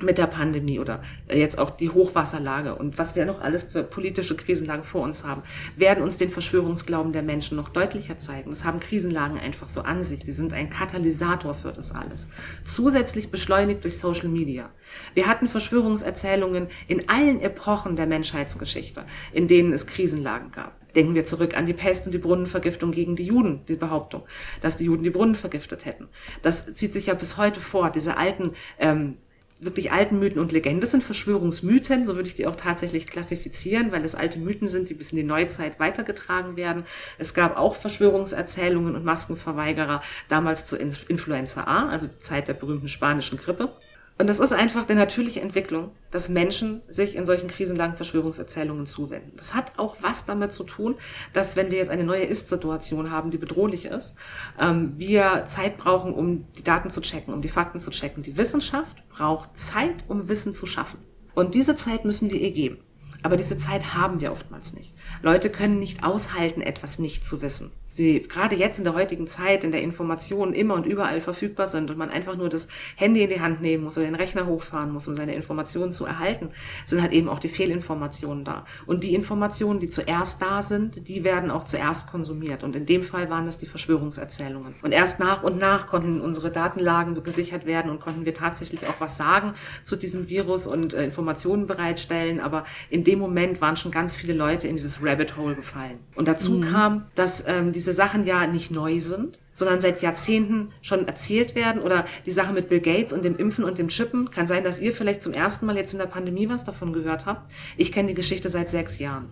mit 0.00 0.18
der 0.18 0.26
Pandemie 0.26 0.80
oder 0.80 1.02
jetzt 1.32 1.58
auch 1.58 1.70
die 1.70 1.90
Hochwasserlage 1.90 2.74
und 2.74 2.98
was 2.98 3.14
wir 3.14 3.26
noch 3.26 3.40
alles 3.40 3.62
für 3.62 3.84
politische 3.84 4.34
Krisenlagen 4.34 4.82
vor 4.82 5.02
uns 5.02 5.24
haben, 5.24 5.42
werden 5.76 6.02
uns 6.02 6.18
den 6.18 6.30
Verschwörungsglauben 6.30 7.12
der 7.12 7.22
Menschen 7.22 7.56
noch 7.56 7.68
deutlicher 7.68 8.18
zeigen. 8.18 8.50
Das 8.50 8.64
haben 8.64 8.80
Krisenlagen 8.80 9.38
einfach 9.38 9.68
so 9.68 9.82
an 9.82 10.02
sich. 10.02 10.24
Sie 10.24 10.32
sind 10.32 10.52
ein 10.52 10.68
Katalysator 10.68 11.54
für 11.54 11.72
das 11.72 11.92
alles. 11.92 12.26
Zusätzlich 12.64 13.30
beschleunigt 13.30 13.84
durch 13.84 13.98
Social 13.98 14.28
Media. 14.28 14.70
Wir 15.14 15.28
hatten 15.28 15.48
Verschwörungserzählungen 15.48 16.68
in 16.88 17.08
allen 17.08 17.40
Epochen 17.40 17.94
der 17.94 18.06
Menschheitsgeschichte, 18.06 19.04
in 19.32 19.46
denen 19.46 19.72
es 19.72 19.86
Krisenlagen 19.86 20.50
gab. 20.50 20.72
Denken 20.94 21.14
wir 21.14 21.24
zurück 21.24 21.56
an 21.56 21.66
die 21.66 21.72
Pest 21.72 22.06
und 22.06 22.12
die 22.12 22.18
Brunnenvergiftung 22.18 22.92
gegen 22.92 23.16
die 23.16 23.26
Juden, 23.26 23.64
die 23.66 23.74
Behauptung, 23.74 24.22
dass 24.60 24.76
die 24.76 24.84
Juden 24.84 25.02
die 25.02 25.10
Brunnen 25.10 25.34
vergiftet 25.34 25.84
hätten. 25.84 26.08
Das 26.42 26.72
zieht 26.74 26.94
sich 26.94 27.06
ja 27.06 27.14
bis 27.14 27.36
heute 27.36 27.60
vor, 27.60 27.90
diese 27.90 28.16
alten 28.16 28.52
ähm, 28.78 29.16
wirklich 29.60 29.92
alten 29.92 30.18
Mythen 30.18 30.40
und 30.40 30.52
Legenden. 30.52 30.80
Das 30.80 30.90
sind 30.90 31.04
Verschwörungsmythen, 31.04 32.06
so 32.06 32.16
würde 32.16 32.28
ich 32.28 32.34
die 32.34 32.46
auch 32.46 32.56
tatsächlich 32.56 33.06
klassifizieren, 33.06 33.92
weil 33.92 34.04
es 34.04 34.14
alte 34.14 34.38
Mythen 34.38 34.68
sind, 34.68 34.90
die 34.90 34.94
bis 34.94 35.12
in 35.12 35.16
die 35.16 35.22
Neuzeit 35.24 35.80
weitergetragen 35.80 36.56
werden. 36.56 36.84
Es 37.18 37.34
gab 37.34 37.56
auch 37.56 37.74
Verschwörungserzählungen 37.76 38.94
und 38.94 39.04
Maskenverweigerer 39.04 40.02
damals 40.28 40.66
zur 40.66 40.80
Influenza 40.80 41.64
A, 41.64 41.88
also 41.88 42.06
die 42.08 42.18
Zeit 42.18 42.48
der 42.48 42.54
berühmten 42.54 42.88
spanischen 42.88 43.38
Grippe. 43.38 43.72
Und 44.16 44.28
das 44.28 44.38
ist 44.38 44.52
einfach 44.52 44.84
die 44.84 44.94
natürliche 44.94 45.40
Entwicklung, 45.40 45.90
dass 46.12 46.28
Menschen 46.28 46.82
sich 46.86 47.16
in 47.16 47.26
solchen 47.26 47.48
krisenlangen 47.48 47.96
Verschwörungserzählungen 47.96 48.86
zuwenden. 48.86 49.32
Das 49.36 49.54
hat 49.54 49.72
auch 49.76 49.96
was 50.02 50.24
damit 50.24 50.52
zu 50.52 50.62
tun, 50.62 50.94
dass 51.32 51.56
wenn 51.56 51.72
wir 51.72 51.78
jetzt 51.78 51.90
eine 51.90 52.04
neue 52.04 52.22
Ist-Situation 52.22 53.10
haben, 53.10 53.32
die 53.32 53.38
bedrohlich 53.38 53.86
ist, 53.86 54.14
ähm, 54.60 54.94
wir 54.96 55.46
Zeit 55.48 55.78
brauchen, 55.78 56.14
um 56.14 56.46
die 56.52 56.62
Daten 56.62 56.90
zu 56.90 57.00
checken, 57.00 57.34
um 57.34 57.42
die 57.42 57.48
Fakten 57.48 57.80
zu 57.80 57.90
checken. 57.90 58.22
Die 58.22 58.36
Wissenschaft 58.36 58.96
braucht 59.08 59.58
Zeit, 59.58 60.04
um 60.06 60.28
Wissen 60.28 60.54
zu 60.54 60.66
schaffen. 60.66 61.00
Und 61.34 61.56
diese 61.56 61.74
Zeit 61.76 62.04
müssen 62.04 62.30
wir 62.30 62.40
ihr 62.40 62.52
geben. 62.52 62.78
Aber 63.24 63.36
diese 63.36 63.58
Zeit 63.58 63.94
haben 63.94 64.20
wir 64.20 64.30
oftmals 64.30 64.74
nicht. 64.74 64.94
Leute 65.22 65.50
können 65.50 65.80
nicht 65.80 66.04
aushalten, 66.04 66.60
etwas 66.60 67.00
nicht 67.00 67.24
zu 67.24 67.42
wissen 67.42 67.72
sie 67.94 68.20
gerade 68.22 68.56
jetzt 68.56 68.78
in 68.78 68.84
der 68.84 68.94
heutigen 68.94 69.28
Zeit, 69.28 69.62
in 69.62 69.70
der 69.70 69.80
Informationen 69.80 70.52
immer 70.52 70.74
und 70.74 70.84
überall 70.84 71.20
verfügbar 71.20 71.66
sind 71.66 71.90
und 71.90 71.96
man 71.96 72.10
einfach 72.10 72.36
nur 72.36 72.48
das 72.48 72.66
Handy 72.96 73.22
in 73.22 73.30
die 73.30 73.40
Hand 73.40 73.62
nehmen 73.62 73.84
muss 73.84 73.96
oder 73.96 74.06
den 74.06 74.16
Rechner 74.16 74.46
hochfahren 74.46 74.92
muss, 74.92 75.06
um 75.06 75.14
seine 75.14 75.34
Informationen 75.34 75.92
zu 75.92 76.04
erhalten, 76.04 76.50
sind 76.86 77.00
halt 77.00 77.12
eben 77.12 77.28
auch 77.28 77.38
die 77.38 77.48
Fehlinformationen 77.48 78.44
da. 78.44 78.64
Und 78.86 79.04
die 79.04 79.14
Informationen, 79.14 79.78
die 79.78 79.88
zuerst 79.88 80.42
da 80.42 80.60
sind, 80.60 81.06
die 81.08 81.22
werden 81.22 81.52
auch 81.52 81.64
zuerst 81.64 82.10
konsumiert. 82.10 82.64
Und 82.64 82.74
in 82.74 82.84
dem 82.84 83.04
Fall 83.04 83.30
waren 83.30 83.46
das 83.46 83.58
die 83.58 83.66
Verschwörungserzählungen. 83.66 84.74
Und 84.82 84.92
erst 84.92 85.20
nach 85.20 85.44
und 85.44 85.58
nach 85.58 85.86
konnten 85.86 86.20
unsere 86.20 86.50
Datenlagen 86.50 87.22
gesichert 87.22 87.64
werden 87.64 87.92
und 87.92 88.00
konnten 88.00 88.24
wir 88.24 88.34
tatsächlich 88.34 88.88
auch 88.88 88.98
was 88.98 89.16
sagen 89.16 89.54
zu 89.84 89.94
diesem 89.94 90.28
Virus 90.28 90.66
und 90.66 90.94
äh, 90.94 91.04
Informationen 91.04 91.68
bereitstellen. 91.68 92.40
Aber 92.40 92.64
in 92.90 93.04
dem 93.04 93.20
Moment 93.20 93.60
waren 93.60 93.76
schon 93.76 93.92
ganz 93.92 94.16
viele 94.16 94.32
Leute 94.32 94.66
in 94.66 94.74
dieses 94.74 95.00
Rabbit 95.00 95.36
Hole 95.36 95.54
gefallen. 95.54 95.98
Und 96.16 96.26
dazu 96.26 96.54
mhm. 96.54 96.60
kam, 96.62 97.04
dass 97.14 97.44
ähm, 97.46 97.72
diese 97.72 97.83
diese 97.84 97.92
Sachen 97.92 98.24
ja 98.24 98.46
nicht 98.46 98.70
neu 98.70 98.98
sind, 99.02 99.38
sondern 99.52 99.78
seit 99.78 100.00
Jahrzehnten 100.00 100.70
schon 100.80 101.06
erzählt 101.06 101.54
werden 101.54 101.82
oder 101.82 102.06
die 102.24 102.32
Sache 102.32 102.54
mit 102.54 102.70
Bill 102.70 102.80
Gates 102.80 103.12
und 103.12 103.26
dem 103.26 103.36
Impfen 103.36 103.62
und 103.62 103.76
dem 103.76 103.88
Chippen. 103.88 104.30
Kann 104.30 104.46
sein, 104.46 104.64
dass 104.64 104.80
ihr 104.80 104.94
vielleicht 104.94 105.22
zum 105.22 105.34
ersten 105.34 105.66
Mal 105.66 105.76
jetzt 105.76 105.92
in 105.92 105.98
der 105.98 106.06
Pandemie 106.06 106.48
was 106.48 106.64
davon 106.64 106.94
gehört 106.94 107.26
habt. 107.26 107.52
Ich 107.76 107.92
kenne 107.92 108.08
die 108.08 108.14
Geschichte 108.14 108.48
seit 108.48 108.70
sechs 108.70 108.98
Jahren. 108.98 109.28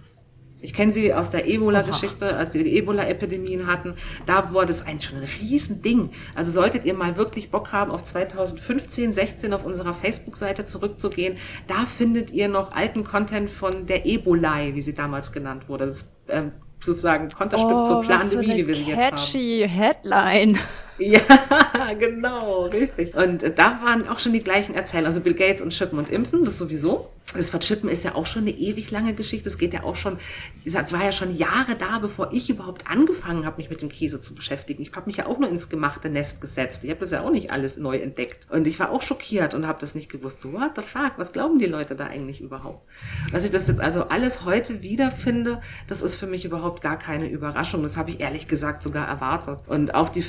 Ich 0.61 0.75
kenne 0.75 0.93
sie 0.93 1.15
aus 1.15 1.31
der 1.31 1.49
Ebola-Geschichte, 1.49 2.37
als 2.37 2.53
wir 2.53 2.63
die 2.63 2.77
Ebola-Epidemien 2.77 3.67
hatten. 3.67 3.95
Da 4.27 4.53
wurde 4.53 4.71
es 4.71 4.83
ein 4.83 5.01
schon 5.01 5.17
ein 5.17 5.29
Riesending. 5.41 6.11
Also 6.35 6.53
solltet 6.53 6.85
ihr 6.85 6.93
mal 6.93 7.17
wirklich 7.17 7.51
Bock 7.51 7.73
haben, 7.73 7.91
auf 7.91 8.05
2015, 8.05 9.15
16 9.15 9.55
auf 9.55 9.65
unserer 9.65 9.95
Facebook-Seite 9.95 10.67
zurückzugehen, 10.67 11.39
da 11.69 11.87
findet 11.87 12.31
ihr 12.31 12.49
noch 12.49 12.73
alten 12.73 13.03
Content 13.03 13.49
von 13.49 13.87
der 13.87 14.05
Ebola, 14.05 14.75
wie 14.75 14.83
sie 14.83 14.95
damals 14.95 15.33
genannt 15.33 15.71
wurde. 15.71 15.87
Das 15.87 16.13
ähm, 16.29 16.53
sozusagen 16.83 17.29
Konterstück 17.29 17.71
oh, 17.71 17.87
zur 17.87 18.03
Pandemie, 18.03 18.55
die 18.55 18.67
wir 18.67 18.75
sie 18.75 18.83
jetzt 18.83 19.07
haben. 19.07 19.17
Catchy 19.17 19.69
Headline. 19.69 20.59
Ja, 21.03 21.21
genau, 21.99 22.67
richtig. 22.67 23.15
Und 23.15 23.43
da 23.43 23.81
waren 23.83 24.09
auch 24.09 24.21
schon 24.21 24.33
die 24.33 24.43
gleichen 24.43 24.75
Erzähler, 24.75 25.07
also 25.07 25.21
Bill 25.21 25.35
Gates 25.35 25.61
und 25.63 25.75
Schippen 25.75 25.99
und 25.99 26.09
Impfen, 26.09 26.45
das 26.45 26.59
sowieso. 26.59 27.09
das 27.35 27.51
Verchippen 27.51 27.89
ist 27.89 28.05
ja 28.05 28.15
auch 28.15 28.27
schon 28.27 28.43
eine 28.43 28.51
ewig 28.51 28.91
lange 28.91 29.15
Geschichte. 29.15 29.49
Es 29.49 29.59
geht 29.59 29.73
ja 29.73 29.85
auch 29.85 29.97
schon, 29.97 30.19
das 30.65 30.93
war 30.93 31.05
ja 31.05 31.13
schon 31.13 31.35
Jahre 31.35 31.77
da, 31.79 31.99
bevor 31.99 32.33
ich 32.33 32.51
überhaupt 32.51 32.91
angefangen 32.91 33.47
habe, 33.47 33.57
mich 33.59 33.71
mit 33.71 33.81
dem 33.81 33.89
Käse 33.89 34.21
zu 34.21 34.35
beschäftigen. 34.35 34.83
Ich 34.83 34.93
habe 34.93 35.07
mich 35.07 35.17
ja 35.17 35.27
auch 35.27 35.39
nur 35.39 35.49
ins 35.49 35.69
gemachte 35.69 36.09
Nest 36.09 36.41
gesetzt. 36.41 36.85
Ich 36.85 36.91
habe 36.91 37.01
das 37.01 37.11
ja 37.11 37.23
auch 37.23 37.31
nicht 37.31 37.51
alles 37.51 37.77
neu 37.77 37.97
entdeckt. 37.97 38.47
Und 38.51 38.67
ich 38.67 38.79
war 38.79 38.91
auch 38.91 39.03
schockiert 39.03 39.55
und 39.55 39.67
habe 39.67 39.79
das 39.81 39.95
nicht 39.95 40.11
gewusst. 40.11 40.41
So, 40.41 40.53
what 40.53 40.73
the 40.77 40.83
fuck? 40.83 41.13
Was 41.17 41.33
glauben 41.33 41.59
die 41.59 41.67
Leute 41.67 41.95
da 41.95 42.07
eigentlich 42.07 42.41
überhaupt? 42.41 42.87
Dass 43.33 43.45
ich 43.45 43.51
das 43.51 43.67
jetzt 43.67 43.81
also 43.81 44.09
alles 44.09 44.45
heute 44.45 44.83
wiederfinde, 44.83 45.61
das 45.89 46.03
ist 46.03 46.17
für 46.17 46.27
mich 46.27 46.45
überhaupt 46.45 46.83
gar 46.83 46.99
keine 46.99 47.29
Überraschung. 47.29 47.83
Das 47.83 47.97
habe 47.97 48.11
ich 48.11 48.21
ehrlich 48.21 48.47
gesagt 48.47 48.83
sogar 48.83 49.09
erwartet. 49.09 49.61
Und 49.67 49.95
auch 49.95 50.11
die 50.11 50.23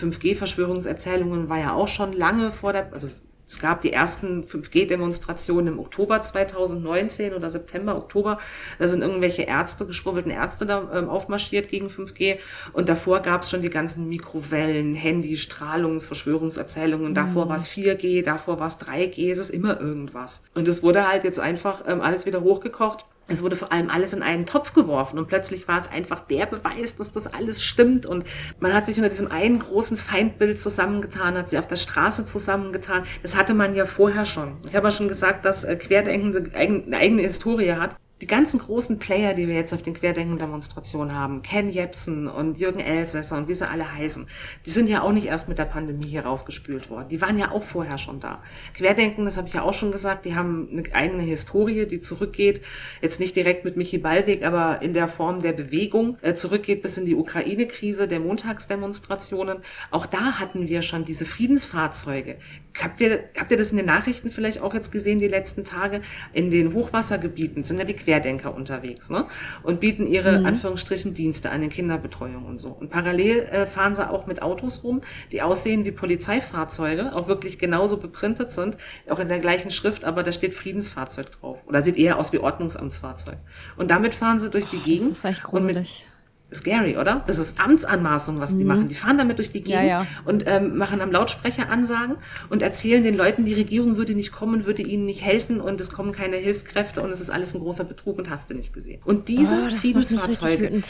5G-Verschwörungserzählungen 0.64 1.50
war 1.50 1.60
ja 1.60 1.74
auch 1.74 1.88
schon 1.88 2.14
lange 2.14 2.52
vor 2.52 2.74
der, 2.74 2.92
also 2.94 3.08
es 3.46 3.60
gab 3.60 3.82
die 3.82 3.94
ersten 3.94 4.46
5G-Demonstrationen 4.46 5.74
im 5.74 5.80
Oktober 5.80 6.20
2019 6.22 7.34
oder 7.34 7.52
September, 7.52 7.96
Oktober. 7.96 8.40
Da 8.80 8.88
sind 8.88 9.04
irgendwelche 9.04 9.44
Ärzte, 9.44 9.86
geschwurbelten 9.86 10.32
Ärzte 10.32 10.66
da 10.66 10.90
ähm, 10.92 11.08
aufmarschiert 11.08 11.70
gegen 11.70 11.90
5G. 11.90 12.40
Und 12.72 12.90
davor 12.90 13.20
gab 13.20 13.44
es 13.44 13.52
schon 13.52 13.62
die 13.62 13.70
ganzen 13.70 14.10
Mikrowellen, 14.10 14.96
Handy, 14.96 15.36
Strahlungs-, 15.36 16.08
Verschwörungserzählungen. 16.08 17.12
Mhm. 17.12 17.16
Davor 17.16 17.48
war 17.48 17.58
es 17.58 17.70
4G, 17.70 18.24
davor 18.24 18.60
war 18.60 18.68
es 18.68 18.80
3G, 18.80 19.32
es 19.32 19.38
ist 19.38 19.52
immer 19.52 19.80
irgendwas. 19.80 20.42
Und 20.56 20.68
es 20.68 20.82
wurde 20.82 21.08
halt 21.08 21.24
jetzt 21.24 21.40
einfach 21.40 21.84
ähm, 21.86 22.02
alles 22.02 22.26
wieder 22.26 22.42
hochgekocht 22.42 23.06
es 23.28 23.42
wurde 23.42 23.56
vor 23.56 23.72
allem 23.72 23.90
alles 23.90 24.14
in 24.14 24.22
einen 24.22 24.46
Topf 24.46 24.74
geworfen 24.74 25.18
und 25.18 25.28
plötzlich 25.28 25.68
war 25.68 25.78
es 25.78 25.90
einfach 25.90 26.22
der 26.22 26.46
Beweis, 26.46 26.98
dass 26.98 27.12
das 27.12 27.28
alles 27.28 27.64
stimmt 27.64 28.06
und 28.06 28.26
man 28.60 28.74
hat 28.74 28.86
sich 28.86 28.98
unter 28.98 29.10
diesem 29.10 29.32
einen 29.32 29.60
großen 29.60 29.98
Feindbild 29.98 30.60
zusammengetan, 30.60 31.38
hat 31.38 31.50
sich 31.50 31.60
auf 31.60 31.68
der 31.68 31.78
Straße 31.78 32.26
zusammengetan. 32.26 33.04
Das 33.22 33.36
hatte 33.36 33.54
man 33.54 33.76
ja 33.76 33.86
vorher 33.86 34.26
schon. 34.26 34.58
Ich 34.68 34.76
habe 34.76 34.88
ja 34.88 34.92
schon 34.92 35.08
gesagt, 35.08 35.46
dass 35.46 35.64
äh, 35.64 35.76
Querdenken 35.76 36.54
eine 36.54 36.98
eigene 36.98 37.22
Historie 37.22 37.74
hat 37.74 37.96
die 38.24 38.28
ganzen 38.28 38.62
großen 38.62 39.00
Player, 39.00 39.34
die 39.34 39.50
wir 39.50 39.56
jetzt 39.56 39.74
auf 39.74 39.82
den 39.82 39.94
Querdenken-Demonstrationen 39.94 41.14
haben, 41.14 41.42
Ken 41.42 41.70
Jebsen 41.70 42.30
und 42.30 42.58
Jürgen 42.58 42.80
Elsässer 42.80 43.36
und 43.36 43.50
wie 43.50 43.54
sie 43.54 43.68
alle 43.68 43.98
heißen, 43.98 44.28
die 44.66 44.70
sind 44.70 44.88
ja 44.88 45.02
auch 45.02 45.12
nicht 45.12 45.28
erst 45.28 45.50
mit 45.50 45.60
der 45.60 45.66
Pandemie 45.66 46.08
hier 46.08 46.24
rausgespült 46.24 46.90
worden. 46.90 47.10
Die 47.10 47.20
waren 47.20 47.38
ja 47.38 47.52
auch 47.52 47.64
vorher 47.64 47.98
schon 47.98 48.22
da. 48.22 48.42
Querdenken, 48.76 49.26
das 49.26 49.36
habe 49.36 49.50
ich 49.50 49.56
ja 49.56 49.64
auch 49.64 49.74
schon 49.74 49.92
gesagt, 49.92 50.24
die 50.24 50.36
haben 50.36 50.70
eine 50.72 50.84
eigene 50.96 51.24
Historie, 51.24 51.86
die 51.86 52.00
zurückgeht, 52.00 52.62
jetzt 53.02 53.20
nicht 53.20 53.36
direkt 53.36 53.66
mit 53.66 53.76
Michi 53.76 53.98
Ballweg, 53.98 54.46
aber 54.46 54.82
in 54.82 54.94
der 54.94 55.10
Form 55.10 55.42
der 55.42 55.52
Bewegung, 55.52 56.18
äh, 56.22 56.34
zurückgeht 56.34 56.82
bis 56.82 56.98
in 56.98 57.06
die 57.06 57.16
Ukraine-Krise 57.16 58.08
der 58.08 58.22
Montagsdemonstrationen. 58.22 59.58
Auch 59.92 60.06
da 60.06 60.40
hatten 60.40 60.70
wir 60.70 60.82
schon 60.82 61.04
diese 61.04 61.26
Friedensfahrzeuge. 61.26 62.38
Habt 62.82 63.00
ihr, 63.02 63.26
habt 63.38 63.52
ihr 63.52 63.58
das 63.58 63.72
in 63.72 63.78
den 63.78 63.86
Nachrichten 63.86 64.32
vielleicht 64.32 64.62
auch 64.62 64.74
jetzt 64.74 64.92
gesehen, 64.92 65.20
die 65.20 65.28
letzten 65.28 65.64
Tage? 65.64 66.02
In 66.34 66.50
den 66.50 66.74
Hochwassergebieten 66.74 67.64
sind 67.64 67.78
ja 67.78 67.86
die 67.86 67.94
Querdenker 67.94 68.54
unterwegs 68.54 69.10
ne? 69.10 69.28
und 69.62 69.80
bieten 69.80 70.08
ihre 70.08 70.40
mhm. 70.40 70.46
Anführungsstrichen 70.48 71.14
Dienste 71.14 71.52
an 71.52 71.62
den 71.62 71.70
Kinderbetreuung 71.70 72.46
und 72.46 72.58
so. 72.58 72.70
Und 72.70 72.90
parallel 72.90 73.44
äh, 73.44 73.66
fahren 73.68 73.94
sie 73.94 74.10
auch 74.10 74.26
mit 74.26 74.42
Autos 74.42 74.84
rum, 74.84 75.02
die 75.32 75.42
aussehen 75.42 75.86
wie 75.86 75.92
Polizeifahrzeuge, 75.92 77.14
auch 77.16 77.28
wirklich 77.28 77.60
genauso 77.60 77.98
beprintet 77.98 78.52
sind, 78.52 78.78
auch 79.08 79.20
in 79.20 79.28
der 79.28 79.40
gleichen 79.40 79.70
Schrift, 79.70 80.04
aber 80.04 80.24
da 80.24 80.32
steht 80.32 80.56
Friedensfahrzeug 80.56 81.32
drauf. 81.32 81.60
Oder 81.68 81.84
sieht 81.84 81.98
eher 81.98 82.18
aus 82.18 82.34
wie 82.34 82.40
Ordnungsamtsfahrzeug. 82.40 83.38
Und 83.78 83.92
damit 83.92 84.16
fahren 84.16 84.40
sie 84.40 84.50
durch 84.50 84.66
die 84.66 84.78
oh, 84.78 84.86
Gegend. 84.86 85.12
Das 85.12 85.18
ist 85.20 85.26
echt 85.26 85.44
gruselig 85.44 86.06
scary, 86.54 86.98
oder? 86.98 87.24
Das 87.28 87.40
ist 87.40 87.60
Amtsanmaßung, 87.60 88.40
was 88.40 88.56
die 88.56 88.64
mhm. 88.64 88.68
machen. 88.68 88.88
Die 88.90 88.96
fahren 88.96 89.18
damit 89.18 89.38
durch 89.38 89.52
die 89.52 89.62
Gegend 89.62 89.84
ja, 89.84 90.02
ja. 90.02 90.08
und 90.26 90.44
ähm, 90.48 90.78
machen 90.78 91.02
am 91.02 91.12
Lautsprecher 91.12 91.70
Ansagen 91.70 92.16
und 92.50 92.62
erzählen 92.62 93.04
den 93.04 93.16
Leuten, 93.16 93.46
die 93.46 93.54
Regierung 93.54 93.98
würde 93.98 94.14
nicht 94.14 94.32
kommen, 94.32 94.66
würde 94.66 94.82
ihnen 94.82 95.06
nicht 95.06 95.24
helfen 95.24 95.62
und 95.62 95.80
es 95.82 95.90
kommen 95.92 96.12
keine 96.12 96.38
Hilfskräfte 96.38 97.02
und 97.02 97.12
es 97.12 97.22
ist 97.22 97.30
alles 97.30 97.54
ein 97.54 97.60
großer 97.60 97.84
Betrug 97.84 98.18
und 98.18 98.30
hast 98.30 98.50
du 98.50 98.54
nicht 98.54 98.74
gesehen. 98.74 99.02
Und 99.06 99.28
diese 99.28 99.70
oh, 99.72 99.76
Friedensfahrzeuge. 99.76 100.82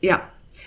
Ja, 0.00 0.22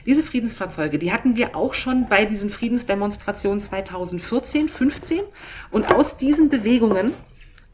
diese 0.06 0.24
Friedensfahrzeuge, 0.24 0.98
die 1.00 1.12
hatten 1.12 1.36
wir 1.38 1.56
auch 1.56 1.74
schon 1.74 2.10
bei 2.10 2.26
diesen 2.26 2.50
Friedensdemonstrationen 2.50 3.60
2014, 3.60 4.68
15 4.68 5.22
und 5.70 5.94
aus 5.94 6.18
diesen 6.18 6.50
Bewegungen 6.50 7.14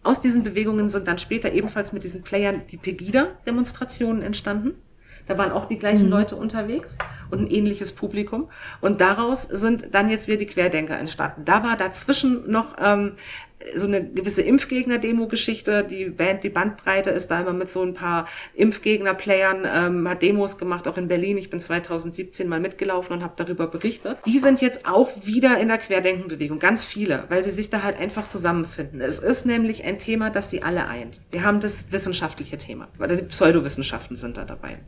aus 0.07 0.21
diesen 0.21 0.43
Bewegungen 0.43 0.89
sind 0.89 1.07
dann 1.07 1.17
später 1.17 1.51
ebenfalls 1.51 1.91
mit 1.91 2.05
diesen 2.05 2.23
Playern 2.23 2.61
die 2.71 2.77
Pegida-Demonstrationen 2.77 4.21
entstanden. 4.21 4.75
Da 5.27 5.37
waren 5.37 5.51
auch 5.51 5.65
die 5.65 5.77
gleichen 5.77 6.05
mhm. 6.05 6.11
Leute 6.11 6.35
unterwegs 6.35 6.97
und 7.29 7.41
ein 7.41 7.47
ähnliches 7.47 7.91
Publikum. 7.91 8.49
Und 8.81 9.01
daraus 9.01 9.43
sind 9.43 9.93
dann 9.93 10.09
jetzt 10.09 10.27
wieder 10.27 10.37
die 10.37 10.45
Querdenker 10.45 10.97
entstanden. 10.97 11.43
Da 11.45 11.63
war 11.63 11.77
dazwischen 11.77 12.49
noch 12.49 12.75
ähm, 12.79 13.13
so 13.75 13.87
eine 13.87 14.03
gewisse 14.03 14.41
Impfgegner-Demo-Geschichte. 14.43 15.83
Die 15.83 16.05
Band, 16.05 16.43
die 16.43 16.49
Bandbreite 16.49 17.09
ist 17.09 17.29
da 17.29 17.41
immer 17.41 17.53
mit 17.53 17.69
so 17.69 17.81
ein 17.81 17.93
paar 17.93 18.27
Impfgegner-Playern, 18.55 19.65
ähm, 19.65 20.07
hat 20.07 20.21
Demos 20.21 20.57
gemacht, 20.57 20.87
auch 20.87 20.97
in 20.97 21.07
Berlin. 21.07 21.37
Ich 21.37 21.49
bin 21.49 21.59
2017 21.59 22.47
mal 22.47 22.59
mitgelaufen 22.59 23.13
und 23.17 23.23
habe 23.23 23.33
darüber 23.35 23.67
berichtet. 23.67 24.17
Die 24.25 24.39
sind 24.39 24.61
jetzt 24.61 24.87
auch 24.87 25.09
wieder 25.25 25.59
in 25.59 25.69
der 25.69 25.77
Querdenkenbewegung, 25.77 26.59
ganz 26.59 26.85
viele, 26.85 27.23
weil 27.29 27.43
sie 27.43 27.51
sich 27.51 27.69
da 27.69 27.83
halt 27.83 27.99
einfach 27.99 28.27
zusammenfinden. 28.27 29.01
Es 29.01 29.19
ist 29.19 29.45
nämlich 29.45 29.83
ein 29.83 29.99
Thema, 29.99 30.29
das 30.29 30.49
sie 30.49 30.61
alle 30.61 30.87
eint. 30.87 31.19
Wir 31.31 31.43
haben 31.43 31.59
das 31.59 31.91
wissenschaftliche 31.91 32.57
Thema, 32.57 32.87
weil 32.97 33.15
die 33.15 33.23
Pseudowissenschaften 33.23 34.15
sind 34.15 34.37
da 34.37 34.45
dabei. 34.45 34.79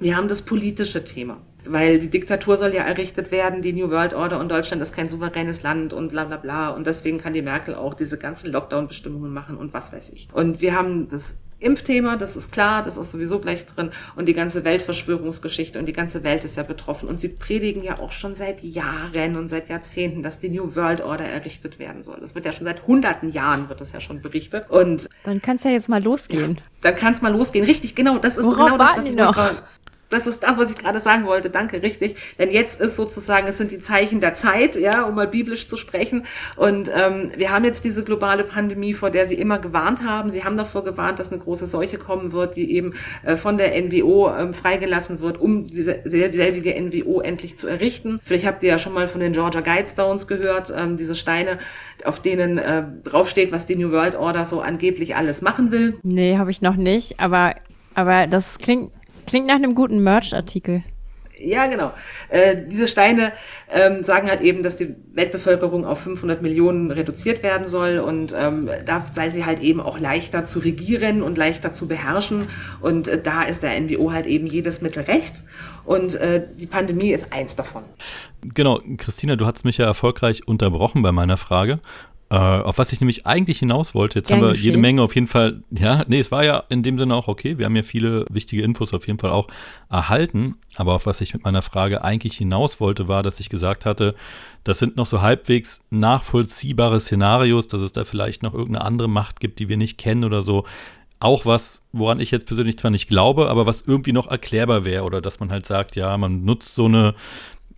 Wir 0.00 0.16
haben 0.16 0.28
das 0.28 0.42
politische 0.42 1.04
Thema, 1.04 1.38
weil 1.64 1.98
die 1.98 2.08
Diktatur 2.08 2.56
soll 2.56 2.72
ja 2.72 2.82
errichtet 2.82 3.32
werden, 3.32 3.62
die 3.62 3.72
New 3.72 3.90
World 3.90 4.14
Order 4.14 4.38
und 4.38 4.48
Deutschland 4.48 4.80
ist 4.80 4.94
kein 4.94 5.08
souveränes 5.08 5.62
Land 5.64 5.92
und 5.92 6.10
bla 6.10 6.24
bla 6.24 6.36
bla. 6.36 6.70
Und 6.70 6.86
deswegen 6.86 7.18
kann 7.18 7.32
die 7.32 7.42
Merkel 7.42 7.74
auch 7.74 7.94
diese 7.94 8.16
ganzen 8.16 8.52
Lockdown-Bestimmungen 8.52 9.32
machen 9.32 9.56
und 9.56 9.74
was 9.74 9.92
weiß 9.92 10.10
ich. 10.10 10.28
Und 10.32 10.60
wir 10.60 10.76
haben 10.76 11.08
das 11.08 11.36
Impfthema, 11.60 12.16
das 12.16 12.36
ist 12.36 12.52
klar, 12.52 12.84
das 12.84 12.96
ist 12.96 13.10
sowieso 13.10 13.40
gleich 13.40 13.66
drin. 13.66 13.90
Und 14.14 14.26
die 14.26 14.32
ganze 14.32 14.62
Weltverschwörungsgeschichte 14.62 15.80
und 15.80 15.86
die 15.86 15.92
ganze 15.92 16.22
Welt 16.22 16.44
ist 16.44 16.56
ja 16.56 16.62
betroffen. 16.62 17.08
Und 17.08 17.18
sie 17.18 17.28
predigen 17.28 17.82
ja 17.82 17.98
auch 17.98 18.12
schon 18.12 18.36
seit 18.36 18.62
Jahren 18.62 19.36
und 19.36 19.48
seit 19.48 19.68
Jahrzehnten, 19.68 20.22
dass 20.22 20.38
die 20.38 20.50
New 20.50 20.76
World 20.76 21.00
Order 21.00 21.24
errichtet 21.24 21.80
werden 21.80 22.04
soll. 22.04 22.18
Das 22.20 22.36
wird 22.36 22.44
ja 22.44 22.52
schon 22.52 22.66
seit 22.66 22.86
hunderten 22.86 23.32
Jahren 23.32 23.68
wird 23.68 23.80
das 23.80 23.92
ja 23.92 23.98
schon 23.98 24.22
berichtet. 24.22 24.70
Und 24.70 25.08
dann 25.24 25.42
kann 25.42 25.56
es 25.56 25.64
ja 25.64 25.72
jetzt 25.72 25.88
mal 25.88 26.02
losgehen. 26.02 26.56
Ja, 26.56 26.62
dann 26.82 26.94
kann 26.94 27.12
es 27.12 27.22
mal 27.22 27.32
losgehen. 27.32 27.64
Richtig, 27.64 27.96
genau. 27.96 28.18
Das 28.18 28.38
ist 28.38 28.44
Worauf 28.44 28.70
genau 28.70 28.78
das, 28.78 28.96
was 28.96 29.04
ich 29.06 29.16
noch? 29.16 29.36
Das 30.10 30.26
ist 30.26 30.42
das, 30.42 30.56
was 30.56 30.70
ich 30.70 30.78
gerade 30.78 31.00
sagen 31.00 31.26
wollte. 31.26 31.50
Danke, 31.50 31.82
richtig. 31.82 32.16
Denn 32.38 32.50
jetzt 32.50 32.80
ist 32.80 32.96
sozusagen, 32.96 33.46
es 33.46 33.58
sind 33.58 33.70
die 33.70 33.78
Zeichen 33.78 34.20
der 34.20 34.34
Zeit, 34.34 34.76
ja, 34.76 35.02
um 35.02 35.14
mal 35.14 35.28
biblisch 35.28 35.68
zu 35.68 35.76
sprechen. 35.76 36.24
Und 36.56 36.90
ähm, 36.94 37.32
wir 37.36 37.50
haben 37.50 37.64
jetzt 37.64 37.84
diese 37.84 38.04
globale 38.04 38.44
Pandemie, 38.44 38.94
vor 38.94 39.10
der 39.10 39.26
Sie 39.26 39.34
immer 39.34 39.58
gewarnt 39.58 40.02
haben. 40.02 40.32
Sie 40.32 40.44
haben 40.44 40.56
davor 40.56 40.84
gewarnt, 40.84 41.18
dass 41.18 41.30
eine 41.30 41.40
große 41.40 41.66
Seuche 41.66 41.98
kommen 41.98 42.32
wird, 42.32 42.56
die 42.56 42.74
eben 42.74 42.94
äh, 43.24 43.36
von 43.36 43.58
der 43.58 43.80
NWO 43.80 44.30
ähm, 44.30 44.54
freigelassen 44.54 45.20
wird, 45.20 45.38
um 45.38 45.66
diese 45.66 46.00
selbige 46.04 46.80
NWO 46.80 47.20
endlich 47.20 47.58
zu 47.58 47.66
errichten. 47.68 48.20
Vielleicht 48.24 48.46
habt 48.46 48.62
ihr 48.62 48.70
ja 48.70 48.78
schon 48.78 48.94
mal 48.94 49.08
von 49.08 49.20
den 49.20 49.32
Georgia 49.32 49.60
Guidestones 49.60 50.26
gehört, 50.26 50.72
ähm, 50.74 50.96
diese 50.96 51.14
Steine, 51.14 51.58
auf 52.04 52.20
denen 52.20 52.58
äh, 52.58 52.84
draufsteht, 53.04 53.52
was 53.52 53.66
die 53.66 53.76
New 53.76 53.90
World 53.90 54.16
Order 54.16 54.44
so 54.44 54.60
angeblich 54.60 55.16
alles 55.16 55.42
machen 55.42 55.70
will. 55.70 55.98
Nee, 56.02 56.38
habe 56.38 56.50
ich 56.50 56.62
noch 56.62 56.76
nicht, 56.76 57.20
aber 57.20 57.54
aber 57.94 58.28
das 58.28 58.58
klingt 58.58 58.92
Klingt 59.28 59.46
nach 59.46 59.56
einem 59.56 59.74
guten 59.74 60.02
Merch-Artikel. 60.02 60.82
Ja, 61.40 61.66
genau. 61.66 61.92
Äh, 62.30 62.56
diese 62.66 62.86
Steine 62.86 63.32
ähm, 63.70 64.02
sagen 64.02 64.28
halt 64.28 64.40
eben, 64.40 64.62
dass 64.62 64.76
die 64.76 64.96
Weltbevölkerung 65.12 65.84
auf 65.84 66.00
500 66.00 66.42
Millionen 66.42 66.90
reduziert 66.90 67.42
werden 67.42 67.68
soll 67.68 67.98
und 67.98 68.34
ähm, 68.36 68.68
da 68.84 69.06
sei 69.12 69.30
sie 69.30 69.44
halt 69.44 69.60
eben 69.60 69.80
auch 69.80 69.98
leichter 70.00 70.46
zu 70.46 70.58
regieren 70.58 71.22
und 71.22 71.38
leichter 71.38 71.72
zu 71.72 71.86
beherrschen 71.86 72.48
und 72.80 73.06
äh, 73.06 73.22
da 73.22 73.42
ist 73.44 73.62
der 73.62 73.80
NWO 73.80 74.12
halt 74.12 74.26
eben 74.26 74.46
jedes 74.46 74.80
Mittel 74.80 75.04
recht 75.04 75.44
und 75.84 76.16
äh, 76.16 76.44
die 76.56 76.66
Pandemie 76.66 77.12
ist 77.12 77.32
eins 77.32 77.54
davon. 77.54 77.84
Genau, 78.54 78.80
Christina, 78.96 79.36
du 79.36 79.46
hast 79.46 79.64
mich 79.64 79.78
ja 79.78 79.86
erfolgreich 79.86 80.48
unterbrochen 80.48 81.02
bei 81.02 81.12
meiner 81.12 81.36
Frage 81.36 81.78
äh, 82.30 82.36
auf 82.36 82.76
was 82.76 82.92
ich 82.92 83.00
nämlich 83.00 83.26
eigentlich 83.26 83.60
hinaus 83.60 83.94
wollte, 83.94 84.18
jetzt 84.18 84.28
Gern 84.28 84.38
haben 84.38 84.46
wir 84.46 84.52
geschehen. 84.52 84.64
jede 84.64 84.78
Menge 84.78 85.02
auf 85.02 85.14
jeden 85.14 85.26
Fall, 85.28 85.62
ja, 85.70 86.04
nee, 86.08 86.18
es 86.18 86.30
war 86.30 86.44
ja 86.44 86.64
in 86.68 86.82
dem 86.82 86.98
Sinne 86.98 87.14
auch 87.14 87.26
okay. 87.26 87.56
Wir 87.56 87.64
haben 87.64 87.76
ja 87.76 87.82
viele 87.82 88.26
wichtige 88.30 88.62
Infos 88.62 88.92
auf 88.92 89.06
jeden 89.06 89.18
Fall 89.18 89.30
auch 89.30 89.46
erhalten. 89.88 90.56
Aber 90.76 90.94
auf 90.94 91.06
was 91.06 91.22
ich 91.22 91.32
mit 91.32 91.44
meiner 91.44 91.62
Frage 91.62 92.04
eigentlich 92.04 92.36
hinaus 92.36 92.80
wollte, 92.80 93.08
war, 93.08 93.22
dass 93.22 93.40
ich 93.40 93.48
gesagt 93.48 93.86
hatte, 93.86 94.14
das 94.62 94.78
sind 94.78 94.96
noch 94.96 95.06
so 95.06 95.22
halbwegs 95.22 95.80
nachvollziehbare 95.90 97.00
Szenarios, 97.00 97.66
dass 97.66 97.80
es 97.80 97.92
da 97.92 98.04
vielleicht 98.04 98.42
noch 98.42 98.52
irgendeine 98.52 98.84
andere 98.84 99.08
Macht 99.08 99.40
gibt, 99.40 99.58
die 99.58 99.68
wir 99.68 99.78
nicht 99.78 99.96
kennen 99.96 100.24
oder 100.24 100.42
so. 100.42 100.64
Auch 101.20 101.46
was, 101.46 101.82
woran 101.92 102.20
ich 102.20 102.30
jetzt 102.30 102.46
persönlich 102.46 102.78
zwar 102.78 102.90
nicht 102.90 103.08
glaube, 103.08 103.48
aber 103.48 103.66
was 103.66 103.80
irgendwie 103.80 104.12
noch 104.12 104.28
erklärbar 104.30 104.84
wäre 104.84 105.04
oder 105.04 105.20
dass 105.20 105.40
man 105.40 105.50
halt 105.50 105.66
sagt, 105.66 105.96
ja, 105.96 106.16
man 106.18 106.44
nutzt 106.44 106.74
so 106.74 106.84
eine 106.84 107.14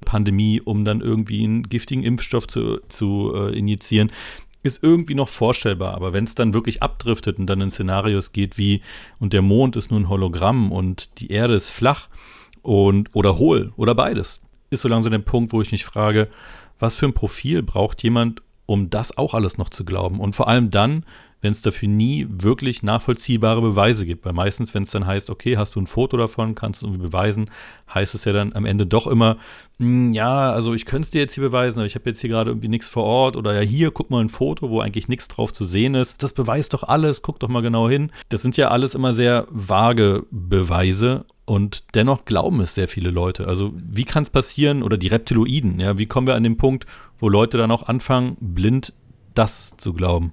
Pandemie, 0.04 0.60
um 0.60 0.84
dann 0.84 1.00
irgendwie 1.00 1.44
einen 1.44 1.64
giftigen 1.64 2.04
Impfstoff 2.04 2.46
zu, 2.46 2.78
zu 2.88 3.32
äh, 3.34 3.58
injizieren, 3.58 4.10
ist 4.62 4.82
irgendwie 4.82 5.14
noch 5.14 5.28
vorstellbar. 5.28 5.94
Aber 5.94 6.12
wenn 6.12 6.24
es 6.24 6.34
dann 6.34 6.54
wirklich 6.54 6.82
abdriftet 6.82 7.38
und 7.38 7.46
dann 7.46 7.60
in 7.60 7.70
Szenarios 7.70 8.32
geht 8.32 8.58
wie, 8.58 8.82
und 9.18 9.32
der 9.32 9.42
Mond 9.42 9.76
ist 9.76 9.90
nur 9.90 10.00
ein 10.00 10.08
Hologramm 10.08 10.72
und 10.72 11.20
die 11.20 11.30
Erde 11.30 11.54
ist 11.54 11.70
flach 11.70 12.08
und 12.62 13.08
oder 13.14 13.38
hohl 13.38 13.72
oder 13.76 13.94
beides, 13.94 14.40
ist 14.70 14.82
so 14.82 14.88
langsam 14.88 15.12
der 15.12 15.18
Punkt, 15.20 15.52
wo 15.52 15.62
ich 15.62 15.72
mich 15.72 15.84
frage, 15.84 16.28
was 16.78 16.96
für 16.96 17.06
ein 17.06 17.14
Profil 17.14 17.62
braucht 17.62 18.02
jemand, 18.02 18.42
um 18.66 18.90
das 18.90 19.16
auch 19.16 19.34
alles 19.34 19.58
noch 19.58 19.70
zu 19.70 19.84
glauben? 19.84 20.20
Und 20.20 20.36
vor 20.36 20.48
allem 20.48 20.70
dann, 20.70 21.04
wenn 21.40 21.52
es 21.52 21.62
dafür 21.62 21.88
nie 21.88 22.26
wirklich 22.28 22.82
nachvollziehbare 22.82 23.60
Beweise 23.60 24.06
gibt. 24.06 24.24
Weil 24.24 24.32
meistens, 24.32 24.74
wenn 24.74 24.82
es 24.82 24.90
dann 24.90 25.06
heißt, 25.06 25.30
okay, 25.30 25.56
hast 25.56 25.74
du 25.74 25.80
ein 25.80 25.86
Foto 25.86 26.16
davon, 26.16 26.54
kannst 26.54 26.82
du 26.82 26.86
irgendwie 26.86 27.04
beweisen, 27.06 27.50
heißt 27.92 28.14
es 28.14 28.24
ja 28.24 28.32
dann 28.32 28.52
am 28.52 28.66
Ende 28.66 28.86
doch 28.86 29.06
immer, 29.06 29.36
hm, 29.78 30.12
ja, 30.12 30.52
also 30.52 30.74
ich 30.74 30.84
könnte 30.84 31.06
es 31.06 31.10
dir 31.10 31.20
jetzt 31.20 31.34
hier 31.34 31.44
beweisen, 31.44 31.78
aber 31.78 31.86
ich 31.86 31.94
habe 31.94 32.08
jetzt 32.08 32.20
hier 32.20 32.30
gerade 32.30 32.50
irgendwie 32.50 32.68
nichts 32.68 32.88
vor 32.88 33.04
Ort 33.04 33.36
oder 33.36 33.54
ja, 33.54 33.60
hier, 33.60 33.90
guck 33.90 34.10
mal 34.10 34.22
ein 34.22 34.28
Foto, 34.28 34.70
wo 34.70 34.80
eigentlich 34.80 35.08
nichts 35.08 35.28
drauf 35.28 35.52
zu 35.52 35.64
sehen 35.64 35.94
ist. 35.94 36.22
Das 36.22 36.32
beweist 36.32 36.74
doch 36.74 36.82
alles, 36.82 37.22
guck 37.22 37.40
doch 37.40 37.48
mal 37.48 37.62
genau 37.62 37.88
hin. 37.88 38.12
Das 38.28 38.42
sind 38.42 38.56
ja 38.56 38.68
alles 38.68 38.94
immer 38.94 39.14
sehr 39.14 39.46
vage 39.50 40.26
Beweise 40.30 41.24
und 41.46 41.84
dennoch 41.94 42.26
glauben 42.26 42.60
es 42.60 42.74
sehr 42.74 42.88
viele 42.88 43.10
Leute. 43.10 43.48
Also 43.48 43.72
wie 43.74 44.04
kann 44.04 44.22
es 44.22 44.30
passieren, 44.30 44.82
oder 44.82 44.98
die 44.98 45.08
Reptiloiden, 45.08 45.80
ja, 45.80 45.98
wie 45.98 46.06
kommen 46.06 46.26
wir 46.26 46.34
an 46.34 46.44
den 46.44 46.56
Punkt, 46.56 46.86
wo 47.18 47.28
Leute 47.28 47.56
dann 47.58 47.70
auch 47.70 47.84
anfangen, 47.84 48.36
blind 48.40 48.92
das 49.34 49.74
zu 49.78 49.94
glauben? 49.94 50.32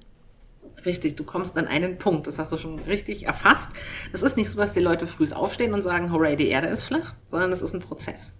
Richtig, 0.84 1.16
du 1.16 1.24
kommst 1.24 1.56
an 1.56 1.66
einen 1.66 1.98
Punkt, 1.98 2.26
das 2.26 2.38
hast 2.38 2.52
du 2.52 2.56
schon 2.56 2.78
richtig 2.80 3.26
erfasst. 3.26 3.70
Es 4.12 4.22
ist 4.22 4.36
nicht 4.36 4.50
so, 4.50 4.58
dass 4.58 4.72
die 4.72 4.80
Leute 4.80 5.06
früh 5.06 5.26
aufstehen 5.32 5.74
und 5.74 5.82
sagen, 5.82 6.12
hooray, 6.12 6.36
die 6.36 6.48
Erde 6.48 6.68
ist 6.68 6.82
flach, 6.82 7.14
sondern 7.24 7.52
es 7.52 7.62
ist 7.62 7.74
ein 7.74 7.80
Prozess. 7.80 8.34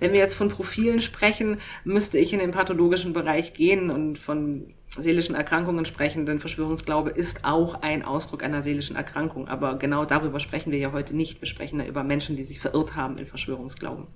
Wenn 0.00 0.12
wir 0.12 0.18
jetzt 0.18 0.34
von 0.34 0.48
Profilen 0.48 1.00
sprechen, 1.00 1.58
müsste 1.84 2.18
ich 2.18 2.32
in 2.32 2.38
den 2.38 2.50
pathologischen 2.50 3.12
Bereich 3.12 3.54
gehen 3.54 3.90
und 3.90 4.18
von 4.18 4.74
seelischen 4.88 5.34
Erkrankungen 5.34 5.84
sprechen, 5.84 6.26
denn 6.26 6.40
Verschwörungsglaube 6.40 7.10
ist 7.10 7.44
auch 7.44 7.82
ein 7.82 8.04
Ausdruck 8.04 8.42
einer 8.42 8.62
seelischen 8.62 8.96
Erkrankung. 8.96 9.48
Aber 9.48 9.76
genau 9.78 10.04
darüber 10.04 10.40
sprechen 10.40 10.72
wir 10.72 10.78
ja 10.78 10.92
heute 10.92 11.16
nicht. 11.16 11.40
Wir 11.40 11.46
sprechen 11.46 11.80
ja 11.80 11.86
über 11.86 12.04
Menschen, 12.04 12.36
die 12.36 12.44
sich 12.44 12.60
verirrt 12.60 12.96
haben 12.96 13.16
in 13.16 13.26
Verschwörungsglauben. 13.26 14.06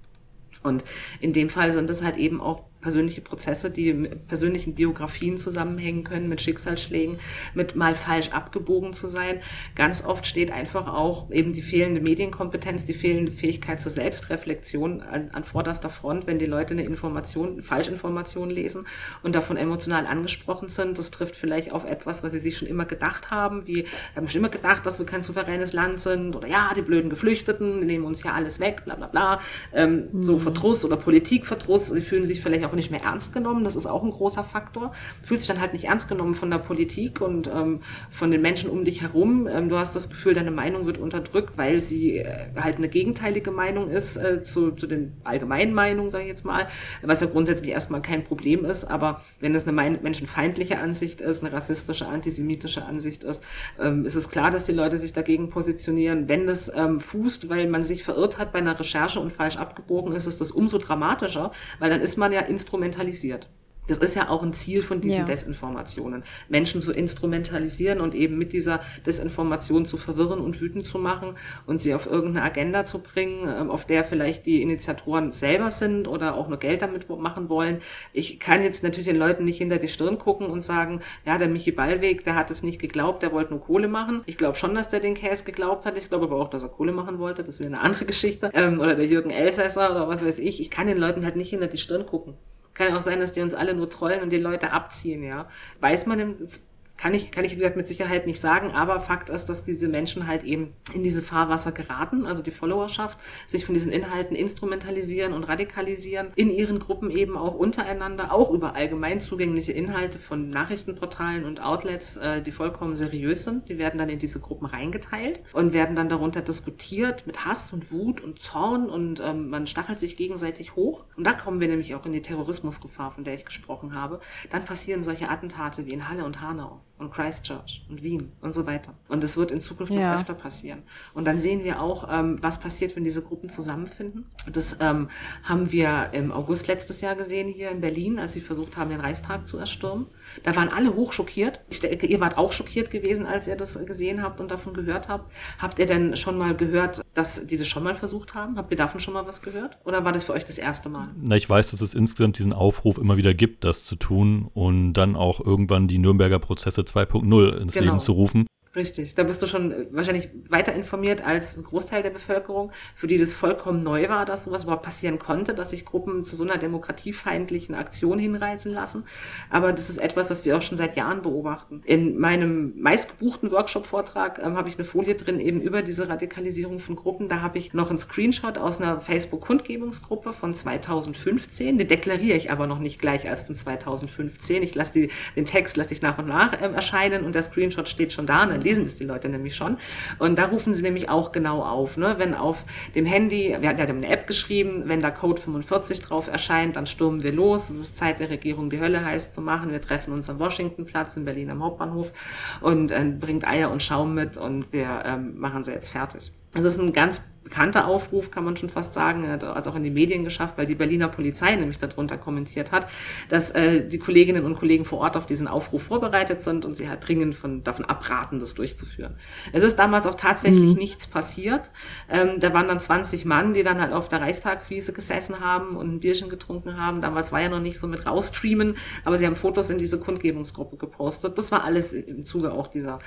Und 0.63 0.85
in 1.21 1.33
dem 1.33 1.49
Fall 1.49 1.73
sind 1.73 1.89
es 1.89 2.03
halt 2.03 2.17
eben 2.17 2.41
auch 2.41 2.65
persönliche 2.87 3.21
Prozesse, 3.21 3.69
die 3.69 3.93
mit 3.93 4.29
persönlichen 4.29 4.77
Biografien 4.77 5.39
zusammenhängen 5.39 6.05
können, 6.05 6.29
mit 6.29 6.41
Schicksalsschlägen, 6.41 7.19
mit 7.53 7.75
mal 7.75 7.97
falsch 7.97 8.29
abgebogen 8.29 8.93
zu 8.93 9.09
sein. 9.09 9.41
Ganz 9.75 10.05
oft 10.05 10.25
steht 10.25 10.53
einfach 10.53 10.87
auch 10.87 11.29
eben 11.33 11.53
die 11.53 11.63
fehlende 11.63 12.01
Medienkompetenz, 12.01 12.85
die 12.85 12.95
fehlende 12.95 13.33
Fähigkeit 13.33 13.81
zur 13.81 13.91
Selbstreflexion 13.91 15.01
an, 15.01 15.31
an 15.33 15.43
vorderster 15.43 15.91
Front, 15.91 16.29
wenn 16.29 16.39
die 16.39 16.45
Leute 16.45 16.75
eine 16.75 16.85
Information, 16.85 17.55
eine 17.55 17.63
Falschinformation 17.65 18.51
lesen 18.51 18.87
und 19.25 19.35
davon 19.35 19.57
emotional 19.57 20.07
angesprochen 20.07 20.69
sind. 20.69 20.97
Das 20.97 21.11
trifft 21.11 21.35
vielleicht 21.35 21.73
auf 21.73 21.85
etwas, 21.85 22.23
was 22.23 22.31
sie 22.31 22.39
sich 22.39 22.57
schon 22.57 22.69
immer 22.69 22.85
gedacht 22.85 23.33
haben, 23.33 23.67
wie, 23.67 23.79
wir 23.79 23.87
haben 24.15 24.29
schon 24.29 24.43
immer 24.43 24.49
gedacht, 24.49 24.87
dass 24.87 25.01
wir 25.01 25.07
kein 25.07 25.23
souveränes 25.23 25.73
Land 25.73 26.01
sind 26.01 26.37
oder 26.37 26.47
ja, 26.47 26.71
die 26.77 26.83
blöden 26.83 27.11
Geflüchteten, 27.11 27.81
die 27.81 27.87
nehmen 27.89 28.05
uns 28.05 28.23
ja 28.23 28.31
alles 28.31 28.61
weg, 28.61 28.83
bla 28.85 28.95
bla 28.95 29.09
bla. 29.09 29.41
Ähm, 29.73 30.05
mhm. 30.13 30.23
So 30.23 30.39
Verdruss 30.39 30.85
oder 30.85 30.97
Politikverdruss, 30.97 31.89
sie 31.89 32.01
fühlen 32.01 32.23
sich 32.23 32.43
vielleicht 32.43 32.65
auch 32.65 32.76
nicht 32.77 32.91
mehr 32.91 33.03
ernst 33.03 33.33
genommen. 33.33 33.65
Das 33.65 33.77
ist 33.77 33.87
auch 33.87 34.03
ein 34.03 34.11
großer 34.11 34.45
Faktor. 34.45 34.93
Fühlt 35.23 35.41
sich 35.41 35.49
dann 35.49 35.61
halt 35.61 35.73
nicht 35.73 35.85
ernst 35.85 36.09
genommen 36.09 36.35
von 36.35 36.51
der 36.51 36.59
Politik 36.59 37.21
und 37.21 37.49
ähm, 37.49 37.81
von 38.11 38.31
den 38.31 38.43
Menschen 38.43 38.71
um 38.71 38.85
dich 38.85 39.03
herum. 39.03 39.49
Ähm, 39.49 39.69
du 39.69 39.77
hast 39.77 39.97
das 39.97 40.09
Gefühl, 40.09 40.35
deine 40.35 40.51
Meinung 40.51 40.87
wird 40.87 40.99
unterdrückt, 40.99 41.59
weil 41.59 41.83
sie 41.83 42.19
äh, 42.19 42.49
halt 42.57 42.77
eine 42.77 42.89
gegenteilige 42.89 43.51
Meinung 43.51 43.91
ist 43.91 44.17
äh, 44.17 44.43
zu, 44.43 44.71
zu 44.73 44.87
den 44.87 45.15
allgemeinen 45.25 45.75
Meinungen, 45.75 46.11
sage 46.11 46.25
ich 46.25 46.31
jetzt 46.31 46.45
mal, 46.45 46.69
was 47.03 47.21
ja 47.21 47.27
grundsätzlich 47.27 47.71
erstmal 47.71 48.03
kein 48.03 48.25
Problem 48.25 48.65
ist. 48.65 48.85
Aber 48.85 49.23
wenn 49.41 49.55
es 49.55 49.67
eine 49.67 49.73
menschenfeindliche 49.73 50.79
Ansicht 50.79 51.21
ist, 51.21 51.43
eine 51.43 51.53
rassistische, 51.53 52.07
antisemitische 52.07 52.85
Ansicht 52.85 53.25
ist, 53.25 53.43
ähm, 53.81 54.05
ist 54.05 54.17
es 54.17 54.29
klar, 54.29 54.51
dass 54.51 54.67
die 54.67 54.73
Leute 54.73 54.99
sich 54.99 55.13
dagegen 55.13 55.49
positionieren. 55.49 56.29
Wenn 56.29 56.47
das 56.47 56.73
ähm, 56.75 57.01
fußt, 57.01 57.49
weil 57.49 57.69
man 57.69 57.83
sich 57.83 58.05
verirrt 58.05 58.39
hat 58.39 58.53
bei 58.53 58.59
einer 58.59 58.79
Recherche 58.79 59.21
und 59.21 59.33
falsch 59.33 59.57
abgebogen 59.57 60.13
ist, 60.13 60.27
ist 60.27 60.41
das 60.41 60.51
umso 60.51 60.79
dramatischer, 60.79 61.53
weil 61.79 61.91
dann 61.91 62.01
ist 62.01 62.17
man 62.17 62.33
ja 62.33 62.41
instrumentalisiert. 62.67 63.49
Das 63.87 63.99
ist 63.99 64.17
ja 64.17 64.29
auch 64.29 64.43
ein 64.43 64.53
Ziel 64.53 64.83
von 64.83 65.01
diesen 65.01 65.21
ja. 65.21 65.25
Desinformationen, 65.25 66.25
Menschen 66.49 66.81
zu 66.81 66.93
instrumentalisieren 66.93 68.01
und 68.01 68.15
eben 68.15 68.37
mit 68.37 68.53
dieser 68.53 68.81
Desinformation 69.07 69.87
zu 69.87 69.97
verwirren 69.97 70.41
und 70.41 70.61
wütend 70.61 70.87
zu 70.87 70.99
machen 70.99 71.37
und 71.67 71.81
sie 71.81 71.95
auf 71.95 72.07
irgendeine 72.07 72.45
Agenda 72.45 72.85
zu 72.85 72.99
bringen, 72.99 73.49
ähm, 73.49 73.71
auf 73.71 73.85
der 73.85 74.05
vielleicht 74.05 74.47
die 74.47 74.61
Initiatoren 74.63 75.31
selber 75.33 75.71
sind 75.71 76.09
oder 76.09 76.35
auch 76.35 76.49
nur 76.49 76.59
Geld 76.59 76.83
damit 76.83 77.09
machen 77.09 77.49
wollen. 77.49 77.79
Ich 78.13 78.41
kann 78.41 78.63
jetzt 78.63 78.83
natürlich 78.83 79.07
den 79.07 79.17
Leuten 79.17 79.45
nicht 79.45 79.59
hinter 79.59 79.79
die 79.79 79.89
Stirn 79.89 80.19
gucken 80.19 80.49
und 80.49 80.63
sagen, 80.63 81.01
ja, 81.25 81.39
der 81.39 81.49
Michi 81.49 81.71
Ballweg, 81.71 82.25
der 82.25 82.35
hat 82.35 82.51
es 82.51 82.63
nicht 82.63 82.81
geglaubt, 82.81 83.23
der 83.23 83.33
wollte 83.33 83.53
nur 83.53 83.61
Kohle 83.61 83.89
machen. 83.89 84.23
Ich 84.27 84.37
glaube 84.37 84.57
schon, 84.57 84.75
dass 84.75 84.91
der 84.91 85.01
den 85.01 85.15
Käse 85.15 85.45
geglaubt 85.45 85.87
hat. 85.87 85.97
Ich 85.97 86.09
glaube 86.09 86.25
aber 86.25 86.37
auch, 86.37 86.51
dass 86.51 86.63
er 86.63 86.69
Kohle 86.69 86.93
machen 86.93 87.21
wollte. 87.21 87.45
Das 87.45 87.61
wäre 87.61 87.69
eine 87.69 87.81
andere 87.81 88.05
Geschichte. 88.07 88.51
Ähm, 88.53 88.81
oder 88.81 88.97
der 88.97 89.07
Jürgen 89.07 89.31
Elsässer 89.31 89.93
oder 89.93 90.09
was 90.09 90.25
weiß 90.25 90.41
ich. 90.41 90.61
Ich 90.61 90.71
kann 90.71 90.89
den 90.89 90.99
Leuten 90.99 91.25
halt 91.25 91.37
nicht 91.37 91.51
hinter 91.51 91.69
die 91.69 91.79
Stirn 91.79 92.05
gucken. 92.05 92.35
Kann 92.77 92.95
auch 92.95 93.03
sein, 93.03 93.21
dass 93.21 93.33
die 93.33 93.41
uns 93.41 93.55
alle 93.55 93.75
nur 93.75 93.89
trollen 93.89 94.23
und 94.23 94.31
die 94.31 94.39
Leute 94.39 94.73
abziehen, 94.73 95.23
ja. 95.23 95.49
Weiß 95.81 96.07
man 96.07 96.21
im 96.21 96.49
kann 96.97 97.15
ich, 97.15 97.31
kann 97.31 97.45
ich, 97.45 97.53
wie 97.53 97.57
gesagt, 97.57 97.77
mit 97.77 97.89
Sicherheit 97.89 98.27
nicht 98.27 98.41
sagen, 98.41 98.73
aber 98.73 99.01
Fakt 99.01 99.29
ist, 99.29 99.47
dass 99.47 99.65
diese 99.65 99.89
Menschen 99.89 100.27
halt 100.27 100.45
eben 100.45 100.73
in 100.95 101.03
diese 101.03 101.23
Fahrwasser 101.23 101.73
geraten, 101.73 102.27
also 102.27 102.43
die 102.43 102.51
Followerschaft, 102.51 103.19
sich 103.47 103.67
von 103.67 103.75
diesen 103.75 103.93
Inhalten 103.93 104.35
instrumentalisieren 104.35 105.33
und 105.33 105.45
radikalisieren, 105.45 106.33
in 106.37 106.51
ihren 106.51 106.79
Gruppen 106.79 107.11
eben 107.11 107.37
auch 107.37 107.55
untereinander, 107.55 108.33
auch 108.33 108.51
über 108.51 108.75
allgemein 108.75 109.21
zugängliche 109.21 109.73
Inhalte 109.73 110.19
von 110.19 110.49
Nachrichtenportalen 110.49 111.45
und 111.45 111.63
Outlets, 111.63 112.17
äh, 112.17 112.43
die 112.43 112.51
vollkommen 112.51 112.97
seriös 112.97 113.45
sind. 113.45 113.69
Die 113.69 113.79
werden 113.79 113.99
dann 113.99 114.09
in 114.09 114.19
diese 114.19 114.41
Gruppen 114.41 114.67
reingeteilt 114.67 115.41
und 115.53 115.75
werden 115.75 115.97
dann 115.97 116.09
darunter 116.09 116.41
diskutiert 116.41 117.27
mit 117.27 117.45
Hass 117.45 117.73
und 117.73 117.93
Wut 117.93 118.21
und 118.23 118.41
Zorn 118.41 118.89
und 118.89 119.21
ähm, 119.21 119.51
man 119.51 119.67
stachelt 119.67 120.01
sich 120.01 120.17
gegenseitig 120.17 120.77
hoch. 120.77 121.05
Und 121.17 121.25
da 121.25 121.35
kommen 121.35 121.61
wir 121.61 121.69
nämlich 121.69 121.95
auch 121.95 122.07
in 122.07 122.13
die 122.13 122.23
Terrorismusgefahr, 122.23 123.11
von 123.11 123.25
der 123.25 123.35
ich 123.35 123.45
gesprochen 123.45 123.95
habe. 123.95 124.21
Dann 124.51 124.65
passieren 124.65 125.03
solche 125.03 125.29
Attentate 125.29 125.85
wie 125.87 125.93
in 125.93 126.09
Halle 126.09 126.25
und 126.25 126.41
Hanau 126.41 126.81
und 126.99 127.13
Christchurch 127.13 127.85
und 127.89 128.03
Wien 128.03 128.33
und 128.41 128.53
so 128.53 128.67
weiter. 128.67 128.95
Und 129.09 129.23
das 129.23 129.37
wird 129.37 129.51
in 129.51 129.61
Zukunft 129.61 129.93
ja. 129.93 130.13
noch 130.13 130.21
öfter 130.21 130.35
passieren. 130.35 130.83
Und 131.13 131.27
dann 131.27 131.39
sehen 131.39 131.63
wir 131.63 131.81
auch, 131.81 132.09
ähm, 132.11 132.39
was 132.41 132.59
passiert, 132.59 132.97
wenn 132.97 133.05
diese 133.05 133.23
Gruppen 133.23 133.51
zusammenfinden. 133.51 134.27
Das 134.51 134.79
ähm, 134.81 135.09
haben 135.43 135.73
wir 135.73 136.11
im 136.13 136.33
August 136.33 136.69
letztes 136.69 137.03
Jahr 137.03 137.15
gesehen 137.15 137.49
hier 137.49 137.71
in 137.71 137.81
Berlin, 137.81 138.19
als 138.19 138.33
sie 138.33 138.41
versucht 138.41 138.77
haben, 138.77 138.91
den 138.91 139.01
Reichstag 139.01 139.47
zu 139.47 139.59
erstürmen. 139.59 140.07
Da 140.43 140.57
waren 140.57 140.69
alle 140.69 140.95
hoch 140.95 141.13
schockiert. 141.13 141.61
Ich 141.71 141.81
denke, 141.81 142.07
ihr 142.07 142.21
wart 142.21 142.39
auch 142.39 142.53
schockiert 142.53 142.91
gewesen, 142.91 143.27
als 143.27 143.47
ihr 143.47 143.57
das 143.57 143.79
gesehen 143.87 144.23
habt 144.23 144.41
und 144.41 144.51
davon 144.51 144.75
gehört 144.75 145.09
habt. 145.09 145.33
Habt 145.59 145.79
ihr 145.79 145.87
denn 145.87 146.17
schon 146.17 146.39
mal 146.39 146.55
gehört, 146.55 147.03
dass 147.15 147.47
die 147.47 147.57
das 147.57 147.69
schon 147.69 147.83
mal 147.83 147.95
versucht 147.95 148.35
haben? 148.35 148.57
Habt 148.57 148.71
ihr 148.71 148.77
davon 148.77 149.01
schon 149.01 149.15
mal 149.15 149.27
was 149.27 149.43
gehört? 149.43 149.79
Oder 149.85 150.05
war 150.05 150.13
das 150.13 150.25
für 150.25 150.33
euch 150.33 150.45
das 150.45 150.59
erste 150.59 150.89
Mal? 150.89 151.09
Na, 151.21 151.37
ich 151.37 151.49
weiß, 151.49 151.71
dass 151.71 151.81
es 151.81 151.95
insgesamt 151.95 152.39
diesen 152.39 152.53
Aufruf 152.53 152.99
immer 152.99 153.17
wieder 153.17 153.35
gibt, 153.35 153.65
das 153.65 153.85
zu 153.85 153.97
tun 153.97 154.51
und 154.55 154.95
dann 154.95 155.17
auch 155.17 155.41
irgendwann 155.41 155.89
die 155.89 155.99
Nürnberger 155.99 156.39
Prozesse 156.39 156.83
2.0 156.83 157.57
ins 157.57 157.75
genau. 157.75 157.87
Leben 157.87 158.01
zu 158.01 158.13
rufen. 158.13 158.47
Richtig, 158.77 159.15
da 159.15 159.23
bist 159.23 159.43
du 159.43 159.47
schon 159.47 159.73
äh, 159.73 159.87
wahrscheinlich 159.91 160.29
weiter 160.51 160.75
informiert 160.75 161.27
als 161.27 161.57
ein 161.57 161.65
Großteil 161.65 162.03
der 162.03 162.11
Bevölkerung, 162.11 162.73
für 162.95 163.07
die 163.07 163.17
das 163.17 163.33
vollkommen 163.33 163.81
neu 163.81 164.11
war, 164.11 164.27
dass 164.27 164.45
sowas 164.45 164.65
überhaupt 164.65 164.83
passieren 164.83 165.19
konnte, 165.19 165.55
dass 165.55 165.71
sich 165.71 165.87
Gruppen 165.87 166.25
zu 166.25 166.37
so 166.37 166.45
einer 166.45 166.59
demokratiefeindlichen 166.59 167.75
Aktion 167.75 168.19
hinreißen 168.19 168.71
lassen. 168.71 169.05
Aber 169.49 169.73
das 169.73 169.89
ist 169.89 169.97
etwas, 169.97 170.29
was 170.29 170.45
wir 170.45 170.59
auch 170.59 170.61
schon 170.61 170.77
seit 170.77 170.95
Jahren 170.95 171.23
beobachten. 171.23 171.81
In 171.87 172.19
meinem 172.19 172.79
meistgebuchten 172.79 173.51
Workshop-Vortrag 173.51 174.41
ähm, 174.45 174.59
habe 174.59 174.69
ich 174.69 174.75
eine 174.75 174.85
Folie 174.85 175.15
drin 175.15 175.41
eben 175.41 175.63
über 175.63 175.81
diese 175.81 176.11
Radikalisierung 176.11 176.79
von 176.79 176.97
Gruppen. 176.97 177.31
Da 177.31 177.41
habe 177.41 177.57
ich 177.57 177.73
noch 177.73 177.89
einen 177.89 177.99
Screenshot 177.99 178.59
aus 178.59 178.79
einer 178.79 179.01
Facebook-Kundgebungsgruppe 179.01 180.35
von 180.35 180.55
2015. 180.55 181.79
Den 181.79 181.89
deklariere 181.89 182.37
ich 182.37 182.51
aber 182.51 182.67
noch 182.67 182.81
nicht 182.81 183.01
gleich 183.01 183.27
als 183.27 183.41
von 183.41 183.55
2015. 183.55 184.63
Ich 184.63 184.75
lasse 184.75 185.09
den 185.35 185.47
Text 185.47 185.79
lasse 185.79 185.95
ich 185.95 186.03
nach 186.03 186.19
und 186.19 186.29
nach 186.29 186.61
ähm, 186.61 186.75
erscheinen 186.75 187.25
und 187.25 187.35
der 187.35 187.41
Screenshot 187.41 187.89
steht 187.89 188.13
schon 188.13 188.27
da. 188.27 188.45
Dann 188.45 188.66
lesen 188.67 188.85
das 188.85 188.97
die 188.97 189.05
Leute 189.05 189.29
nämlich 189.29 189.57
schon. 189.57 189.79
Und 190.19 190.39
da 190.39 190.47
rufen 190.47 190.75
sie 190.75 190.83
nämlich 190.83 191.09
auch 191.09 191.33
genau 191.33 191.63
auf. 191.63 191.97
Ne? 191.97 192.17
Wenn 192.19 192.35
auf 192.35 192.65
dem 192.95 193.07
Handy, 193.07 193.57
wir 193.61 193.69
hatten 193.69 193.79
ja 193.79 193.87
eine 193.87 194.09
App 194.09 194.27
geschrieben, 194.27 194.83
wenn 194.87 195.01
da 195.01 195.11
Code 195.11 195.41
45 195.41 196.01
drauf 196.01 196.29
erscheint, 196.29 196.77
dann 196.77 196.87
stürmen 196.87 197.23
wir 197.23 197.33
los. 197.33 197.71
Es 197.71 197.79
ist 197.79 197.97
Zeit 197.97 198.21
der 198.21 198.31
Regierung, 198.31 198.71
die 198.71 198.81
Hölle 198.81 199.05
heiß 199.05 199.33
zu 199.33 199.41
machen. 199.41 199.71
Wir 199.71 199.81
treffen 199.81 200.13
uns 200.13 200.29
am 200.29 200.39
Washingtonplatz 200.39 201.17
in 201.17 201.25
Berlin 201.25 201.51
am 201.51 201.63
Hauptbahnhof 201.63 202.13
und 202.61 202.91
äh, 202.91 203.05
bringt 203.19 203.47
Eier 203.47 203.71
und 203.71 203.83
Schaum 203.83 204.15
mit 204.15 204.37
und 204.37 204.73
wir 204.73 205.03
ähm, 205.05 205.39
machen 205.39 205.63
sie 205.63 205.73
jetzt 205.73 205.89
fertig. 205.89 206.33
Das 206.53 206.65
ist 206.65 206.79
ein 206.79 206.93
ganz 206.93 207.23
bekannter 207.47 207.87
Aufruf, 207.87 208.33
kann 208.33 208.45
man 208.45 208.57
schon 208.57 208.69
fast 208.69 208.93
sagen, 208.93 209.23
er 209.23 209.33
hat 209.35 209.45
es 209.45 209.69
auch 209.69 209.77
in 209.77 209.85
die 209.85 209.91
Medien 209.91 210.25
geschafft, 210.25 210.59
weil 210.59 210.67
die 210.67 210.75
Berliner 210.75 211.07
Polizei 211.07 211.55
nämlich 211.55 211.79
darunter 211.79 212.19
kommentiert 212.19 212.73
hat, 212.73 212.89
dass 213.29 213.53
äh, 213.53 213.87
die 213.87 214.01
Kolleginnen 214.01 214.45
und 214.45 214.57
Kollegen 214.57 214.85
vor 214.85 214.99
Ort 214.99 215.17
auf 215.17 215.27
diesen 215.27 215.47
Aufruf 215.47 215.85
vorbereitet 215.85 216.41
sind 216.41 216.65
und 216.65 216.77
sie 216.77 216.89
halt 216.89 217.07
dringend 217.07 217.37
von, 217.37 217.63
davon 217.63 217.85
abraten, 217.85 218.41
das 218.41 218.55
durchzuführen. 218.55 219.15
Es 219.53 219.63
ist 219.63 219.77
damals 219.79 220.09
auch 220.09 220.17
tatsächlich 220.17 220.73
mhm. 220.73 220.79
nichts 220.79 221.07
passiert. 221.07 221.71
Ähm, 222.11 222.41
da 222.41 222.53
waren 222.53 222.67
dann 222.67 222.81
20 222.81 223.25
Mann, 223.25 223.55
die 223.55 223.63
dann 223.63 223.81
halt 223.81 223.93
auf 223.93 224.09
der 224.09 224.23
Reichstagswiese 224.23 224.93
gesessen 224.93 225.39
haben 225.39 225.77
und 225.77 225.95
ein 225.95 226.01
Bierchen 226.01 226.29
getrunken 226.29 226.77
haben. 226.77 227.01
Damals 227.01 227.31
war 227.31 227.41
ja 227.41 227.49
noch 227.49 227.61
nicht 227.61 227.79
so 227.79 227.87
mit 227.87 228.07
rausstreamen, 228.07 228.77
aber 229.05 229.19
sie 229.19 229.27
haben 229.27 229.37
Fotos 229.37 229.71
in 229.71 229.79
diese 229.79 230.01
Kundgebungsgruppe 230.01 230.79
gepostet. 230.79 231.39
Das 231.39 231.53
war 231.53 231.63
alles 231.63 231.93
im 231.93 232.25
Zuge 232.25 232.53
auch 232.53 232.67
dieser 232.67 232.99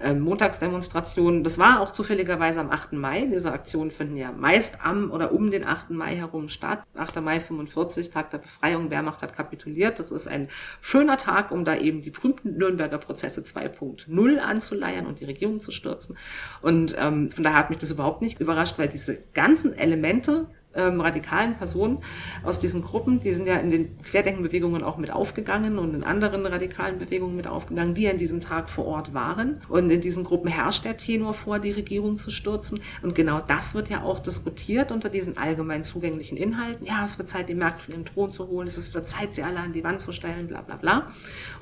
äh, 0.00 0.14
Montagsdemonstration. 0.14 1.44
Das 1.44 1.58
war 1.58 1.80
auch 1.80 1.92
zufälligerweise 1.92 2.58
am 2.58 2.70
8 2.70 2.83
8. 2.84 2.92
Mai. 2.92 3.26
Diese 3.26 3.52
Aktionen 3.52 3.90
finden 3.90 4.16
ja 4.16 4.32
meist 4.32 4.84
am 4.84 5.10
oder 5.10 5.32
um 5.32 5.50
den 5.50 5.66
8. 5.66 5.90
Mai 5.90 6.16
herum 6.16 6.48
statt. 6.48 6.82
8. 6.96 7.20
Mai 7.20 7.40
45, 7.40 8.10
Tag 8.10 8.30
der 8.30 8.38
Befreiung, 8.38 8.90
Wehrmacht 8.90 9.22
hat 9.22 9.34
kapituliert. 9.34 9.98
Das 9.98 10.10
ist 10.10 10.26
ein 10.26 10.48
schöner 10.80 11.16
Tag, 11.16 11.50
um 11.50 11.64
da 11.64 11.76
eben 11.76 12.02
die 12.02 12.10
berühmten 12.10 12.56
Nürnberger 12.56 12.98
Prozesse 12.98 13.40
2.0 13.40 14.38
anzuleiern 14.38 15.06
und 15.06 15.20
die 15.20 15.24
Regierung 15.24 15.60
zu 15.60 15.70
stürzen. 15.70 16.16
Und 16.62 16.94
ähm, 16.98 17.30
von 17.30 17.44
daher 17.44 17.58
hat 17.58 17.70
mich 17.70 17.78
das 17.78 17.90
überhaupt 17.90 18.22
nicht 18.22 18.40
überrascht, 18.40 18.78
weil 18.78 18.88
diese 18.88 19.18
ganzen 19.32 19.76
Elemente 19.76 20.46
ähm, 20.74 21.00
radikalen 21.00 21.56
Personen 21.56 21.98
aus 22.42 22.58
diesen 22.58 22.82
Gruppen, 22.82 23.20
die 23.20 23.32
sind 23.32 23.46
ja 23.46 23.56
in 23.56 23.70
den 23.70 24.02
Querdenkenbewegungen 24.02 24.82
auch 24.82 24.96
mit 24.96 25.10
aufgegangen 25.10 25.78
und 25.78 25.94
in 25.94 26.04
anderen 26.04 26.46
radikalen 26.46 26.98
Bewegungen 26.98 27.36
mit 27.36 27.46
aufgegangen, 27.46 27.94
die 27.94 28.08
an 28.08 28.18
diesem 28.18 28.40
Tag 28.40 28.68
vor 28.70 28.86
Ort 28.86 29.14
waren. 29.14 29.60
Und 29.68 29.90
in 29.90 30.00
diesen 30.00 30.24
Gruppen 30.24 30.48
herrscht 30.48 30.84
der 30.84 30.96
Tenor 30.96 31.34
vor, 31.34 31.58
die 31.58 31.72
Regierung 31.72 32.16
zu 32.16 32.30
stürzen. 32.30 32.80
Und 33.02 33.14
genau 33.14 33.40
das 33.40 33.74
wird 33.74 33.88
ja 33.90 34.02
auch 34.02 34.18
diskutiert 34.20 34.90
unter 34.90 35.08
diesen 35.08 35.36
allgemein 35.36 35.84
zugänglichen 35.84 36.36
Inhalten. 36.36 36.86
Ja, 36.86 37.04
es 37.04 37.18
wird 37.18 37.28
Zeit, 37.28 37.48
die 37.48 37.54
Märkte 37.54 37.84
von 37.84 37.94
ihrem 37.94 38.04
Thron 38.04 38.32
zu 38.32 38.48
holen. 38.48 38.66
Es 38.66 38.88
wieder 38.88 39.04
Zeit, 39.04 39.34
sie 39.34 39.42
alle 39.42 39.60
an 39.60 39.72
die 39.72 39.84
Wand 39.84 40.00
zu 40.00 40.12
stellen, 40.12 40.46
bla 40.46 40.62
bla 40.62 40.76
bla. 40.76 41.10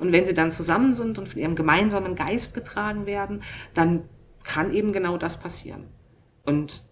Und 0.01 0.13
wenn 0.13 0.27
sie 0.27 0.35
dann 0.35 0.53
zusammen 0.53 0.93
sind 0.93 1.19
und 1.19 1.29
von 1.29 1.41
ihrem 1.41 1.55
gemeinsamen 1.55 2.15
Geist 2.15 2.55
getragen 2.55 3.07
werden, 3.07 3.43
dann 3.75 4.05
kann 4.45 4.73
eben 4.73 4.93
genau 4.93 5.19
das 5.19 5.39
passieren. 5.39 5.85
Und 6.45 6.83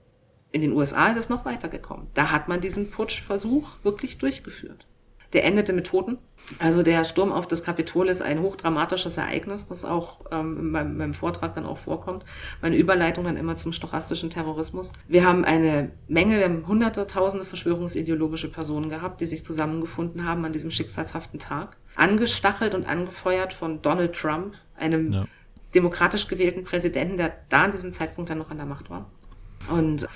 in 0.52 0.62
den 0.62 0.72
USA 0.72 1.08
ist 1.08 1.16
es 1.16 1.28
noch 1.28 1.44
weitergekommen. 1.44 2.08
Da 2.14 2.30
hat 2.30 2.48
man 2.48 2.60
diesen 2.60 2.90
Putschversuch 2.90 3.68
wirklich 3.82 4.18
durchgeführt. 4.18 4.86
Der 5.32 5.44
endete 5.44 5.72
mit 5.72 5.86
Toten. 5.86 6.18
Also 6.58 6.82
der 6.82 7.04
Sturm 7.04 7.30
auf 7.30 7.46
das 7.46 7.62
Kapitol 7.62 8.08
ist 8.08 8.22
ein 8.22 8.40
hochdramatisches 8.40 9.16
Ereignis, 9.16 9.66
das 9.66 9.84
auch 9.84 10.20
ähm, 10.32 10.58
in 10.58 10.70
meinem, 10.70 10.96
meinem, 10.96 11.14
Vortrag 11.14 11.54
dann 11.54 11.66
auch 11.66 11.78
vorkommt. 11.78 12.24
Meine 12.60 12.76
Überleitung 12.76 13.24
dann 13.24 13.36
immer 13.36 13.54
zum 13.54 13.72
stochastischen 13.72 14.30
Terrorismus. 14.30 14.90
Wir 15.06 15.24
haben 15.24 15.44
eine 15.44 15.92
Menge, 16.08 16.38
wir 16.38 16.44
haben 16.44 16.66
hunderte, 16.66 17.06
tausende 17.06 17.44
verschwörungsideologische 17.44 18.50
Personen 18.50 18.88
gehabt, 18.88 19.20
die 19.20 19.26
sich 19.26 19.44
zusammengefunden 19.44 20.26
haben 20.26 20.44
an 20.44 20.52
diesem 20.52 20.72
schicksalshaften 20.72 21.38
Tag. 21.38 21.76
Angestachelt 21.94 22.74
und 22.74 22.88
angefeuert 22.88 23.52
von 23.52 23.80
Donald 23.82 24.14
Trump, 24.14 24.54
einem 24.76 25.12
ja. 25.12 25.26
demokratisch 25.74 26.26
gewählten 26.26 26.64
Präsidenten, 26.64 27.16
der 27.16 27.36
da 27.48 27.64
an 27.64 27.72
diesem 27.72 27.92
Zeitpunkt 27.92 28.30
dann 28.30 28.38
noch 28.38 28.50
an 28.50 28.56
der 28.56 28.66
Macht 28.66 28.90
war. 28.90 29.08
Und 29.68 30.08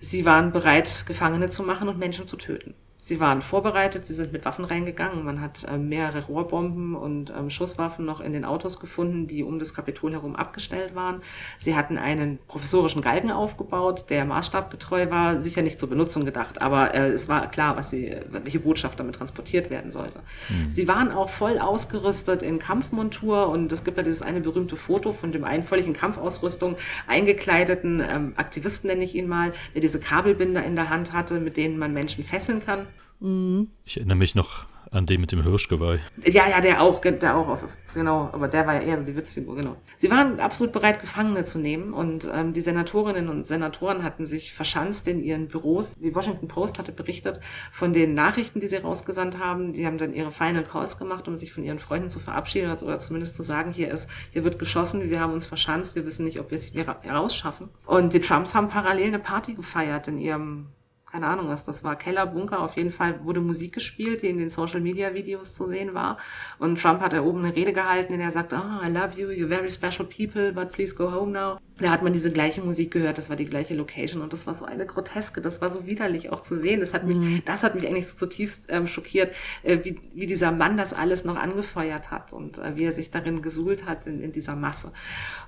sie 0.00 0.24
waren 0.24 0.52
bereit, 0.52 1.04
Gefangene 1.06 1.48
zu 1.48 1.62
machen 1.62 1.88
und 1.88 1.98
Menschen 1.98 2.26
zu 2.26 2.36
töten. 2.36 2.74
Sie 3.08 3.20
waren 3.20 3.40
vorbereitet, 3.40 4.04
sie 4.04 4.12
sind 4.12 4.34
mit 4.34 4.44
Waffen 4.44 4.66
reingegangen. 4.66 5.24
Man 5.24 5.40
hat 5.40 5.64
äh, 5.64 5.78
mehrere 5.78 6.26
Rohrbomben 6.26 6.94
und 6.94 7.30
ähm, 7.30 7.48
Schusswaffen 7.48 8.04
noch 8.04 8.20
in 8.20 8.34
den 8.34 8.44
Autos 8.44 8.80
gefunden, 8.80 9.26
die 9.26 9.42
um 9.42 9.58
das 9.58 9.72
Kapitol 9.72 10.12
herum 10.12 10.36
abgestellt 10.36 10.94
waren. 10.94 11.22
Sie 11.56 11.74
hatten 11.74 11.96
einen 11.96 12.38
professorischen 12.48 13.00
Galgen 13.00 13.30
aufgebaut, 13.30 14.10
der 14.10 14.26
maßstabgetreu 14.26 15.08
war, 15.08 15.40
sicher 15.40 15.62
nicht 15.62 15.80
zur 15.80 15.88
Benutzung 15.88 16.26
gedacht, 16.26 16.60
aber 16.60 16.94
äh, 16.94 17.08
es 17.08 17.30
war 17.30 17.50
klar, 17.50 17.78
was 17.78 17.88
sie, 17.88 18.14
welche 18.28 18.60
Botschaft 18.60 19.00
damit 19.00 19.14
transportiert 19.14 19.70
werden 19.70 19.90
sollte. 19.90 20.18
Mhm. 20.50 20.68
Sie 20.68 20.86
waren 20.86 21.10
auch 21.10 21.30
voll 21.30 21.58
ausgerüstet 21.60 22.42
in 22.42 22.58
Kampfmontur 22.58 23.48
und 23.48 23.72
es 23.72 23.84
gibt 23.84 23.96
ja 23.96 24.02
dieses 24.02 24.20
eine 24.20 24.42
berühmte 24.42 24.76
Foto 24.76 25.12
von 25.12 25.32
dem 25.32 25.44
einen 25.44 25.62
völlig 25.62 25.86
in 25.86 25.94
Kampfausrüstung 25.94 26.76
eingekleideten 27.06 28.02
ähm, 28.06 28.34
Aktivisten, 28.36 28.90
nenne 28.90 29.04
ich 29.04 29.14
ihn 29.14 29.28
mal, 29.28 29.54
der 29.72 29.80
diese 29.80 29.98
Kabelbinder 29.98 30.62
in 30.62 30.76
der 30.76 30.90
Hand 30.90 31.14
hatte, 31.14 31.40
mit 31.40 31.56
denen 31.56 31.78
man 31.78 31.94
Menschen 31.94 32.22
fesseln 32.22 32.62
kann. 32.62 32.86
Mhm. 33.20 33.68
Ich 33.84 33.96
erinnere 33.96 34.16
mich 34.16 34.34
noch 34.34 34.66
an 34.90 35.06
den 35.06 35.20
mit 35.20 35.32
dem 35.32 35.42
Hirschgeweih. 35.42 35.98
Ja, 36.24 36.48
ja, 36.48 36.60
der 36.60 36.80
auch, 36.80 37.00
der 37.00 37.36
auch, 37.36 37.48
auf, 37.48 37.64
genau, 37.94 38.30
aber 38.32 38.48
der 38.48 38.66
war 38.66 38.74
ja 38.74 38.80
eher 38.80 38.98
so 38.98 39.04
die 39.04 39.16
Witzfigur, 39.16 39.56
genau. 39.56 39.76
Sie 39.96 40.10
waren 40.10 40.40
absolut 40.40 40.72
bereit, 40.72 41.00
Gefangene 41.00 41.44
zu 41.44 41.58
nehmen 41.58 41.92
und 41.92 42.28
ähm, 42.32 42.52
die 42.52 42.60
Senatorinnen 42.60 43.28
und 43.28 43.46
Senatoren 43.46 44.02
hatten 44.02 44.24
sich 44.24 44.52
verschanzt 44.52 45.06
in 45.08 45.20
ihren 45.20 45.48
Büros. 45.48 45.94
Die 45.98 46.14
Washington 46.14 46.48
Post 46.48 46.78
hatte 46.78 46.92
berichtet 46.92 47.40
von 47.72 47.92
den 47.92 48.14
Nachrichten, 48.14 48.60
die 48.60 48.66
sie 48.66 48.76
rausgesandt 48.76 49.38
haben. 49.38 49.72
Die 49.72 49.86
haben 49.86 49.98
dann 49.98 50.14
ihre 50.14 50.30
Final 50.30 50.64
Calls 50.64 50.98
gemacht, 50.98 51.28
um 51.28 51.36
sich 51.36 51.52
von 51.52 51.64
ihren 51.64 51.78
Freunden 51.78 52.08
zu 52.08 52.20
verabschieden 52.20 52.70
oder 52.70 52.98
zumindest 52.98 53.36
zu 53.36 53.42
sagen, 53.42 53.72
hier 53.72 53.90
ist, 53.90 54.08
hier 54.32 54.44
wird 54.44 54.58
geschossen, 54.58 55.10
wir 55.10 55.20
haben 55.20 55.32
uns 55.32 55.46
verschanzt, 55.46 55.96
wir 55.96 56.06
wissen 56.06 56.24
nicht, 56.24 56.40
ob 56.40 56.50
wir 56.50 56.56
es 56.56 56.64
hier 56.64 56.88
rausschaffen. 56.88 57.68
Und 57.86 58.14
die 58.14 58.20
Trumps 58.20 58.54
haben 58.54 58.68
parallel 58.68 59.08
eine 59.08 59.18
Party 59.18 59.54
gefeiert 59.54 60.08
in 60.08 60.18
ihrem 60.18 60.68
keine 61.10 61.26
Ahnung, 61.26 61.48
was 61.48 61.64
das 61.64 61.84
war, 61.84 61.96
Keller, 61.96 62.26
Bunker. 62.26 62.60
Auf 62.60 62.76
jeden 62.76 62.90
Fall 62.90 63.24
wurde 63.24 63.40
Musik 63.40 63.72
gespielt, 63.72 64.22
die 64.22 64.28
in 64.28 64.38
den 64.38 64.50
Social 64.50 64.80
Media 64.80 65.14
Videos 65.14 65.54
zu 65.54 65.64
sehen 65.64 65.94
war. 65.94 66.18
Und 66.58 66.80
Trump 66.80 67.00
hat 67.00 67.12
da 67.12 67.22
oben 67.22 67.44
eine 67.44 67.56
Rede 67.56 67.72
gehalten, 67.72 68.12
in 68.12 68.18
der 68.18 68.28
er 68.28 68.32
sagt, 68.32 68.52
oh, 68.52 68.86
I 68.86 68.90
love 68.90 69.18
you, 69.18 69.28
you're 69.28 69.48
very 69.48 69.70
special 69.70 70.06
people, 70.06 70.52
but 70.52 70.70
please 70.70 70.94
go 70.94 71.10
home 71.10 71.32
now. 71.32 71.58
Da 71.80 71.90
hat 71.90 72.02
man 72.02 72.12
diese 72.12 72.32
gleiche 72.32 72.60
Musik 72.60 72.90
gehört, 72.90 73.18
das 73.18 73.30
war 73.30 73.36
die 73.36 73.44
gleiche 73.44 73.74
Location 73.74 74.20
und 74.22 74.32
das 74.32 74.46
war 74.46 74.54
so 74.54 74.64
eine 74.64 74.84
groteske, 74.84 75.40
das 75.40 75.60
war 75.60 75.70
so 75.70 75.86
widerlich 75.86 76.30
auch 76.30 76.40
zu 76.40 76.56
sehen. 76.56 76.80
Das 76.80 76.92
hat 76.92 77.06
mich, 77.06 77.16
mhm. 77.16 77.42
das 77.44 77.62
hat 77.62 77.74
mich 77.74 77.86
eigentlich 77.86 78.08
zutiefst 78.08 78.64
ähm, 78.68 78.86
schockiert, 78.86 79.32
äh, 79.62 79.78
wie, 79.84 80.00
wie 80.12 80.26
dieser 80.26 80.50
Mann 80.50 80.76
das 80.76 80.92
alles 80.92 81.24
noch 81.24 81.36
angefeuert 81.36 82.10
hat 82.10 82.32
und 82.32 82.58
äh, 82.58 82.76
wie 82.76 82.84
er 82.84 82.92
sich 82.92 83.10
darin 83.10 83.42
gesuhlt 83.42 83.86
hat 83.86 84.06
in, 84.06 84.20
in 84.20 84.32
dieser 84.32 84.56
Masse. 84.56 84.92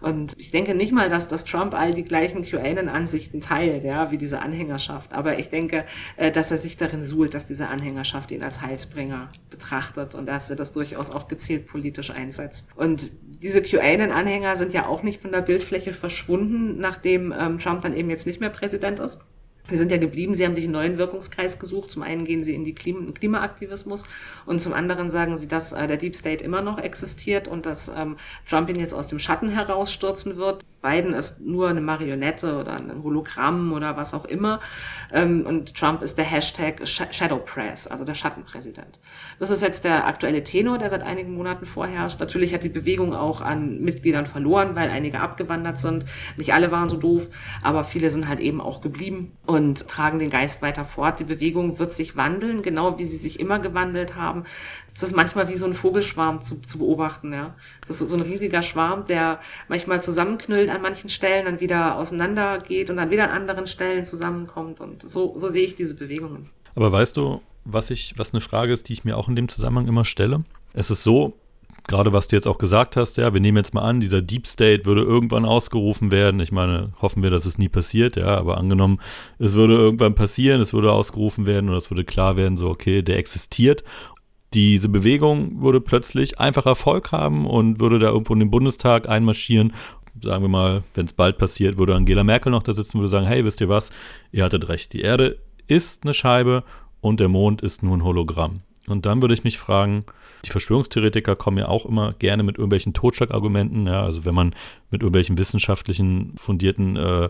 Und 0.00 0.34
ich 0.38 0.50
denke 0.52 0.74
nicht 0.74 0.92
mal, 0.92 1.10
dass, 1.10 1.26
dass 1.26 1.44
Trump 1.44 1.74
all 1.74 1.92
die 1.92 2.04
gleichen 2.04 2.42
QAnon-Ansichten 2.42 3.40
teilt, 3.40 3.82
ja, 3.82 4.10
wie 4.12 4.18
diese 4.18 4.40
Anhängerschaft. 4.40 5.12
Aber 5.12 5.38
ich 5.38 5.48
denke, 5.48 5.84
äh, 6.16 6.30
dass 6.30 6.50
er 6.50 6.58
sich 6.58 6.76
darin 6.76 7.02
suhlt, 7.02 7.34
dass 7.34 7.46
diese 7.46 7.68
Anhängerschaft 7.68 8.30
ihn 8.30 8.44
als 8.44 8.62
Heilsbringer 8.62 9.30
betrachtet 9.50 10.14
und 10.14 10.26
dass 10.26 10.48
er 10.48 10.56
das 10.56 10.70
durchaus 10.72 11.10
auch 11.10 11.26
gezielt 11.26 11.66
politisch 11.66 12.10
einsetzt. 12.10 12.68
Und 12.76 13.10
diese 13.42 13.62
QAnon-Anhänger 13.62 14.54
sind 14.54 14.72
ja 14.72 14.86
auch 14.86 15.02
nicht 15.02 15.20
von 15.20 15.32
der 15.32 15.40
Bildfläche 15.40 15.92
verschwunden, 15.92 16.19
nachdem 16.28 17.32
ähm, 17.36 17.58
Trump 17.58 17.82
dann 17.82 17.96
eben 17.96 18.10
jetzt 18.10 18.26
nicht 18.26 18.40
mehr 18.40 18.50
Präsident 18.50 19.00
ist. 19.00 19.18
Sie 19.68 19.76
sind 19.76 19.92
ja 19.92 19.98
geblieben, 19.98 20.34
sie 20.34 20.44
haben 20.44 20.54
sich 20.54 20.64
einen 20.64 20.72
neuen 20.72 20.98
Wirkungskreis 20.98 21.58
gesucht. 21.58 21.92
Zum 21.92 22.02
einen 22.02 22.24
gehen 22.24 22.42
sie 22.42 22.54
in 22.54 22.64
die 22.64 22.74
Klima 22.74 23.12
Klimaaktivismus 23.12 24.04
und 24.46 24.60
zum 24.60 24.72
anderen 24.72 25.10
sagen 25.10 25.36
sie, 25.36 25.46
dass 25.46 25.72
äh, 25.72 25.86
der 25.86 25.96
Deep 25.96 26.16
State 26.16 26.42
immer 26.42 26.60
noch 26.60 26.78
existiert 26.78 27.46
und 27.46 27.66
dass 27.66 27.88
ähm, 27.88 28.16
Trump 28.48 28.68
ihn 28.68 28.80
jetzt 28.80 28.94
aus 28.94 29.06
dem 29.06 29.18
Schatten 29.18 29.50
herausstürzen 29.50 30.36
wird. 30.36 30.64
Biden 30.82 31.12
ist 31.12 31.40
nur 31.40 31.68
eine 31.68 31.80
Marionette 31.80 32.58
oder 32.58 32.72
ein 32.78 33.02
Hologramm 33.02 33.72
oder 33.72 33.96
was 33.96 34.14
auch 34.14 34.24
immer. 34.24 34.60
Ähm, 35.12 35.44
und 35.46 35.74
Trump 35.74 36.02
ist 36.02 36.16
der 36.16 36.24
Hashtag 36.24 36.86
Shadow 36.86 37.38
Press, 37.38 37.86
also 37.86 38.04
der 38.04 38.14
Schattenpräsident. 38.14 38.98
Das 39.38 39.50
ist 39.50 39.62
jetzt 39.62 39.84
der 39.84 40.06
aktuelle 40.06 40.42
Tenor, 40.42 40.78
der 40.78 40.88
seit 40.88 41.02
einigen 41.02 41.34
Monaten 41.34 41.66
vorherrscht. 41.66 42.20
Natürlich 42.20 42.54
hat 42.54 42.62
die 42.62 42.68
Bewegung 42.68 43.14
auch 43.14 43.40
an 43.40 43.80
Mitgliedern 43.80 44.26
verloren, 44.26 44.74
weil 44.74 44.90
einige 44.90 45.20
abgewandert 45.20 45.80
sind. 45.80 46.04
Nicht 46.36 46.54
alle 46.54 46.70
waren 46.70 46.88
so 46.88 46.96
doof, 46.96 47.28
aber 47.62 47.84
viele 47.84 48.10
sind 48.10 48.28
halt 48.28 48.40
eben 48.40 48.60
auch 48.60 48.80
geblieben 48.80 49.32
und 49.46 49.88
tragen 49.88 50.18
den 50.18 50.30
Geist 50.30 50.62
weiter 50.62 50.84
fort. 50.84 51.20
Die 51.20 51.24
Bewegung 51.24 51.78
wird 51.78 51.92
sich 51.92 52.16
wandeln, 52.16 52.62
genau 52.62 52.98
wie 52.98 53.04
sie 53.04 53.16
sich 53.16 53.38
immer 53.38 53.58
gewandelt 53.58 54.16
haben. 54.16 54.44
Es 54.94 55.02
ist 55.02 55.14
manchmal 55.14 55.48
wie 55.48 55.56
so 55.56 55.66
ein 55.66 55.74
Vogelschwarm 55.74 56.40
zu, 56.40 56.60
zu 56.62 56.78
beobachten. 56.78 57.32
Ja. 57.32 57.54
Das 57.86 58.00
ist 58.00 58.08
so 58.08 58.16
ein 58.16 58.22
riesiger 58.22 58.62
Schwarm, 58.62 59.06
der 59.06 59.40
manchmal 59.68 60.02
zusammenknüllt 60.02 60.70
an 60.70 60.82
manchen 60.82 61.08
Stellen, 61.08 61.44
dann 61.44 61.60
wieder 61.60 61.96
auseinandergeht 61.96 62.90
und 62.90 62.96
dann 62.96 63.10
wieder 63.10 63.24
an 63.24 63.30
anderen 63.30 63.66
Stellen 63.66 64.04
zusammenkommt. 64.04 64.80
Und 64.80 65.08
so, 65.08 65.34
so 65.36 65.48
sehe 65.48 65.64
ich 65.64 65.76
diese 65.76 65.94
Bewegungen. 65.94 66.50
Aber 66.74 66.92
weißt 66.92 67.16
du, 67.16 67.42
was 67.64 67.90
ich, 67.90 68.14
was 68.16 68.32
eine 68.32 68.40
Frage 68.40 68.72
ist, 68.72 68.88
die 68.88 68.92
ich 68.92 69.04
mir 69.04 69.16
auch 69.16 69.28
in 69.28 69.36
dem 69.36 69.48
Zusammenhang 69.48 69.88
immer 69.88 70.04
stelle? 70.04 70.44
Es 70.72 70.90
ist 70.90 71.02
so, 71.02 71.34
gerade 71.86 72.12
was 72.12 72.28
du 72.28 72.36
jetzt 72.36 72.46
auch 72.46 72.58
gesagt 72.58 72.96
hast, 72.96 73.16
ja, 73.16 73.32
wir 73.34 73.40
nehmen 73.40 73.56
jetzt 73.56 73.74
mal 73.74 73.82
an, 73.82 74.00
dieser 74.00 74.22
Deep 74.22 74.46
State 74.46 74.84
würde 74.84 75.02
irgendwann 75.02 75.44
ausgerufen 75.44 76.12
werden. 76.12 76.40
Ich 76.40 76.52
meine, 76.52 76.92
hoffen 77.00 77.22
wir, 77.22 77.30
dass 77.30 77.46
es 77.46 77.58
nie 77.58 77.68
passiert, 77.68 78.16
ja, 78.16 78.36
aber 78.36 78.58
angenommen, 78.58 79.00
es 79.38 79.54
würde 79.54 79.74
irgendwann 79.74 80.14
passieren, 80.14 80.60
es 80.60 80.72
würde 80.72 80.92
ausgerufen 80.92 81.46
werden 81.46 81.68
oder 81.68 81.78
es 81.78 81.90
würde 81.90 82.04
klar 82.04 82.36
werden, 82.36 82.56
so, 82.56 82.68
okay, 82.68 83.02
der 83.02 83.18
existiert 83.18 83.82
diese 84.52 84.88
Bewegung 84.88 85.62
würde 85.62 85.80
plötzlich 85.80 86.40
einfach 86.40 86.66
Erfolg 86.66 87.12
haben 87.12 87.46
und 87.46 87.80
würde 87.80 87.98
da 87.98 88.08
irgendwo 88.08 88.32
in 88.32 88.40
den 88.40 88.50
Bundestag 88.50 89.08
einmarschieren. 89.08 89.72
Sagen 90.20 90.42
wir 90.42 90.48
mal, 90.48 90.82
wenn 90.94 91.06
es 91.06 91.12
bald 91.12 91.38
passiert, 91.38 91.78
würde 91.78 91.94
Angela 91.94 92.24
Merkel 92.24 92.50
noch 92.50 92.62
da 92.62 92.72
sitzen 92.72 92.96
und 92.96 93.02
würde 93.02 93.10
sagen, 93.10 93.26
hey, 93.26 93.44
wisst 93.44 93.60
ihr 93.60 93.68
was, 93.68 93.90
ihr 94.32 94.44
hattet 94.44 94.68
recht, 94.68 94.92
die 94.92 95.00
Erde 95.00 95.38
ist 95.66 96.02
eine 96.02 96.14
Scheibe 96.14 96.64
und 97.00 97.20
der 97.20 97.28
Mond 97.28 97.62
ist 97.62 97.82
nur 97.82 97.96
ein 97.96 98.04
Hologramm. 98.04 98.60
Und 98.88 99.06
dann 99.06 99.22
würde 99.22 99.34
ich 99.34 99.44
mich 99.44 99.58
fragen, 99.58 100.04
die 100.44 100.50
Verschwörungstheoretiker 100.50 101.36
kommen 101.36 101.58
ja 101.58 101.68
auch 101.68 101.86
immer 101.86 102.12
gerne 102.14 102.42
mit 102.42 102.56
irgendwelchen 102.56 102.94
Totschlagargumenten. 102.94 103.86
Ja, 103.86 104.02
also 104.02 104.24
wenn 104.24 104.34
man 104.34 104.54
mit 104.90 105.02
irgendwelchen 105.02 105.38
wissenschaftlichen 105.38 106.34
fundierten 106.36 106.96
äh, 106.96 107.28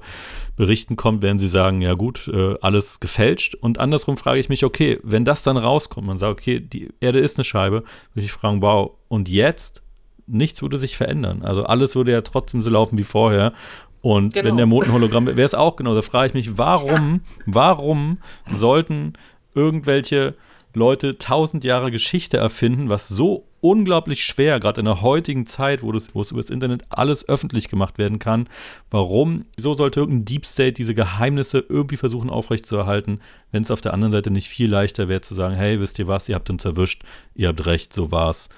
Berichten 0.56 0.96
kommt, 0.96 1.22
werden 1.22 1.38
sie 1.38 1.48
sagen, 1.48 1.82
ja 1.82 1.94
gut, 1.94 2.28
äh, 2.28 2.54
alles 2.60 3.00
gefälscht. 3.00 3.54
Und 3.54 3.78
andersrum 3.78 4.16
frage 4.16 4.40
ich 4.40 4.48
mich, 4.48 4.64
okay, 4.64 4.98
wenn 5.02 5.24
das 5.24 5.42
dann 5.42 5.56
rauskommt, 5.56 6.06
man 6.06 6.18
sagt, 6.18 6.32
okay, 6.32 6.60
die 6.60 6.88
Erde 7.00 7.18
ist 7.18 7.36
eine 7.36 7.44
Scheibe, 7.44 7.84
würde 8.14 8.24
ich 8.24 8.32
fragen, 8.32 8.62
wow, 8.62 8.92
und 9.08 9.28
jetzt? 9.28 9.82
Nichts 10.26 10.62
würde 10.62 10.78
sich 10.78 10.96
verändern. 10.96 11.42
Also 11.42 11.64
alles 11.64 11.96
würde 11.96 12.12
ja 12.12 12.20
trotzdem 12.20 12.62
so 12.62 12.70
laufen 12.70 12.96
wie 12.96 13.04
vorher. 13.04 13.52
Und 14.00 14.32
genau. 14.32 14.48
wenn 14.48 14.56
der 14.56 14.66
Mond 14.66 14.86
ein 14.86 14.92
Hologramm 14.92 15.26
wäre, 15.26 15.36
wäre 15.36 15.46
es 15.46 15.54
auch 15.54 15.76
genau. 15.76 15.94
Da 15.94 16.02
frage 16.02 16.28
ich 16.28 16.34
mich, 16.34 16.56
warum, 16.56 17.20
warum 17.46 18.18
sollten 18.50 19.14
irgendwelche 19.54 20.36
Leute 20.72 21.18
tausend 21.18 21.64
Jahre 21.64 21.90
Geschichte 21.90 22.36
erfinden, 22.36 22.90
was 22.90 23.08
so 23.08 23.46
unglaublich 23.60 24.24
schwer, 24.24 24.60
gerade 24.60 24.80
in 24.80 24.86
der 24.86 25.02
heutigen 25.02 25.46
Zeit, 25.46 25.82
wo, 25.82 25.92
das, 25.92 26.14
wo 26.14 26.20
es 26.20 26.30
über 26.30 26.40
das 26.40 26.50
Internet 26.50 26.84
alles 26.88 27.28
öffentlich 27.28 27.68
gemacht 27.68 27.98
werden 27.98 28.18
kann. 28.18 28.48
Warum? 28.90 29.44
Wieso 29.56 29.74
sollte 29.74 30.00
irgendein 30.00 30.24
Deep 30.24 30.46
State 30.46 30.72
diese 30.72 30.94
Geheimnisse 30.94 31.64
irgendwie 31.68 31.96
versuchen 31.96 32.30
aufrechtzuerhalten, 32.30 33.20
wenn 33.50 33.62
es 33.62 33.70
auf 33.70 33.80
der 33.80 33.94
anderen 33.94 34.12
Seite 34.12 34.30
nicht 34.30 34.48
viel 34.48 34.70
leichter 34.70 35.08
wäre 35.08 35.20
zu 35.20 35.34
sagen, 35.34 35.54
hey, 35.54 35.80
wisst 35.80 35.98
ihr 35.98 36.08
was, 36.08 36.28
ihr 36.28 36.36
habt 36.36 36.50
uns 36.50 36.64
erwischt, 36.64 37.02
ihr 37.34 37.48
habt 37.48 37.66
recht, 37.66 37.92
so 37.92 38.10
war's. 38.12 38.48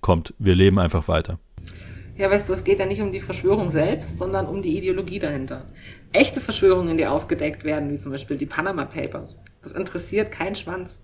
Kommt, 0.00 0.34
wir 0.38 0.54
leben 0.54 0.78
einfach 0.78 1.08
weiter. 1.08 1.38
Ja, 2.16 2.30
weißt 2.30 2.48
du, 2.48 2.52
es 2.52 2.62
geht 2.62 2.78
ja 2.78 2.86
nicht 2.86 3.00
um 3.00 3.10
die 3.10 3.20
Verschwörung 3.20 3.70
selbst, 3.70 4.18
sondern 4.18 4.46
um 4.46 4.62
die 4.62 4.78
Ideologie 4.78 5.18
dahinter. 5.18 5.64
Echte 6.12 6.40
Verschwörungen, 6.40 6.96
die 6.96 7.06
aufgedeckt 7.06 7.64
werden, 7.64 7.90
wie 7.90 7.98
zum 7.98 8.12
Beispiel 8.12 8.38
die 8.38 8.46
Panama 8.46 8.84
Papers, 8.84 9.38
das 9.62 9.72
interessiert 9.72 10.30
keinen 10.30 10.54
Schwanz. 10.54 11.00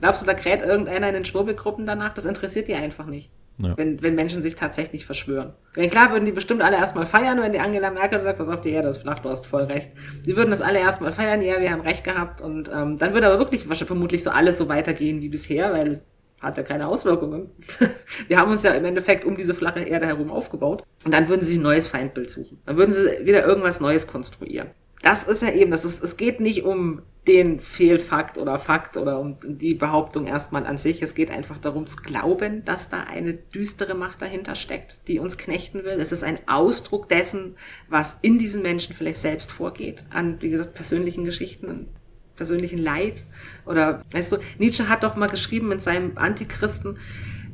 Glaubst 0.00 0.22
du, 0.22 0.26
da 0.26 0.34
kräht 0.34 0.62
irgendeiner 0.62 1.08
in 1.08 1.14
den 1.14 1.24
Schwurbelgruppen 1.24 1.86
danach? 1.86 2.14
Das 2.14 2.26
interessiert 2.26 2.68
die 2.68 2.74
einfach 2.74 3.06
nicht. 3.06 3.30
Ja. 3.58 3.76
Wenn, 3.76 4.02
wenn 4.02 4.16
Menschen 4.16 4.42
sich 4.42 4.56
tatsächlich 4.56 5.06
verschwören. 5.06 5.52
Wenn 5.74 5.88
klar, 5.88 6.10
würden 6.10 6.24
die 6.24 6.32
bestimmt 6.32 6.60
alle 6.60 6.76
erstmal 6.76 7.06
feiern, 7.06 7.40
wenn 7.40 7.52
die 7.52 7.60
Angela 7.60 7.90
Merkel 7.90 8.18
sagt, 8.20 8.38
pass 8.38 8.48
auf, 8.48 8.62
die 8.62 8.70
Erde 8.70 8.88
ist 8.88 8.98
flach, 8.98 9.20
du 9.20 9.28
hast 9.28 9.46
voll 9.46 9.62
recht. 9.64 9.92
Die 10.26 10.36
würden 10.36 10.50
das 10.50 10.60
alle 10.60 10.80
erstmal 10.80 11.12
feiern, 11.12 11.40
ja, 11.40 11.60
wir 11.60 11.70
haben 11.70 11.82
recht 11.82 12.02
gehabt. 12.02 12.40
Und 12.40 12.68
ähm, 12.74 12.98
dann 12.98 13.14
würde 13.14 13.28
aber 13.28 13.38
wirklich 13.38 13.68
wahrscheinlich 13.68 13.86
vermutlich 13.86 14.24
so 14.24 14.30
alles 14.30 14.58
so 14.58 14.68
weitergehen 14.68 15.22
wie 15.22 15.28
bisher, 15.28 15.72
weil 15.72 16.02
hat 16.44 16.56
ja 16.56 16.62
keine 16.62 16.86
Auswirkungen. 16.86 17.50
Wir 18.28 18.38
haben 18.38 18.50
uns 18.50 18.62
ja 18.62 18.72
im 18.72 18.84
Endeffekt 18.84 19.24
um 19.24 19.36
diese 19.36 19.54
flache 19.54 19.80
Erde 19.80 20.06
herum 20.06 20.30
aufgebaut. 20.30 20.84
Und 21.04 21.14
dann 21.14 21.28
würden 21.28 21.42
sie 21.42 21.56
ein 21.56 21.62
neues 21.62 21.88
Feindbild 21.88 22.30
suchen. 22.30 22.60
Dann 22.66 22.76
würden 22.76 22.92
sie 22.92 23.24
wieder 23.24 23.46
irgendwas 23.46 23.80
Neues 23.80 24.06
konstruieren. 24.06 24.68
Das 25.04 25.22
ist 25.24 25.42
ja 25.42 25.52
eben, 25.52 25.70
das 25.70 25.84
ist, 25.84 26.02
es 26.02 26.16
geht 26.16 26.40
nicht 26.40 26.64
um 26.64 27.02
den 27.26 27.60
Fehlfakt 27.60 28.38
oder 28.38 28.58
Fakt 28.58 28.96
oder 28.96 29.20
um 29.20 29.34
die 29.44 29.74
Behauptung 29.74 30.26
erstmal 30.26 30.64
an 30.64 30.78
sich. 30.78 31.02
Es 31.02 31.14
geht 31.14 31.30
einfach 31.30 31.58
darum 31.58 31.86
zu 31.86 31.96
glauben, 31.98 32.64
dass 32.64 32.88
da 32.88 33.02
eine 33.02 33.34
düstere 33.34 33.94
Macht 33.94 34.22
dahinter 34.22 34.54
steckt, 34.54 35.00
die 35.06 35.18
uns 35.18 35.36
knechten 35.36 35.84
will. 35.84 36.00
Es 36.00 36.10
ist 36.10 36.24
ein 36.24 36.38
Ausdruck 36.46 37.10
dessen, 37.10 37.56
was 37.86 38.18
in 38.22 38.38
diesen 38.38 38.62
Menschen 38.62 38.94
vielleicht 38.94 39.18
selbst 39.18 39.52
vorgeht, 39.52 40.04
an, 40.08 40.40
wie 40.40 40.48
gesagt, 40.48 40.72
persönlichen 40.72 41.26
Geschichten, 41.26 41.68
an 41.68 41.86
persönlichen 42.34 42.78
Leid. 42.78 43.26
Oder, 43.66 44.02
weißt 44.10 44.32
du, 44.32 44.36
Nietzsche 44.58 44.88
hat 44.88 45.02
doch 45.02 45.16
mal 45.16 45.28
geschrieben 45.28 45.70
in 45.70 45.80
seinem 45.80 46.16
Antichristen, 46.16 46.96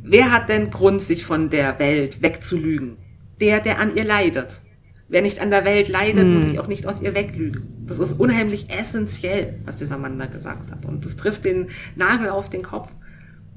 wer 0.05 0.31
hat 0.31 0.49
denn 0.49 0.71
Grund, 0.71 1.03
sich 1.03 1.27
von 1.27 1.51
der 1.51 1.81
Welt 1.81 2.23
wegzulügen? 2.23 2.97
Der, 3.41 3.59
der 3.59 3.81
an 3.81 3.97
ihr 3.97 4.05
leidet. 4.05 4.61
Wer 5.11 5.23
nicht 5.23 5.41
an 5.41 5.51
der 5.51 5.65
Welt 5.65 5.89
leidet, 5.89 6.23
hm. 6.23 6.35
muss 6.35 6.45
sich 6.45 6.61
auch 6.61 6.69
nicht 6.69 6.87
aus 6.87 7.03
ihr 7.03 7.15
weglügen. 7.15 7.85
Das 7.87 7.99
ist 7.99 8.19
unheimlich 8.19 8.71
essentiell, 8.71 9.59
was 9.65 9.77
dieser 9.77 9.99
Mann 9.99 10.19
da 10.19 10.27
gesagt 10.27 10.71
hat. 10.71 10.87
Und 10.87 11.05
das 11.05 11.17
trifft 11.17 11.45
den 11.45 11.69
Nagel 11.97 12.29
auf 12.29 12.49
den 12.49 12.63
Kopf. 12.63 12.91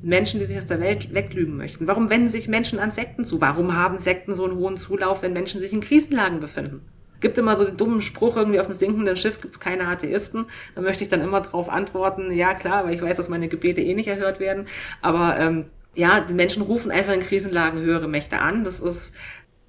Menschen, 0.01 0.39
die 0.39 0.45
sich 0.45 0.57
aus 0.57 0.65
der 0.65 0.81
Welt 0.81 1.13
weglügen 1.13 1.55
möchten. 1.55 1.87
Warum 1.87 2.09
wenden 2.09 2.27
sich 2.27 2.47
Menschen 2.49 2.79
an 2.79 2.91
Sekten 2.91 3.23
zu? 3.23 3.39
Warum 3.39 3.77
haben 3.77 3.99
Sekten 3.99 4.33
so 4.33 4.43
einen 4.43 4.57
hohen 4.57 4.77
Zulauf, 4.77 5.21
wenn 5.21 5.31
Menschen 5.31 5.61
sich 5.61 5.71
in 5.71 5.79
Krisenlagen 5.79 6.39
befinden? 6.41 6.81
Gibt 7.21 7.37
immer 7.37 7.55
so 7.55 7.63
den 7.63 7.77
dummen 7.77 8.01
Spruch, 8.01 8.35
irgendwie 8.35 8.59
auf 8.59 8.65
dem 8.65 8.73
sinkenden 8.73 9.15
Schiff 9.15 9.39
gibt 9.39 9.53
es 9.53 9.59
keine 9.61 9.87
Atheisten. 9.87 10.47
Da 10.75 10.81
möchte 10.81 11.03
ich 11.03 11.09
dann 11.09 11.21
immer 11.21 11.39
darauf 11.39 11.69
antworten, 11.69 12.33
ja 12.33 12.53
klar, 12.53 12.83
weil 12.83 12.95
ich 12.95 13.01
weiß, 13.01 13.15
dass 13.15 13.29
meine 13.29 13.47
Gebete 13.47 13.79
eh 13.79 13.93
nicht 13.93 14.07
erhört 14.07 14.41
werden. 14.41 14.65
Aber 15.01 15.39
ähm, 15.39 15.65
ja, 15.95 16.19
die 16.19 16.33
Menschen 16.33 16.63
rufen 16.63 16.91
einfach 16.91 17.13
in 17.13 17.21
Krisenlagen 17.21 17.79
höhere 17.79 18.09
Mächte 18.09 18.39
an. 18.39 18.65
Das 18.65 18.81
ist 18.81 19.13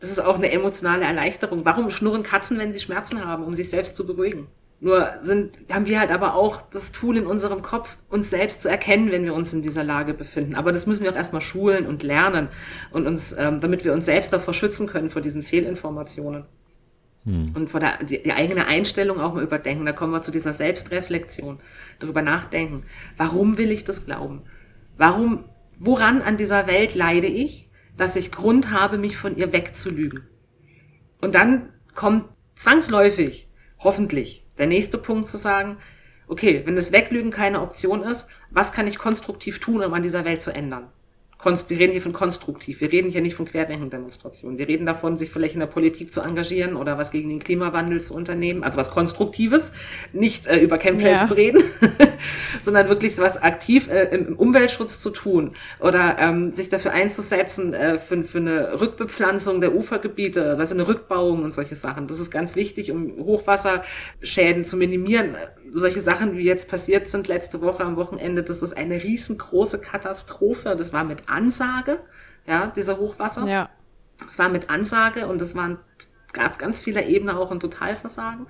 das 0.05 0.11
ist 0.11 0.19
auch 0.19 0.37
eine 0.37 0.53
emotionale 0.53 1.07
Erleichterung. 1.07 1.65
Warum 1.65 1.89
schnurren 1.89 2.23
Katzen, 2.23 2.59
wenn 2.59 2.75
sie 2.75 2.79
Schmerzen 2.79 3.25
haben, 3.25 3.43
um 3.43 3.55
sich 3.55 3.71
selbst 3.71 3.97
zu 3.97 4.07
beruhigen? 4.07 4.49
Nur 4.79 5.15
sind, 5.21 5.57
haben 5.71 5.87
wir 5.87 5.99
halt 5.99 6.11
aber 6.11 6.35
auch 6.35 6.61
das 6.61 6.93
Tool 6.93 7.17
in 7.17 7.27
unserem 7.27 7.63
Kopf, 7.63 7.97
uns 8.11 8.29
selbst 8.29 8.61
zu 8.61 8.69
erkennen, 8.69 9.11
wenn 9.11 9.25
wir 9.25 9.33
uns 9.33 9.55
in 9.55 9.63
dieser 9.63 9.83
Lage 9.83 10.13
befinden. 10.13 10.57
Aber 10.57 10.73
das 10.73 10.87
müssen 10.87 11.05
wir 11.05 11.11
auch 11.11 11.17
erstmal 11.17 11.41
schulen 11.41 11.87
und 11.87 12.03
lernen 12.03 12.49
und 12.91 13.07
uns, 13.07 13.35
ähm, 13.39 13.61
damit 13.61 13.87
wir 13.87 13.95
uns 13.95 14.05
selbst 14.05 14.31
davor 14.35 14.53
schützen 14.53 14.87
können 14.87 15.09
vor 15.09 15.23
diesen 15.23 15.43
Fehlinformationen. 15.43 16.45
Hm. 17.25 17.53
Und 17.55 17.71
vor 17.71 17.81
der 17.81 18.05
die, 18.05 18.23
die, 18.23 18.33
eigene 18.33 18.67
Einstellung 18.67 19.23
auch 19.23 19.33
mal 19.33 19.43
überdenken. 19.43 19.87
Da 19.87 19.93
kommen 19.93 20.13
wir 20.13 20.21
zu 20.21 20.33
dieser 20.33 20.53
Selbstreflexion, 20.53 21.61
darüber 21.99 22.21
nachdenken. 22.21 22.83
Warum 23.17 23.57
will 23.57 23.71
ich 23.71 23.85
das 23.85 24.05
glauben? 24.05 24.43
Warum, 24.99 25.45
woran 25.79 26.21
an 26.21 26.37
dieser 26.37 26.67
Welt 26.67 26.95
leide 26.95 27.27
ich? 27.27 27.64
Dass 27.97 28.17
ich 28.17 28.33
Grund 28.33 28.71
habe, 28.71 28.99
mich 28.99 29.17
von 29.17 29.37
ihr 29.37 29.53
wegzulügen. 29.53 30.27
Und 31.21 31.35
dann 31.35 31.71
kommt 31.95 32.27
zwangsläufig, 32.57 33.49
hoffentlich, 33.79 34.45
der 34.59 34.67
nächste 34.67 34.99
Punkt 34.99 35.29
zu 35.29 35.37
sagen, 35.37 35.79
okay, 36.27 36.63
wenn 36.65 36.77
das 36.77 36.93
Weglügen 36.93 37.31
keine 37.31 37.61
Option 37.61 38.03
ist, 38.03 38.27
was 38.51 38.73
kann 38.73 38.87
ich 38.87 38.99
konstruktiv 38.99 39.59
tun, 39.59 39.83
um 39.83 39.93
an 39.93 40.03
dieser 40.03 40.25
Welt 40.25 40.43
zu 40.43 40.53
ändern? 40.53 40.89
Wir 41.43 41.79
reden 41.79 41.93
hier 41.93 42.01
von 42.01 42.13
konstruktiv, 42.13 42.81
wir 42.81 42.91
reden 42.91 43.11
hier 43.11 43.21
nicht 43.21 43.35
von 43.35 43.47
Querdenken-Demonstrationen. 43.47 44.59
Wir 44.59 44.67
reden 44.67 44.87
davon, 44.87 45.17
sich 45.17 45.31
vielleicht 45.31 45.55
in 45.55 45.61
der 45.61 45.67
Politik 45.67 46.13
zu 46.13 46.21
engagieren 46.21 46.75
oder 46.77 46.97
was 46.97 47.11
gegen 47.11 47.29
den 47.29 47.39
Klimawandel 47.39 48.01
zu 48.01 48.15
unternehmen, 48.15 48.65
also 48.65 48.79
was 48.79 48.91
Konstruktives, 48.91 49.73
nicht 50.13 50.47
äh, 50.47 50.59
über 50.59 50.79
Chemtrails 50.79 51.23
ja. 51.23 51.27
zu 51.27 51.35
reden, 51.35 51.63
sondern 52.63 52.89
wirklich 52.89 53.19
was 53.19 53.43
aktiv 53.43 53.89
äh, 53.89 54.15
im 54.15 54.37
Umweltschutz 54.37 55.01
zu 55.01 55.11
tun 55.11 55.55
oder 55.81 56.17
ähm, 56.19 56.53
sich 56.53 56.71
dafür 56.71 56.93
einzusetzen 56.93 57.75
äh, 57.75 57.99
für, 57.99 58.25
für 58.25 58.39
eine 58.39 58.81
Rückbepflanzung 58.81 59.61
der 59.61 59.75
Ufergebiete, 59.75 60.57
also 60.59 60.75
eine 60.75 60.89
Rückbauung 60.89 61.43
und 61.43 61.53
solche 61.53 61.77
Sachen. 61.77 62.07
Das 62.07 62.21
ist 62.21 62.31
ganz 62.31 62.57
wichtig, 62.57 62.91
um 62.91 63.17
Hochwasserschäden 63.19 64.65
zu 64.65 64.77
minimieren 64.77 65.37
solche 65.81 66.01
Sachen, 66.01 66.37
wie 66.37 66.45
jetzt 66.45 66.69
passiert 66.69 67.09
sind 67.09 67.29
letzte 67.29 67.61
Woche 67.61 67.85
am 67.85 67.97
Wochenende, 67.97 68.43
das 68.43 68.63
ist 68.63 68.77
eine 68.77 69.03
riesengroße 69.03 69.81
Katastrophe. 69.81 70.77
Das 70.77 70.93
war 70.93 71.05
mit 71.05 71.29
Ansage, 71.29 72.01
ja, 72.47 72.69
dieser 72.69 72.99
Hochwasser. 72.99 73.47
Ja. 73.47 73.69
Das 74.25 74.39
war 74.39 74.49
mit 74.49 74.71
Ansage 74.71 75.27
und 75.27 75.43
es 75.43 75.55
waren, 75.55 75.79
gab 76.33 76.59
ganz 76.59 76.81
viele 76.81 77.05
Ebenen 77.05 77.37
auch 77.37 77.51
ein 77.51 77.61
Totalversagen. 77.61 78.47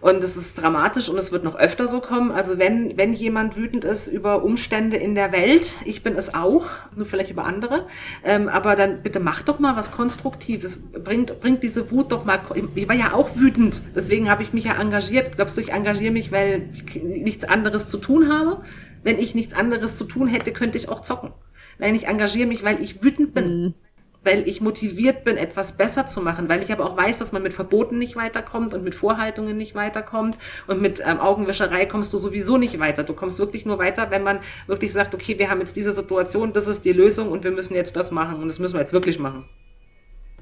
Und 0.00 0.24
es 0.24 0.34
ist 0.36 0.56
dramatisch 0.56 1.10
und 1.10 1.18
es 1.18 1.30
wird 1.30 1.44
noch 1.44 1.56
öfter 1.56 1.86
so 1.86 2.00
kommen. 2.00 2.30
Also 2.30 2.58
wenn, 2.58 2.96
wenn 2.96 3.12
jemand 3.12 3.56
wütend 3.56 3.84
ist 3.84 4.08
über 4.08 4.42
Umstände 4.42 4.96
in 4.96 5.14
der 5.14 5.30
Welt, 5.30 5.76
ich 5.84 6.02
bin 6.02 6.14
es 6.16 6.32
auch, 6.32 6.66
nur 6.96 7.04
vielleicht 7.04 7.30
über 7.30 7.44
andere, 7.44 7.86
ähm, 8.24 8.48
aber 8.48 8.76
dann 8.76 9.02
bitte 9.02 9.20
mach 9.20 9.42
doch 9.42 9.58
mal 9.58 9.76
was 9.76 9.92
Konstruktives. 9.92 10.80
Bringt, 10.92 11.38
bringt 11.40 11.62
diese 11.62 11.90
Wut 11.90 12.12
doch 12.12 12.24
mal. 12.24 12.40
Ich 12.74 12.88
war 12.88 12.96
ja 12.96 13.12
auch 13.12 13.36
wütend, 13.36 13.82
deswegen 13.94 14.30
habe 14.30 14.42
ich 14.42 14.54
mich 14.54 14.64
ja 14.64 14.80
engagiert. 14.80 15.36
Glaubst 15.36 15.58
du, 15.58 15.60
ich 15.60 15.72
engagiere 15.72 16.12
mich, 16.12 16.32
weil 16.32 16.70
ich 16.72 17.02
nichts 17.02 17.44
anderes 17.44 17.88
zu 17.88 17.98
tun 17.98 18.32
habe? 18.32 18.62
Wenn 19.02 19.18
ich 19.18 19.34
nichts 19.34 19.54
anderes 19.54 19.96
zu 19.96 20.04
tun 20.04 20.28
hätte, 20.28 20.52
könnte 20.52 20.78
ich 20.78 20.88
auch 20.88 21.00
zocken. 21.00 21.32
Nein, 21.78 21.94
ich 21.94 22.06
engagiere 22.06 22.48
mich, 22.48 22.62
weil 22.62 22.80
ich 22.82 23.02
wütend 23.02 23.34
bin. 23.34 23.62
Mhm 23.64 23.74
weil 24.22 24.46
ich 24.46 24.60
motiviert 24.60 25.24
bin, 25.24 25.36
etwas 25.36 25.76
besser 25.76 26.06
zu 26.06 26.20
machen, 26.20 26.48
weil 26.48 26.62
ich 26.62 26.72
aber 26.72 26.84
auch 26.84 26.96
weiß, 26.96 27.18
dass 27.18 27.32
man 27.32 27.42
mit 27.42 27.52
Verboten 27.52 27.98
nicht 27.98 28.16
weiterkommt 28.16 28.74
und 28.74 28.84
mit 28.84 28.94
Vorhaltungen 28.94 29.56
nicht 29.56 29.74
weiterkommt 29.74 30.36
und 30.66 30.80
mit 30.82 31.02
ähm, 31.04 31.18
Augenwischerei 31.18 31.86
kommst 31.86 32.12
du 32.12 32.18
sowieso 32.18 32.58
nicht 32.58 32.78
weiter. 32.78 33.02
Du 33.02 33.14
kommst 33.14 33.38
wirklich 33.38 33.64
nur 33.64 33.78
weiter, 33.78 34.10
wenn 34.10 34.22
man 34.22 34.40
wirklich 34.66 34.92
sagt, 34.92 35.14
okay, 35.14 35.38
wir 35.38 35.50
haben 35.50 35.60
jetzt 35.60 35.76
diese 35.76 35.92
Situation, 35.92 36.52
das 36.52 36.68
ist 36.68 36.84
die 36.84 36.92
Lösung 36.92 37.30
und 37.30 37.44
wir 37.44 37.50
müssen 37.50 37.74
jetzt 37.74 37.96
das 37.96 38.10
machen 38.10 38.40
und 38.40 38.48
das 38.48 38.58
müssen 38.58 38.74
wir 38.74 38.80
jetzt 38.80 38.92
wirklich 38.92 39.18
machen. 39.18 39.44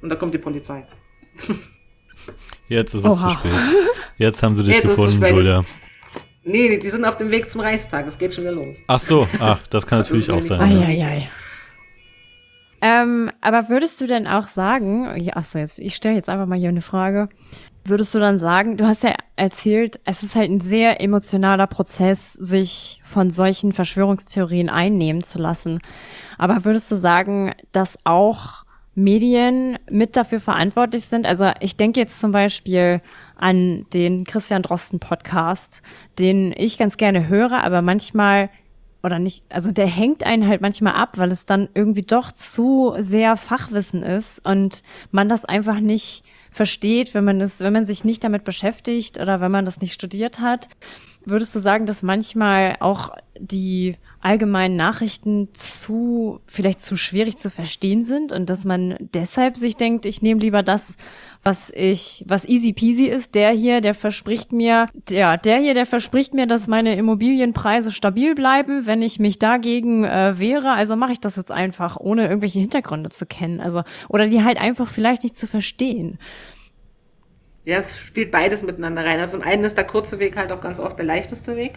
Und 0.01 0.11
da 0.11 0.17
kommt 0.17 0.35
die 0.35 0.39
Polizei. 0.39 0.87
Jetzt 2.69 2.95
ist 2.95 3.05
es 3.05 3.11
Oha. 3.11 3.29
zu 3.29 3.35
spät. 3.35 3.53
Jetzt 4.19 4.43
haben 4.43 4.55
sie 4.55 4.63
dich 4.65 4.75
jetzt 4.75 4.83
gefunden, 4.83 5.25
Julia. 5.25 5.65
Nee, 6.45 6.77
die 6.77 6.89
sind 6.89 7.05
auf 7.05 7.17
dem 7.17 7.31
Weg 7.31 7.51
zum 7.51 7.63
Reichstag. 7.63 8.07
Es 8.07 8.19
geht 8.19 8.35
schon 8.35 8.45
wieder 8.45 8.53
los. 8.53 8.79
Ach 8.87 8.99
so, 8.99 9.27
ach, 9.39 9.67
das 9.69 9.87
kann 9.87 10.01
natürlich 10.01 10.31
auch 10.31 10.43
sein. 10.43 10.61
Ai, 10.61 10.85
ai, 10.85 11.05
ai. 11.05 11.31
Ähm, 12.81 13.31
aber 13.41 13.69
würdest 13.69 14.01
du 14.01 14.07
denn 14.07 14.27
auch 14.27 14.47
sagen, 14.47 15.31
achso, 15.35 15.59
jetzt, 15.59 15.79
ich 15.79 15.97
stelle 15.97 16.15
jetzt 16.15 16.29
einfach 16.29 16.47
mal 16.47 16.59
hier 16.59 16.69
eine 16.69 16.83
Frage. 16.83 17.29
Würdest 17.85 18.15
du 18.15 18.19
dann 18.19 18.39
sagen, 18.39 18.77
du 18.77 18.87
hast 18.87 19.03
ja 19.03 19.15
erzählt, 19.37 19.99
es 20.05 20.23
ist 20.23 20.35
halt 20.35 20.51
ein 20.51 20.61
sehr 20.61 21.01
emotionaler 21.01 21.67
Prozess, 21.67 22.35
sich 22.35 23.01
von 23.03 23.31
solchen 23.31 23.73
Verschwörungstheorien 23.73 24.69
einnehmen 24.69 25.23
zu 25.23 25.39
lassen. 25.39 25.81
Aber 26.37 26.65
würdest 26.65 26.93
du 26.93 26.97
sagen, 26.97 27.55
dass 27.73 27.99
auch 28.05 28.65
Medien 28.95 29.79
mit 29.91 30.17
dafür 30.17 30.41
verantwortlich 30.41 31.07
sind? 31.07 31.25
Also 31.25 31.51
ich 31.61 31.77
denke 31.77 32.01
jetzt 32.01 32.21
zum 32.21 32.31
Beispiel 32.31 33.01
an 33.37 33.87
den 33.93 34.25
Christian 34.25 34.63
Drosten 34.63 35.01
Podcast, 35.01 35.83
den 36.19 36.53
ich 36.57 36.79
ganz 36.79 36.97
gerne 36.97 37.29
höre, 37.29 37.65
aber 37.65 37.81
manchmal 37.81 38.51
oder 39.03 39.19
nicht, 39.19 39.45
also 39.49 39.71
der 39.71 39.87
hängt 39.87 40.25
einen 40.25 40.49
halt 40.49 40.61
manchmal 40.61 40.95
ab, 40.95 41.19
weil 41.19 41.31
es 41.31 41.47
dann 41.47 41.69
irgendwie 41.75 42.03
doch 42.03 42.33
zu 42.33 42.95
sehr 42.99 43.37
Fachwissen 43.37 44.03
ist 44.03 44.45
und 44.45 44.83
man 45.11 45.29
das 45.29 45.45
einfach 45.45 45.81
nicht 45.81 46.25
versteht, 46.51 47.15
wenn 47.15 47.25
man 47.25 47.41
es, 47.41 47.61
wenn 47.61 47.73
man 47.73 47.87
sich 47.87 48.05
nicht 48.05 48.25
damit 48.25 48.45
beschäftigt 48.45 49.19
oder 49.21 49.41
wenn 49.41 49.53
man 49.53 49.65
das 49.65 49.81
nicht 49.81 49.93
studiert 49.93 50.41
hat. 50.41 50.69
Würdest 51.25 51.55
du 51.55 51.61
sagen, 51.61 51.85
dass 51.85 52.03
manchmal 52.03 52.77
auch 52.81 53.11
die 53.39 53.97
allgemeinen 54.21 54.77
Nachrichten 54.77 55.49
zu, 55.53 56.41
vielleicht 56.47 56.81
zu 56.81 56.97
schwierig 56.97 57.37
zu 57.37 57.51
verstehen 57.51 58.05
sind 58.05 58.33
und 58.33 58.49
dass 58.51 58.65
man 58.65 58.97
deshalb 58.99 59.57
sich 59.57 59.77
denkt, 59.77 60.07
ich 60.07 60.23
nehme 60.23 60.41
lieber 60.41 60.63
das, 60.63 60.97
was 61.43 61.71
ich, 61.75 62.25
was 62.27 62.45
easy 62.45 62.73
peasy 62.73 63.07
ist, 63.07 63.35
der 63.35 63.51
hier, 63.51 63.81
der 63.81 63.95
verspricht 63.95 64.53
mir, 64.53 64.87
ja, 65.09 65.37
der 65.37 65.59
hier, 65.59 65.75
der 65.75 65.87
verspricht 65.87 66.35
mir, 66.35 66.47
dass 66.47 66.67
meine 66.67 66.97
Immobilienpreise 66.97 67.93
stabil 67.93 68.35
bleiben, 68.35 68.87
wenn 68.87 69.03
ich 69.03 69.19
mich 69.19 69.39
dagegen 69.39 70.05
äh, 70.05 70.39
wehre. 70.39 70.73
Also 70.73 70.97
mache 70.97 71.13
ich 71.13 71.21
das 71.21 71.37
jetzt 71.37 71.53
einfach, 71.53 71.97
ohne 71.99 72.27
irgendwelche 72.27 72.59
Hintergründe 72.59 73.11
zu 73.11 73.25
kennen. 73.25 73.61
Also, 73.61 73.83
oder 74.09 74.27
die 74.27 74.45
halt 74.45 74.59
einfach 74.59 74.89
vielleicht 74.89 75.23
nicht 75.23 75.37
zu 75.37 75.47
verstehen. 75.47 76.19
Ja, 77.65 77.77
es 77.77 77.99
spielt 77.99 78.31
beides 78.31 78.63
miteinander 78.63 79.05
rein. 79.05 79.21
Also 79.21 79.39
zum 79.39 79.47
einen 79.47 79.65
ist 79.65 79.77
der 79.77 79.85
kurze 79.85 80.19
Weg 80.19 80.37
halt 80.37 80.53
auch 80.53 80.61
ganz 80.61 80.81
oft 80.81 80.99
der 80.99 81.07
leichteste 81.07 81.57
Weg. 81.57 81.75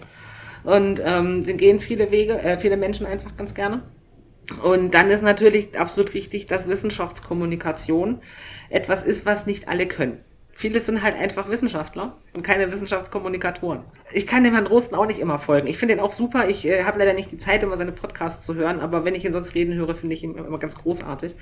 Und 0.64 1.02
ähm, 1.04 1.44
den 1.44 1.58
gehen 1.58 1.80
viele 1.80 2.12
Wege, 2.12 2.40
äh, 2.40 2.58
viele 2.58 2.78
Menschen 2.78 3.06
einfach 3.06 3.36
ganz 3.36 3.54
gerne. 3.54 3.84
Und 4.64 4.92
dann 4.92 5.10
ist 5.10 5.22
natürlich 5.22 5.78
absolut 5.80 6.14
wichtig, 6.14 6.48
dass 6.48 6.68
Wissenschaftskommunikation 6.68 8.20
etwas 8.70 9.04
ist, 9.04 9.26
was 9.26 9.46
nicht 9.46 9.68
alle 9.68 9.88
können. 9.88 10.20
Viele 10.54 10.80
sind 10.80 11.02
halt 11.02 11.16
einfach 11.16 11.50
Wissenschaftler 11.50 12.18
und 12.34 12.44
keine 12.44 12.72
Wissenschaftskommunikatoren. 12.72 13.80
Ich 14.12 14.28
kann 14.28 14.44
dem 14.44 14.54
Herrn 14.54 14.68
Rosten 14.68 14.96
auch 14.96 15.08
nicht 15.08 15.20
immer 15.20 15.40
folgen. 15.40 15.68
Ich 15.68 15.78
finde 15.78 15.96
ihn 15.96 16.00
auch 16.00 16.14
super. 16.14 16.50
Ich 16.50 16.68
äh, 16.68 16.84
habe 16.84 17.00
leider 17.00 17.14
nicht 17.14 17.32
die 17.32 17.38
Zeit, 17.38 17.64
immer 17.64 17.78
seine 17.78 17.94
Podcasts 17.94 18.46
zu 18.46 18.56
hören, 18.56 18.80
aber 18.80 19.06
wenn 19.06 19.16
ich 19.16 19.26
ihn 19.26 19.34
sonst 19.34 19.56
reden 19.56 19.74
höre, 19.74 19.96
finde 19.96 20.14
ich 20.14 20.24
ihn 20.24 20.36
immer 20.36 20.60
ganz 20.60 20.78
großartig. 20.78 21.36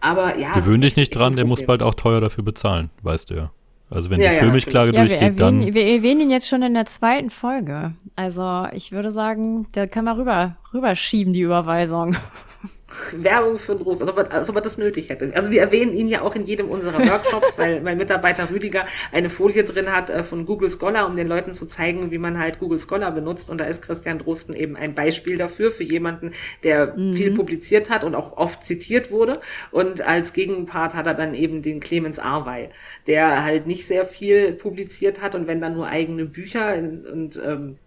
Aber 0.00 0.38
ja. 0.38 0.54
Gewöhn 0.54 0.80
dich 0.80 0.96
nicht 0.96 1.10
dran, 1.10 1.36
der 1.36 1.44
muss 1.44 1.64
bald 1.64 1.82
auch 1.82 1.94
teuer 1.94 2.20
dafür 2.20 2.44
bezahlen, 2.44 2.90
weißt 3.02 3.30
du 3.30 3.34
ja. 3.34 3.50
Also 3.88 4.10
wenn 4.10 4.20
ja, 4.20 4.30
die 4.30 4.38
Filmigklage 4.38 4.92
ja, 4.92 5.00
durchgeht, 5.00 5.20
wir 5.20 5.26
erwähnen, 5.26 5.60
dann. 5.60 5.74
Wir 5.74 5.86
erwähnen 5.86 6.22
ihn 6.22 6.30
jetzt 6.30 6.48
schon 6.48 6.62
in 6.62 6.74
der 6.74 6.86
zweiten 6.86 7.30
Folge. 7.30 7.92
Also 8.16 8.66
ich 8.72 8.92
würde 8.92 9.10
sagen, 9.10 9.66
der 9.74 9.86
kann 9.86 10.04
mal 10.04 10.14
rüber, 10.14 10.56
rüberschieben, 10.74 11.32
die 11.32 11.42
Überweisung. 11.42 12.16
Werbung 13.12 13.58
für 13.58 13.76
Drost, 13.76 14.02
als 14.02 14.10
ob, 14.10 14.18
er, 14.18 14.32
als 14.32 14.50
ob 14.50 14.56
er 14.56 14.62
das 14.62 14.78
nötig 14.78 15.08
hätte. 15.10 15.30
Also 15.34 15.50
wir 15.50 15.60
erwähnen 15.60 15.92
ihn 15.92 16.08
ja 16.08 16.22
auch 16.22 16.34
in 16.34 16.44
jedem 16.44 16.68
unserer 16.68 16.98
Workshops, 16.98 17.58
weil 17.58 17.80
mein 17.80 17.98
Mitarbeiter 17.98 18.50
Rüdiger 18.50 18.86
eine 19.12 19.30
Folie 19.30 19.64
drin 19.64 19.92
hat 19.92 20.10
äh, 20.10 20.22
von 20.22 20.46
Google 20.46 20.70
Scholar, 20.70 21.06
um 21.06 21.16
den 21.16 21.28
Leuten 21.28 21.52
zu 21.52 21.66
zeigen, 21.66 22.10
wie 22.10 22.18
man 22.18 22.38
halt 22.38 22.58
Google 22.58 22.78
Scholar 22.78 23.12
benutzt. 23.12 23.50
Und 23.50 23.60
da 23.60 23.64
ist 23.64 23.82
Christian 23.82 24.18
Drosten 24.18 24.54
eben 24.54 24.76
ein 24.76 24.94
Beispiel 24.94 25.38
dafür, 25.38 25.70
für 25.70 25.84
jemanden, 25.84 26.32
der 26.62 26.94
mhm. 26.96 27.14
viel 27.14 27.32
publiziert 27.32 27.90
hat 27.90 28.04
und 28.04 28.14
auch 28.14 28.36
oft 28.36 28.64
zitiert 28.64 29.10
wurde. 29.10 29.40
Und 29.70 30.02
als 30.02 30.32
Gegenpart 30.32 30.94
hat 30.94 31.06
er 31.06 31.14
dann 31.14 31.34
eben 31.34 31.62
den 31.62 31.80
Clemens 31.80 32.18
Arwey, 32.18 32.68
der 33.06 33.44
halt 33.44 33.66
nicht 33.66 33.86
sehr 33.86 34.06
viel 34.06 34.52
publiziert 34.52 35.20
hat 35.20 35.34
und 35.34 35.46
wenn 35.46 35.60
dann 35.60 35.74
nur 35.74 35.86
eigene 35.86 36.24
Bücher 36.24 36.74
und, 36.76 37.06
und 37.06 37.42
ähm, 37.44 37.78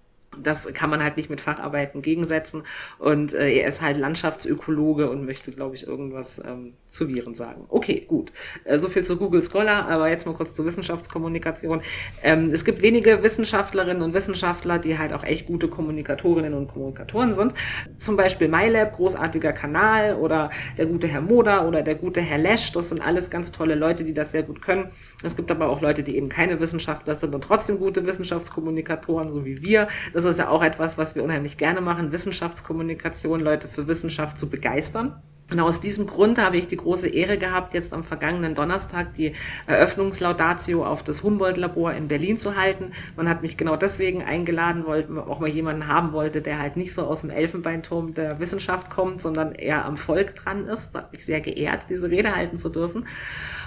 das 0.42 0.72
kann 0.74 0.90
man 0.90 1.04
halt 1.04 1.18
nicht 1.18 1.30
mit 1.30 1.42
Facharbeiten 1.42 2.02
gegensetzen. 2.02 2.64
Und 2.98 3.34
äh, 3.34 3.52
er 3.60 3.68
ist 3.68 3.82
halt 3.82 3.98
Landschaftsökologe 3.98 5.10
und 5.10 5.26
möchte, 5.26 5.52
glaube 5.52 5.76
ich, 5.76 5.88
irgendwas 5.88 6.42
ähm, 6.46 6.74
zu 6.88 7.08
Viren 7.08 7.36
sagen. 7.36 7.66
Okay, 7.70 8.06
gut. 8.08 8.32
Äh, 8.64 8.78
so 8.78 8.88
viel 8.90 9.04
zu 9.04 9.18
Google 9.18 9.44
Scholar, 9.44 9.88
aber 9.88 10.10
jetzt 10.10 10.26
mal 10.26 10.36
kurz 10.36 10.54
zur 10.54 10.66
Wissenschaftskommunikation. 10.66 11.82
Ähm, 12.24 12.50
es 12.52 12.66
gibt 12.66 12.82
wenige 12.82 13.24
Wissenschaftlerinnen 13.24 14.04
und 14.04 14.14
Wissenschaftler, 14.14 14.80
die 14.80 14.98
halt 14.98 15.14
auch 15.14 15.24
echt 15.24 15.48
gute 15.48 15.68
Kommunikatorinnen 15.68 16.54
und 16.54 16.68
Kommunikatoren 16.68 17.34
sind. 17.34 17.54
Zum 17.98 18.16
Beispiel 18.16 18.48
MyLab, 18.48 18.96
großartiger 18.96 19.54
Kanal, 19.54 20.16
oder 20.16 20.50
der 20.78 20.86
gute 20.86 21.08
Herr 21.08 21.22
Moder 21.22 21.68
oder 21.68 21.82
der 21.82 21.96
gute 21.96 22.22
Herr 22.22 22.38
Lesch. 22.38 22.72
Das 22.72 22.90
sind 22.90 23.02
alles 23.02 23.30
ganz 23.30 23.52
tolle 23.52 23.76
Leute, 23.76 24.04
die 24.04 24.14
das 24.14 24.32
sehr 24.32 24.44
gut 24.44 24.62
können. 24.62 24.92
Es 25.24 25.36
gibt 25.36 25.52
aber 25.52 25.70
auch 25.70 25.82
Leute, 25.82 26.04
die 26.04 26.16
eben 26.16 26.30
keine 26.30 26.60
Wissenschaftler 26.60 27.16
sind 27.16 27.34
und 27.36 27.44
trotzdem 27.44 27.80
gute 27.80 28.06
Wissenschaftskommunikatoren, 28.06 29.34
so 29.34 29.46
wie 29.46 29.62
wir. 29.62 29.88
Das 30.14 30.26
ist 30.30 30.40
ja 30.40 30.50
auch 30.50 30.64
etwas, 30.64 30.98
was 30.98 31.16
wir 31.16 31.24
unheimlich 31.24 31.58
gerne 31.58 31.82
machen, 31.82 32.12
Wissenschaftskommunikation, 32.12 33.40
Leute 33.40 33.68
für 33.68 33.88
Wissenschaft 33.88 34.40
zu 34.40 34.50
begeistern. 34.50 35.22
Und 35.52 35.60
aus 35.60 35.82
diesem 35.82 36.06
Grund 36.06 36.38
habe 36.38 36.58
ich 36.58 36.68
die 36.68 36.78
große 36.78 37.10
Ehre 37.10 37.38
gehabt, 37.38 37.74
jetzt 37.74 37.94
am 37.94 38.04
vergangenen 38.04 38.54
Donnerstag 38.54 39.14
die 39.16 39.34
Eröffnungslaudatio 39.66 40.86
auf 40.86 41.04
das 41.04 41.24
Humboldt-Labor 41.24 41.94
in 41.94 42.08
Berlin 42.08 42.38
zu 42.38 42.56
halten. 42.56 42.92
Man 43.16 43.28
hat 43.28 43.42
mich 43.42 43.58
genau 43.58 43.76
deswegen 43.76 44.22
eingeladen, 44.22 44.84
weil 44.86 45.08
man 45.08 45.24
auch 45.24 45.40
mal 45.40 45.50
jemanden 45.50 45.88
haben 45.88 46.14
wollte, 46.14 46.42
der 46.42 46.60
halt 46.60 46.78
nicht 46.78 46.94
so 46.94 47.04
aus 47.04 47.22
dem 47.22 47.32
Elfenbeinturm 47.32 48.14
der 48.14 48.40
Wissenschaft 48.40 48.90
kommt, 48.92 49.22
sondern 49.22 49.54
eher 49.54 49.86
am 49.86 49.98
Volk 49.98 50.36
dran 50.36 50.68
ist. 50.68 50.92
Da 50.94 51.00
hat 51.00 51.12
mich 51.14 51.26
sehr 51.26 51.42
geehrt, 51.42 51.86
diese 51.90 52.12
Rede 52.12 52.36
halten 52.36 52.58
zu 52.58 52.70
dürfen. 52.70 53.08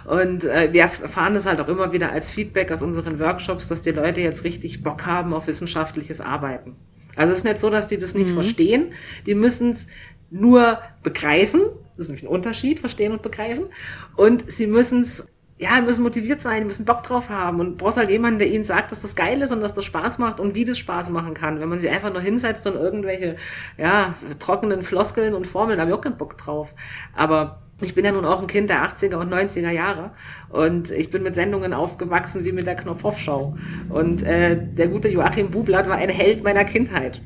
Und 0.04 0.44
äh, 0.44 0.72
wir 0.72 0.82
erfahren 0.82 1.34
das 1.34 1.46
halt 1.46 1.60
auch 1.60 1.68
immer 1.68 1.92
wieder 1.92 2.12
als 2.12 2.30
Feedback 2.30 2.70
aus 2.70 2.82
unseren 2.82 3.18
Workshops, 3.18 3.68
dass 3.68 3.82
die 3.82 3.90
Leute 3.90 4.20
jetzt 4.20 4.44
richtig 4.44 4.82
Bock 4.82 5.06
haben 5.06 5.34
auf 5.34 5.46
wissenschaftliches 5.46 6.20
Arbeiten. 6.20 6.76
Also 7.14 7.32
es 7.32 7.38
ist 7.38 7.44
nicht 7.44 7.60
so, 7.60 7.68
dass 7.68 7.88
die 7.88 7.98
das 7.98 8.14
nicht 8.14 8.30
mhm. 8.30 8.34
verstehen. 8.34 8.92
Die 9.26 9.34
müssen 9.34 9.72
es 9.72 9.86
nur 10.32 10.78
begreifen. 11.02 11.60
Das 11.96 12.06
ist 12.06 12.08
nämlich 12.08 12.24
ein 12.24 12.34
Unterschied, 12.34 12.80
verstehen 12.80 13.12
und 13.12 13.22
begreifen. 13.22 13.66
Und 14.16 14.50
sie 14.50 14.66
müssen 14.66 15.02
es 15.02 15.28
ja, 15.58 15.80
müssen 15.80 16.02
motiviert 16.02 16.40
sein, 16.40 16.66
müssen 16.66 16.84
Bock 16.84 17.04
drauf 17.04 17.28
haben 17.28 17.60
und 17.60 17.78
brauchst 17.78 17.96
halt 17.96 18.10
jemanden, 18.10 18.40
der 18.40 18.50
ihnen 18.50 18.64
sagt, 18.64 18.90
dass 18.90 19.00
das 19.00 19.14
geil 19.14 19.40
ist 19.42 19.52
und 19.52 19.60
dass 19.60 19.72
das 19.72 19.84
Spaß 19.84 20.18
macht 20.18 20.40
und 20.40 20.56
wie 20.56 20.64
das 20.64 20.76
Spaß 20.78 21.10
machen 21.10 21.34
kann. 21.34 21.60
Wenn 21.60 21.68
man 21.68 21.78
sie 21.78 21.88
einfach 21.88 22.12
nur 22.12 22.20
hinsetzt 22.20 22.66
und 22.66 22.74
irgendwelche, 22.74 23.36
ja, 23.78 24.14
trockenen 24.40 24.82
Floskeln 24.82 25.34
und 25.34 25.46
Formeln, 25.46 25.76
da 25.76 25.82
habe 25.82 25.92
ich 25.92 25.96
auch 25.96 26.00
keinen 26.00 26.16
Bock 26.16 26.36
drauf. 26.36 26.74
Aber 27.14 27.62
ich 27.80 27.94
bin 27.94 28.04
ja 28.04 28.10
nun 28.10 28.24
auch 28.24 28.40
ein 28.40 28.48
Kind 28.48 28.70
der 28.70 28.84
80er 28.84 29.16
und 29.16 29.32
90er 29.32 29.70
Jahre 29.70 30.10
und 30.48 30.90
ich 30.90 31.10
bin 31.10 31.22
mit 31.22 31.34
Sendungen 31.34 31.72
aufgewachsen 31.72 32.44
wie 32.44 32.52
mit 32.52 32.66
der 32.66 32.74
Knopfhoff-Show. 32.74 33.56
Und 33.88 34.24
äh, 34.24 34.58
der 34.60 34.88
gute 34.88 35.08
Joachim 35.08 35.50
Bublatt 35.50 35.88
war 35.88 35.96
ein 35.96 36.08
Held 36.08 36.42
meiner 36.42 36.64
Kindheit. 36.64 37.20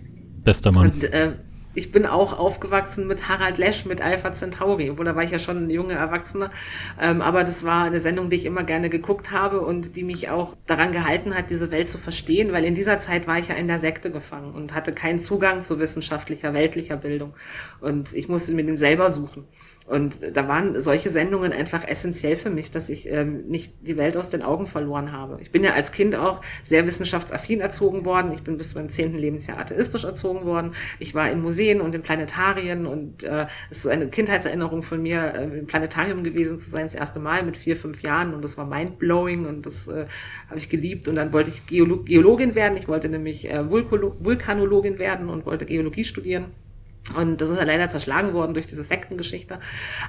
Bester 0.45 0.73
Mann. 0.73 0.91
Und 0.91 1.05
äh, 1.05 1.33
ich 1.77 1.93
bin 1.93 2.07
auch 2.07 2.39
aufgewachsen 2.39 3.07
mit 3.07 3.29
Harald 3.29 3.59
Lesch, 3.59 3.85
mit 3.85 4.01
Alpha 4.01 4.33
Centauri, 4.33 4.91
obwohl 4.91 5.05
da 5.05 5.15
war 5.15 5.23
ich 5.23 5.31
ja 5.31 5.39
schon 5.39 5.67
ein 5.67 5.71
junger 5.71 5.95
Erwachsener. 5.95 6.51
Ähm, 7.01 7.21
aber 7.21 7.45
das 7.45 7.65
war 7.65 7.85
eine 7.85 8.01
Sendung, 8.01 8.31
die 8.31 8.37
ich 8.37 8.47
immer 8.47 8.65
gerne 8.65 8.89
geguckt 8.89 9.31
habe 9.31 9.61
und 9.61 9.95
die 9.95 10.03
mich 10.03 10.31
auch 10.31 10.57
daran 10.67 10.93
gehalten 10.93 11.35
hat, 11.35 11.51
diese 11.51 11.71
Welt 11.71 11.91
zu 11.91 11.99
verstehen, 11.99 12.53
weil 12.53 12.65
in 12.65 12.75
dieser 12.75 12.99
Zeit 12.99 13.27
war 13.27 13.39
ich 13.39 13.49
ja 13.49 13.55
in 13.55 13.69
der 13.69 13.79
Sekte 13.79 14.11
gefangen 14.11 14.53
und 14.53 14.75
hatte 14.75 14.93
keinen 14.93 15.19
Zugang 15.19 15.61
zu 15.61 15.79
wissenschaftlicher, 15.79 16.55
weltlicher 16.55 16.97
Bildung. 16.97 17.35
Und 17.81 18.15
ich 18.15 18.29
musste 18.29 18.53
mir 18.53 18.65
den 18.65 18.79
selber 18.79 19.11
suchen. 19.11 19.45
Und 19.87 20.19
da 20.37 20.49
waren 20.49 20.81
solche 20.81 21.11
Sendungen 21.11 21.53
einfach 21.53 21.87
essentiell 21.87 22.35
für 22.35 22.51
mich, 22.51 22.73
dass 22.73 22.89
ich 22.89 23.09
ähm, 23.09 23.47
nicht 23.47 23.73
die 23.83 23.97
Welt 23.97 24.17
aus 24.17 24.31
den 24.31 24.43
Augen 24.43 24.67
verloren 24.67 25.13
habe. 25.13 25.39
Ich 25.41 25.53
bin 25.53 25.63
ja 25.63 25.75
als 25.75 25.93
Kind 25.93 26.17
auch 26.17 26.41
sehr 26.65 26.87
wissenschaftsaffin 26.87 27.61
erzogen 27.61 28.05
worden. 28.05 28.33
Ich 28.33 28.43
bin 28.43 28.57
bis 28.57 28.71
zu 28.71 28.79
meinem 28.79 28.89
zehnten 28.89 29.17
Lebensjahr 29.17 29.59
atheistisch 29.59 30.03
erzogen 30.03 30.45
worden. 30.45 30.73
Ich 30.99 31.15
war 31.15 31.31
in 31.31 31.41
Museen 31.41 31.81
und 31.81 31.95
in 31.95 32.03
Planetarien 32.03 32.85
und 32.85 33.23
äh, 33.23 33.47
es 33.71 33.79
ist 33.79 33.87
eine 33.87 34.09
Kindheitserinnerung 34.09 34.83
von 34.83 35.01
mir, 35.01 35.35
äh, 35.35 35.59
im 35.59 35.67
Planetarium 35.67 36.25
gewesen 36.25 36.59
zu 36.59 36.69
sein, 36.69 36.87
das 36.87 36.97
erste 36.97 37.21
Mal 37.21 37.45
mit 37.45 37.57
vier, 37.57 37.77
fünf 37.77 38.03
Jahren 38.03 38.35
und 38.35 38.43
das 38.43 38.59
war 38.59 38.67
mindblowing 38.67 39.47
und 39.47 39.67
das 39.67 39.87
äh, 39.87 40.07
habe 40.49 40.59
ich 40.59 40.69
geliebt. 40.69 41.07
Und 41.07 41.15
dann 41.15 41.33
wollte 41.33 41.51
ich 41.51 41.65
Geolo 41.67 42.03
Geologin 42.03 42.57
werden. 42.57 42.77
Ich 42.77 42.89
wollte 42.89 43.09
nämlich 43.09 43.49
äh, 43.49 43.71
Vulkanologin 43.71 44.99
werden 44.99 45.29
und 45.29 45.47
wollte 45.47 45.65
Geologie 45.65 46.05
studieren. 46.05 46.47
Und 47.15 47.41
das 47.41 47.51
ist 47.51 47.59
ja 47.59 47.65
leider 47.65 47.89
zerschlagen 47.89 48.33
worden 48.33 48.55
durch 48.55 48.67
diese 48.67 48.85
Sektengeschichte. 48.85 49.61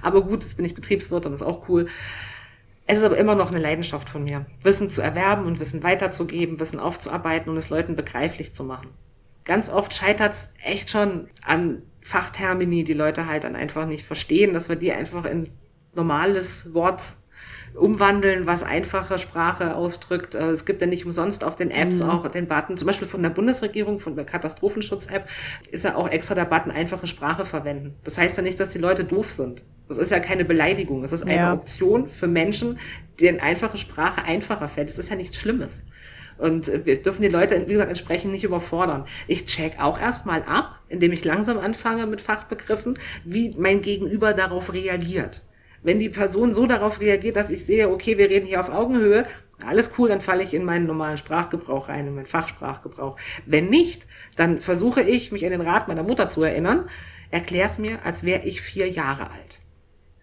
Aber 0.01 0.23
gut, 0.23 0.43
jetzt 0.43 0.55
bin 0.55 0.65
ich 0.65 0.75
Betriebswirt 0.75 1.25
und 1.25 1.33
ist 1.33 1.43
auch 1.43 1.69
cool. 1.69 1.87
Es 2.85 2.99
ist 2.99 3.03
aber 3.03 3.17
immer 3.17 3.35
noch 3.35 3.51
eine 3.51 3.59
Leidenschaft 3.59 4.07
von 4.07 4.23
mir, 4.23 4.45
Wissen 4.63 4.89
zu 4.89 5.01
erwerben 5.01 5.45
und 5.45 5.59
Wissen 5.59 5.83
weiterzugeben, 5.83 6.59
Wissen 6.59 6.79
aufzuarbeiten 6.79 7.51
und 7.51 7.57
es 7.57 7.69
Leuten 7.69 7.97
begreiflich 7.97 8.53
zu 8.53 8.63
machen. 8.63 8.89
Ganz 9.43 9.69
oft 9.69 9.93
scheitert 9.93 10.31
es 10.31 10.53
echt 10.63 10.89
schon 10.89 11.27
an 11.43 11.81
Fachtermini, 12.01 12.85
die 12.85 12.93
Leute 12.93 13.27
halt 13.27 13.43
dann 13.43 13.57
einfach 13.57 13.85
nicht 13.85 14.05
verstehen, 14.05 14.53
dass 14.53 14.69
wir 14.69 14.77
die 14.77 14.93
einfach 14.93 15.25
in 15.25 15.49
normales 15.93 16.73
Wort 16.73 17.15
umwandeln, 17.77 18.45
was 18.45 18.63
einfache 18.63 19.19
Sprache 19.19 19.75
ausdrückt. 19.75 20.35
Äh, 20.35 20.49
es 20.49 20.65
gibt 20.65 20.81
ja 20.81 20.87
nicht 20.87 21.05
umsonst 21.05 21.43
auf 21.43 21.55
den 21.55 21.71
Apps 21.71 22.01
mhm. 22.01 22.09
auch 22.09 22.27
den 22.27 22.47
Button, 22.47 22.77
zum 22.77 22.87
Beispiel 22.87 23.07
von 23.07 23.23
der 23.23 23.29
Bundesregierung, 23.29 23.99
von 23.99 24.15
der 24.15 24.25
Katastrophenschutz-App, 24.25 25.27
ist 25.71 25.85
ja 25.85 25.95
auch 25.95 26.09
extra 26.09 26.35
der 26.35 26.45
Button 26.45 26.71
einfache 26.71 27.07
Sprache 27.07 27.45
verwenden. 27.45 27.95
Das 28.03 28.17
heißt 28.17 28.37
ja 28.37 28.43
nicht, 28.43 28.59
dass 28.59 28.71
die 28.71 28.79
Leute 28.79 29.03
doof 29.03 29.31
sind. 29.31 29.63
Das 29.87 29.97
ist 29.97 30.11
ja 30.11 30.19
keine 30.19 30.43
Beleidigung. 30.43 31.01
Das 31.01 31.13
ist 31.13 31.23
eine 31.23 31.35
ja. 31.35 31.53
Option 31.53 32.09
für 32.09 32.27
Menschen, 32.27 32.79
denen 33.19 33.39
einfache 33.39 33.77
Sprache 33.77 34.23
einfacher 34.23 34.67
fällt. 34.67 34.89
Das 34.89 34.97
ist 34.97 35.09
ja 35.09 35.15
nichts 35.15 35.37
Schlimmes. 35.37 35.85
Und 36.37 36.71
wir 36.85 37.01
dürfen 37.01 37.23
die 37.23 37.29
Leute, 37.29 37.63
wie 37.67 37.71
gesagt, 37.71 37.89
entsprechend 37.89 38.31
nicht 38.31 38.43
überfordern. 38.43 39.05
Ich 39.27 39.45
check 39.45 39.79
auch 39.79 39.99
erstmal 39.99 40.43
ab, 40.43 40.79
indem 40.87 41.11
ich 41.11 41.25
langsam 41.25 41.57
anfange 41.57 42.05
mit 42.05 42.21
Fachbegriffen, 42.21 42.99
wie 43.25 43.55
mein 43.57 43.81
Gegenüber 43.81 44.33
darauf 44.33 44.71
reagiert. 44.71 45.41
Wenn 45.87 45.99
die 45.99 46.09
Person 46.09 46.53
so 46.53 46.65
darauf 46.65 46.99
reagiert, 46.99 47.37
dass 47.37 47.49
ich 47.49 47.65
sehe, 47.65 47.89
okay, 47.89 48.17
wir 48.17 48.29
reden 48.29 48.45
hier 48.45 48.59
auf 48.59 48.67
Augenhöhe, 48.67 49.23
alles 49.65 49.93
cool, 49.97 50.09
dann 50.09 50.19
falle 50.19 50.43
ich 50.43 50.53
in 50.53 50.65
meinen 50.65 50.85
normalen 50.85 51.15
Sprachgebrauch 51.15 51.87
rein, 51.87 52.07
in 52.07 52.15
meinen 52.15 52.25
Fachsprachgebrauch. 52.25 53.15
Wenn 53.45 53.69
nicht, 53.69 54.05
dann 54.35 54.59
versuche 54.59 55.01
ich, 55.01 55.31
mich 55.31 55.45
an 55.45 55.51
den 55.51 55.61
Rat 55.61 55.87
meiner 55.87 56.03
Mutter 56.03 56.27
zu 56.27 56.43
erinnern, 56.43 56.89
erklär's 57.31 57.77
mir, 57.77 57.99
als 58.03 58.25
wäre 58.25 58.43
ich 58.43 58.59
vier 58.59 58.89
Jahre 58.89 59.31
alt. 59.31 59.61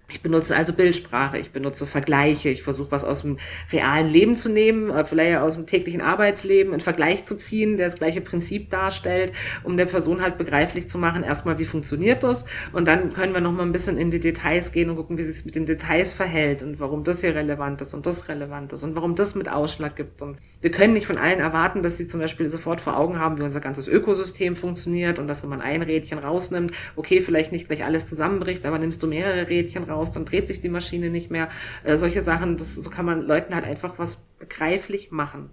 Ich 0.09 0.21
benutze 0.21 0.55
also 0.55 0.75
Bildsprache, 0.75 1.39
ich 1.39 1.51
benutze 1.51 1.87
Vergleiche, 1.87 2.51
ich 2.51 2.63
versuche 2.63 2.93
was 2.93 3.05
aus 3.05 3.23
dem 3.23 3.39
realen 3.73 4.07
Leben 4.07 4.37
zu 4.37 4.51
nehmen, 4.51 4.91
äh, 4.91 5.05
vielleicht 5.05 5.39
aus 5.39 5.55
dem 5.55 5.67
täglichen 5.67 6.03
Arbeitsleben, 6.03 6.75
einen 6.75 6.81
Vergleich 6.81 7.25
zu 7.25 7.37
ziehen, 7.37 7.79
der 7.79 7.87
das 7.87 7.97
gleiche 7.97 8.21
Prinzip 8.21 8.69
darstellt, 8.69 9.33
um 9.63 9.79
der 9.79 9.87
Person 9.87 10.21
halt 10.21 10.37
begreiflich 10.37 10.89
zu 10.89 10.99
machen, 10.99 11.25
erstmal, 11.25 11.59
wie 11.59 11.65
funktioniert 11.65 12.23
das 12.23 12.45
und 12.73 12.87
dann 12.87 13.15
können 13.15 13.33
wir 13.33 13.41
nochmal 13.41 13.65
ein 13.65 13.73
bisschen 13.73 13.97
in 13.97 14.11
die 14.11 14.21
Details 14.21 14.73
gehen 14.73 14.91
und 14.91 14.97
gucken, 14.97 15.17
wie 15.17 15.23
sich 15.23 15.37
es 15.37 15.45
mit 15.47 15.55
den 15.55 15.65
Details 15.65 16.13
verhält 16.13 16.63
und 16.63 16.81
warum 16.81 17.03
das 17.03 17.23
hier 17.23 17.35
relevant 17.35 17.81
ist 17.81 17.95
und 17.95 18.05
das 18.05 18.29
relevant 18.29 18.75
ist 18.75 18.85
und 18.85 18.97
warum 18.97 19.15
das 19.15 19.35
mit 19.35 19.49
Ausschlag 19.49 19.97
gibt. 19.97 20.21
Und 20.21 20.37
wir 20.61 20.71
können 20.71 20.93
nicht 20.93 21.07
von 21.07 21.17
allen 21.17 21.41
erwarten, 21.41 21.83
dass 21.83 21.97
sie 21.97 22.07
zum 22.07 22.21
Beispiel 22.21 22.49
sofort 22.51 22.81
vor 22.83 22.99
Augen 22.99 23.19
haben, 23.19 23.39
wie 23.39 23.43
unser 23.43 23.61
ganzes 23.61 23.89
Ökosystem 23.89 24.55
funktioniert 24.55 25.19
und 25.19 25.29
dass 25.29 25.43
wenn 25.43 25.51
man 25.51 25.63
ein 25.63 25.83
Rädchen 25.83 26.19
rausnimmt, 26.19 26.73
okay, 26.95 27.23
vielleicht 27.23 27.53
nicht 27.53 27.69
gleich 27.69 27.85
alles 27.85 28.07
zusammenbricht, 28.07 28.67
aber 28.67 28.79
nimmst 28.79 29.03
du 29.03 29.07
mehrere 29.07 29.49
Rädchen 29.49 29.85
raus, 29.85 30.04
raus, 30.05 30.13
dann 30.13 30.25
dreht 30.25 30.47
sich 30.47 30.61
die 30.61 30.69
Maschine 30.69 31.11
nicht 31.11 31.31
mehr. 31.31 31.49
Äh, 31.83 31.97
solche 31.97 32.21
Sachen, 32.21 32.57
das, 32.57 32.75
so 32.75 32.91
kann 32.91 33.07
man 33.07 33.23
Leuten 33.23 33.55
halt 33.55 33.65
einfach 33.65 33.99
was 33.99 34.17
begreiflich 34.39 35.11
machen. 35.11 35.51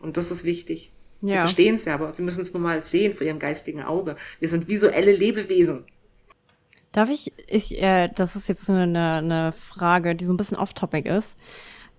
Und 0.00 0.16
das 0.16 0.30
ist 0.30 0.44
wichtig. 0.44 0.92
Ja. 1.20 1.34
Die 1.34 1.38
verstehen 1.40 1.74
es 1.74 1.84
ja, 1.84 1.94
aber 1.94 2.12
sie 2.12 2.22
müssen 2.22 2.42
es 2.42 2.52
nur 2.52 2.62
mal 2.62 2.84
sehen 2.84 3.14
vor 3.14 3.26
ihrem 3.26 3.38
geistigen 3.38 3.82
Auge. 3.82 4.16
Wir 4.40 4.48
sind 4.48 4.68
visuelle 4.68 5.12
Lebewesen. 5.12 5.84
Darf 6.92 7.08
ich, 7.08 7.32
ich 7.48 7.82
äh, 7.82 8.08
das 8.14 8.36
ist 8.36 8.48
jetzt 8.48 8.68
eine, 8.68 9.14
eine 9.14 9.52
Frage, 9.52 10.14
die 10.14 10.24
so 10.24 10.32
ein 10.32 10.36
bisschen 10.36 10.58
off-topic 10.58 11.08
ist. 11.08 11.36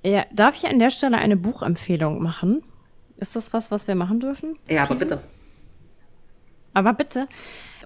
Äh, 0.03 0.23
darf 0.31 0.55
ich 0.55 0.67
an 0.67 0.79
der 0.79 0.91
Stelle 0.91 1.17
eine 1.17 1.37
Buchempfehlung 1.37 2.21
machen? 2.21 2.63
Ist 3.17 3.35
das 3.35 3.53
was, 3.53 3.71
was 3.71 3.87
wir 3.87 3.95
machen 3.95 4.19
dürfen? 4.19 4.57
Ja, 4.69 4.83
aber 4.83 4.95
bitte. 4.95 5.21
Aber 6.73 6.93
bitte. 6.93 7.27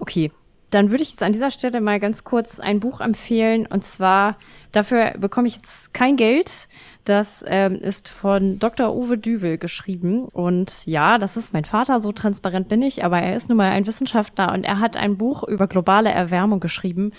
Okay, 0.00 0.30
dann 0.70 0.90
würde 0.90 1.02
ich 1.02 1.10
jetzt 1.10 1.22
an 1.22 1.32
dieser 1.32 1.50
Stelle 1.50 1.80
mal 1.80 1.98
ganz 1.98 2.24
kurz 2.24 2.60
ein 2.60 2.80
Buch 2.80 3.00
empfehlen. 3.00 3.66
Und 3.66 3.84
zwar, 3.84 4.36
dafür 4.72 5.14
bekomme 5.18 5.48
ich 5.48 5.56
jetzt 5.56 5.92
kein 5.92 6.16
Geld. 6.16 6.68
Das 7.04 7.44
ähm, 7.46 7.74
ist 7.74 8.08
von 8.08 8.58
Dr. 8.60 8.94
Uwe 8.94 9.18
Düvel 9.18 9.58
geschrieben. 9.58 10.26
Und 10.26 10.86
ja, 10.86 11.18
das 11.18 11.36
ist 11.36 11.52
mein 11.52 11.64
Vater, 11.64 11.98
so 11.98 12.12
transparent 12.12 12.68
bin 12.68 12.82
ich, 12.82 13.04
aber 13.04 13.20
er 13.20 13.34
ist 13.34 13.48
nun 13.48 13.58
mal 13.58 13.70
ein 13.70 13.86
Wissenschaftler 13.86 14.52
und 14.52 14.64
er 14.64 14.78
hat 14.78 14.96
ein 14.96 15.16
Buch 15.16 15.42
über 15.42 15.66
globale 15.66 16.10
Erwärmung 16.10 16.60
geschrieben 16.60 17.12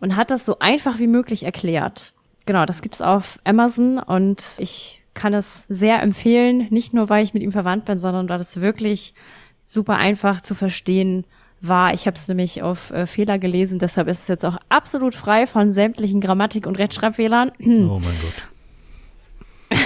und 0.00 0.16
hat 0.16 0.30
das 0.30 0.44
so 0.44 0.58
einfach 0.58 0.98
wie 0.98 1.06
möglich 1.06 1.44
erklärt. 1.44 2.12
Genau, 2.44 2.66
das 2.66 2.82
gibt's 2.82 3.00
auf 3.00 3.38
Amazon 3.44 3.98
und 3.98 4.42
ich 4.58 5.02
kann 5.14 5.34
es 5.34 5.64
sehr 5.68 6.02
empfehlen, 6.02 6.66
nicht 6.70 6.94
nur 6.94 7.08
weil 7.08 7.24
ich 7.24 7.34
mit 7.34 7.42
ihm 7.42 7.50
verwandt 7.50 7.86
bin, 7.86 7.98
sondern 7.98 8.28
weil 8.28 8.40
es 8.40 8.60
wirklich 8.60 9.14
super 9.62 9.96
einfach 9.96 10.40
zu 10.40 10.54
verstehen 10.54 11.24
war. 11.60 11.92
Ich 11.94 12.06
habe 12.06 12.16
es 12.16 12.28
nämlich 12.28 12.62
auf 12.62 12.90
äh, 12.90 13.06
Fehler 13.06 13.38
gelesen, 13.38 13.78
deshalb 13.78 14.08
ist 14.08 14.22
es 14.22 14.28
jetzt 14.28 14.44
auch 14.44 14.56
absolut 14.68 15.14
frei 15.14 15.46
von 15.46 15.72
sämtlichen 15.72 16.20
Grammatik- 16.20 16.66
und 16.66 16.78
Rechtschreibfehlern. 16.78 17.50
Oh 17.60 17.64
mein 18.02 18.16
Gott. 18.22 19.78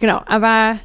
genau, 0.00 0.20
aber 0.26 0.78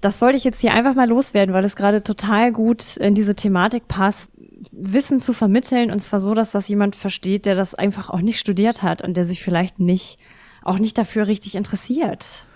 das 0.00 0.20
wollte 0.20 0.36
ich 0.36 0.44
jetzt 0.44 0.60
hier 0.60 0.72
einfach 0.72 0.94
mal 0.94 1.08
loswerden, 1.08 1.54
weil 1.54 1.64
es 1.64 1.76
gerade 1.76 2.02
total 2.02 2.52
gut 2.52 2.96
in 2.96 3.14
diese 3.14 3.34
Thematik 3.34 3.88
passt, 3.88 4.30
Wissen 4.70 5.20
zu 5.20 5.32
vermitteln 5.32 5.90
und 5.90 6.00
zwar 6.00 6.20
so, 6.20 6.34
dass 6.34 6.50
das 6.52 6.68
jemand 6.68 6.96
versteht, 6.96 7.46
der 7.46 7.54
das 7.54 7.74
einfach 7.74 8.10
auch 8.10 8.20
nicht 8.20 8.38
studiert 8.38 8.82
hat 8.82 9.02
und 9.02 9.16
der 9.16 9.26
sich 9.26 9.42
vielleicht 9.42 9.78
nicht 9.80 10.18
auch 10.62 10.78
nicht 10.78 10.96
dafür 10.98 11.26
richtig 11.26 11.54
interessiert. 11.56 12.46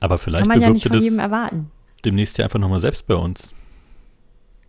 Aber 0.00 0.18
vielleicht 0.18 0.42
Kann 0.42 0.48
man 0.48 0.60
ja 0.60 0.70
nicht 0.70 0.86
von 0.86 0.98
jedem 0.98 1.18
erwarten. 1.18 1.70
demnächst 2.04 2.38
ja 2.38 2.44
einfach 2.44 2.58
nochmal 2.58 2.80
selbst 2.80 3.06
bei 3.06 3.14
uns. 3.14 3.52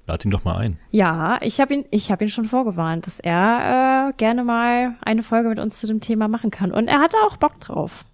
Lad 0.08 0.24
ihn 0.24 0.32
doch 0.32 0.44
mal 0.44 0.58
ein. 0.58 0.78
Ja, 0.92 1.40
ich 1.42 1.60
habe 1.60 1.74
ihn, 1.74 1.86
hab 1.92 2.22
ihn 2.22 2.28
schon 2.28 2.46
vorgewarnt, 2.46 3.08
dass 3.08 3.20
er 3.20 4.10
äh, 4.10 4.14
gerne 4.18 4.44
mal 4.44 4.96
eine 5.02 5.24
Folge 5.24 5.50
mit 5.50 5.60
uns 5.60 5.80
zu 5.80 5.88
dem 5.88 6.00
Thema 6.00 6.28
machen 6.28 6.52
kann. 6.52 6.72
Und 6.72 6.88
er 6.88 7.00
hatte 7.00 7.18
auch 7.26 7.38
Bock 7.38 7.60
drauf. 7.60 8.06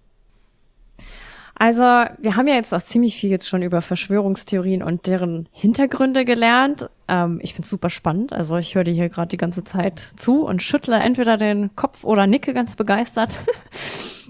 Also, 1.54 1.82
wir 1.82 2.34
haben 2.34 2.48
ja 2.48 2.54
jetzt 2.54 2.72
auch 2.74 2.82
ziemlich 2.82 3.16
viel 3.16 3.30
jetzt 3.30 3.48
schon 3.48 3.62
über 3.62 3.82
Verschwörungstheorien 3.82 4.82
und 4.82 5.06
deren 5.06 5.48
Hintergründe 5.52 6.24
gelernt. 6.24 6.88
Ähm, 7.08 7.38
ich 7.42 7.52
finde 7.52 7.66
es 7.66 7.70
super 7.70 7.90
spannend. 7.90 8.32
Also, 8.32 8.56
ich 8.56 8.74
höre 8.74 8.84
dir 8.84 8.94
hier 8.94 9.10
gerade 9.10 9.28
die 9.28 9.36
ganze 9.36 9.62
Zeit 9.62 10.00
zu 10.00 10.44
und 10.44 10.62
schüttle 10.62 10.96
entweder 10.96 11.36
den 11.36 11.76
Kopf 11.76 12.04
oder 12.04 12.26
nicke 12.26 12.54
ganz 12.54 12.74
begeistert. 12.76 13.38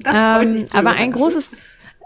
Das 0.02 0.16
freut 0.16 0.42
ähm, 0.42 0.52
mich 0.54 0.74
aber 0.74 0.92
ein 0.92 1.12
großes, 1.12 1.56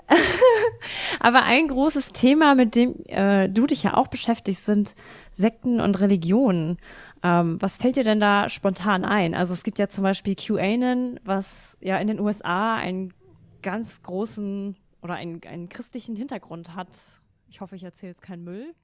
aber 1.20 1.44
ein 1.44 1.68
großes 1.68 2.12
Thema, 2.12 2.54
mit 2.54 2.74
dem 2.74 2.96
äh, 3.07 3.48
du 3.48 3.66
dich 3.66 3.84
ja 3.84 3.94
auch 3.94 4.09
beschäftigst, 4.09 4.66
sind 4.66 4.94
Sekten 5.37 5.80
und 5.80 6.01
Religionen. 6.01 6.78
Ähm, 7.22 7.61
was 7.61 7.76
fällt 7.76 7.97
dir 7.97 8.05
denn 8.05 8.20
da 8.20 8.49
spontan 8.49 9.05
ein? 9.05 9.34
Also 9.34 9.53
es 9.53 9.64
gibt 9.64 9.78
ja 9.78 9.89
zum 9.89 10.03
Beispiel 10.03 10.34
QAnon, 10.34 11.20
was 11.24 11.76
ja 11.80 11.99
in 11.99 12.09
den 12.09 12.20
USA 12.20 12.76
einen 12.76 13.12
ganz 13.62 14.03
großen 14.03 14.76
oder 15.03 15.14
einen, 15.14 15.43
einen 15.47 15.68
christlichen 15.68 16.16
Hintergrund 16.16 16.74
hat. 16.74 16.89
Ich 17.49 17.61
hoffe, 17.61 17.76
ich 17.76 17.84
erzähle 17.84 18.12
jetzt 18.12 18.22
keinen 18.22 18.45
Müll. 18.45 18.74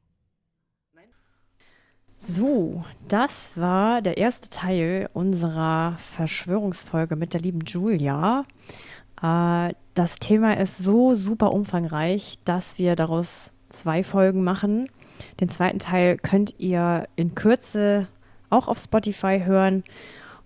So, 2.18 2.84
das 3.08 3.56
war 3.56 4.00
der 4.00 4.16
erste 4.16 4.48
Teil 4.48 5.08
unserer 5.12 5.96
Verschwörungsfolge 5.98 7.16
mit 7.16 7.32
der 7.32 7.40
lieben 7.40 7.62
Julia. 7.66 8.44
Äh, 9.20 9.74
das 9.94 10.16
Thema 10.16 10.56
ist 10.56 10.78
so 10.78 11.14
super 11.14 11.52
umfangreich, 11.52 12.38
dass 12.44 12.78
wir 12.78 12.94
daraus 12.94 13.50
zwei 13.70 14.04
Folgen 14.04 14.44
machen. 14.44 14.88
Den 15.40 15.48
zweiten 15.48 15.78
Teil 15.78 16.16
könnt 16.16 16.54
ihr 16.58 17.08
in 17.16 17.34
Kürze 17.34 18.08
auch 18.50 18.68
auf 18.68 18.78
Spotify 18.78 19.42
hören 19.44 19.84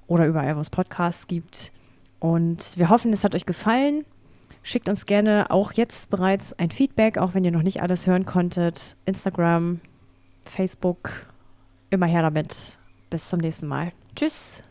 oder 0.06 0.26
überall, 0.26 0.56
wo 0.56 0.60
es 0.60 0.70
Podcasts 0.70 1.26
gibt. 1.26 1.72
Und 2.18 2.78
wir 2.78 2.88
hoffen, 2.88 3.12
es 3.12 3.24
hat 3.24 3.34
euch 3.34 3.46
gefallen. 3.46 4.04
Schickt 4.62 4.88
uns 4.88 5.06
gerne 5.06 5.50
auch 5.50 5.72
jetzt 5.72 6.10
bereits 6.10 6.52
ein 6.54 6.70
Feedback, 6.70 7.18
auch 7.18 7.34
wenn 7.34 7.44
ihr 7.44 7.52
noch 7.52 7.62
nicht 7.62 7.82
alles 7.82 8.06
hören 8.06 8.24
konntet. 8.24 8.96
Instagram, 9.04 9.80
Facebook, 10.44 11.26
immer 11.90 12.06
her 12.06 12.22
damit. 12.22 12.78
Bis 13.10 13.28
zum 13.28 13.40
nächsten 13.40 13.68
Mal. 13.68 13.92
Tschüss. 14.16 14.62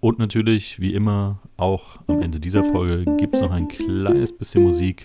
Und 0.00 0.18
natürlich, 0.18 0.78
wie 0.78 0.94
immer, 0.94 1.40
auch 1.56 1.98
am 2.06 2.20
Ende 2.20 2.38
dieser 2.38 2.62
Folge 2.62 3.16
gibt 3.16 3.34
es 3.34 3.40
noch 3.40 3.50
ein 3.50 3.66
kleines 3.66 4.36
bisschen 4.36 4.62
Musik. 4.62 5.04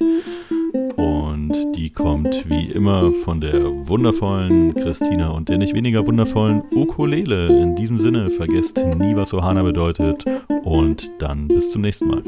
Und 1.41 1.75
die 1.75 1.89
kommt 1.89 2.47
wie 2.49 2.67
immer 2.67 3.11
von 3.11 3.41
der 3.41 3.87
wundervollen 3.87 4.75
Christina 4.75 5.29
und 5.29 5.49
der 5.49 5.57
nicht 5.57 5.73
weniger 5.73 6.05
wundervollen 6.05 6.61
Ukulele. 6.71 7.47
In 7.47 7.75
diesem 7.75 7.97
Sinne, 7.97 8.29
vergesst 8.29 8.77
nie, 8.99 9.15
was 9.15 9.33
Ohana 9.33 9.63
bedeutet. 9.63 10.23
Und 10.63 11.09
dann 11.17 11.47
bis 11.47 11.71
zum 11.71 11.81
nächsten 11.81 12.09
Mal. 12.09 12.21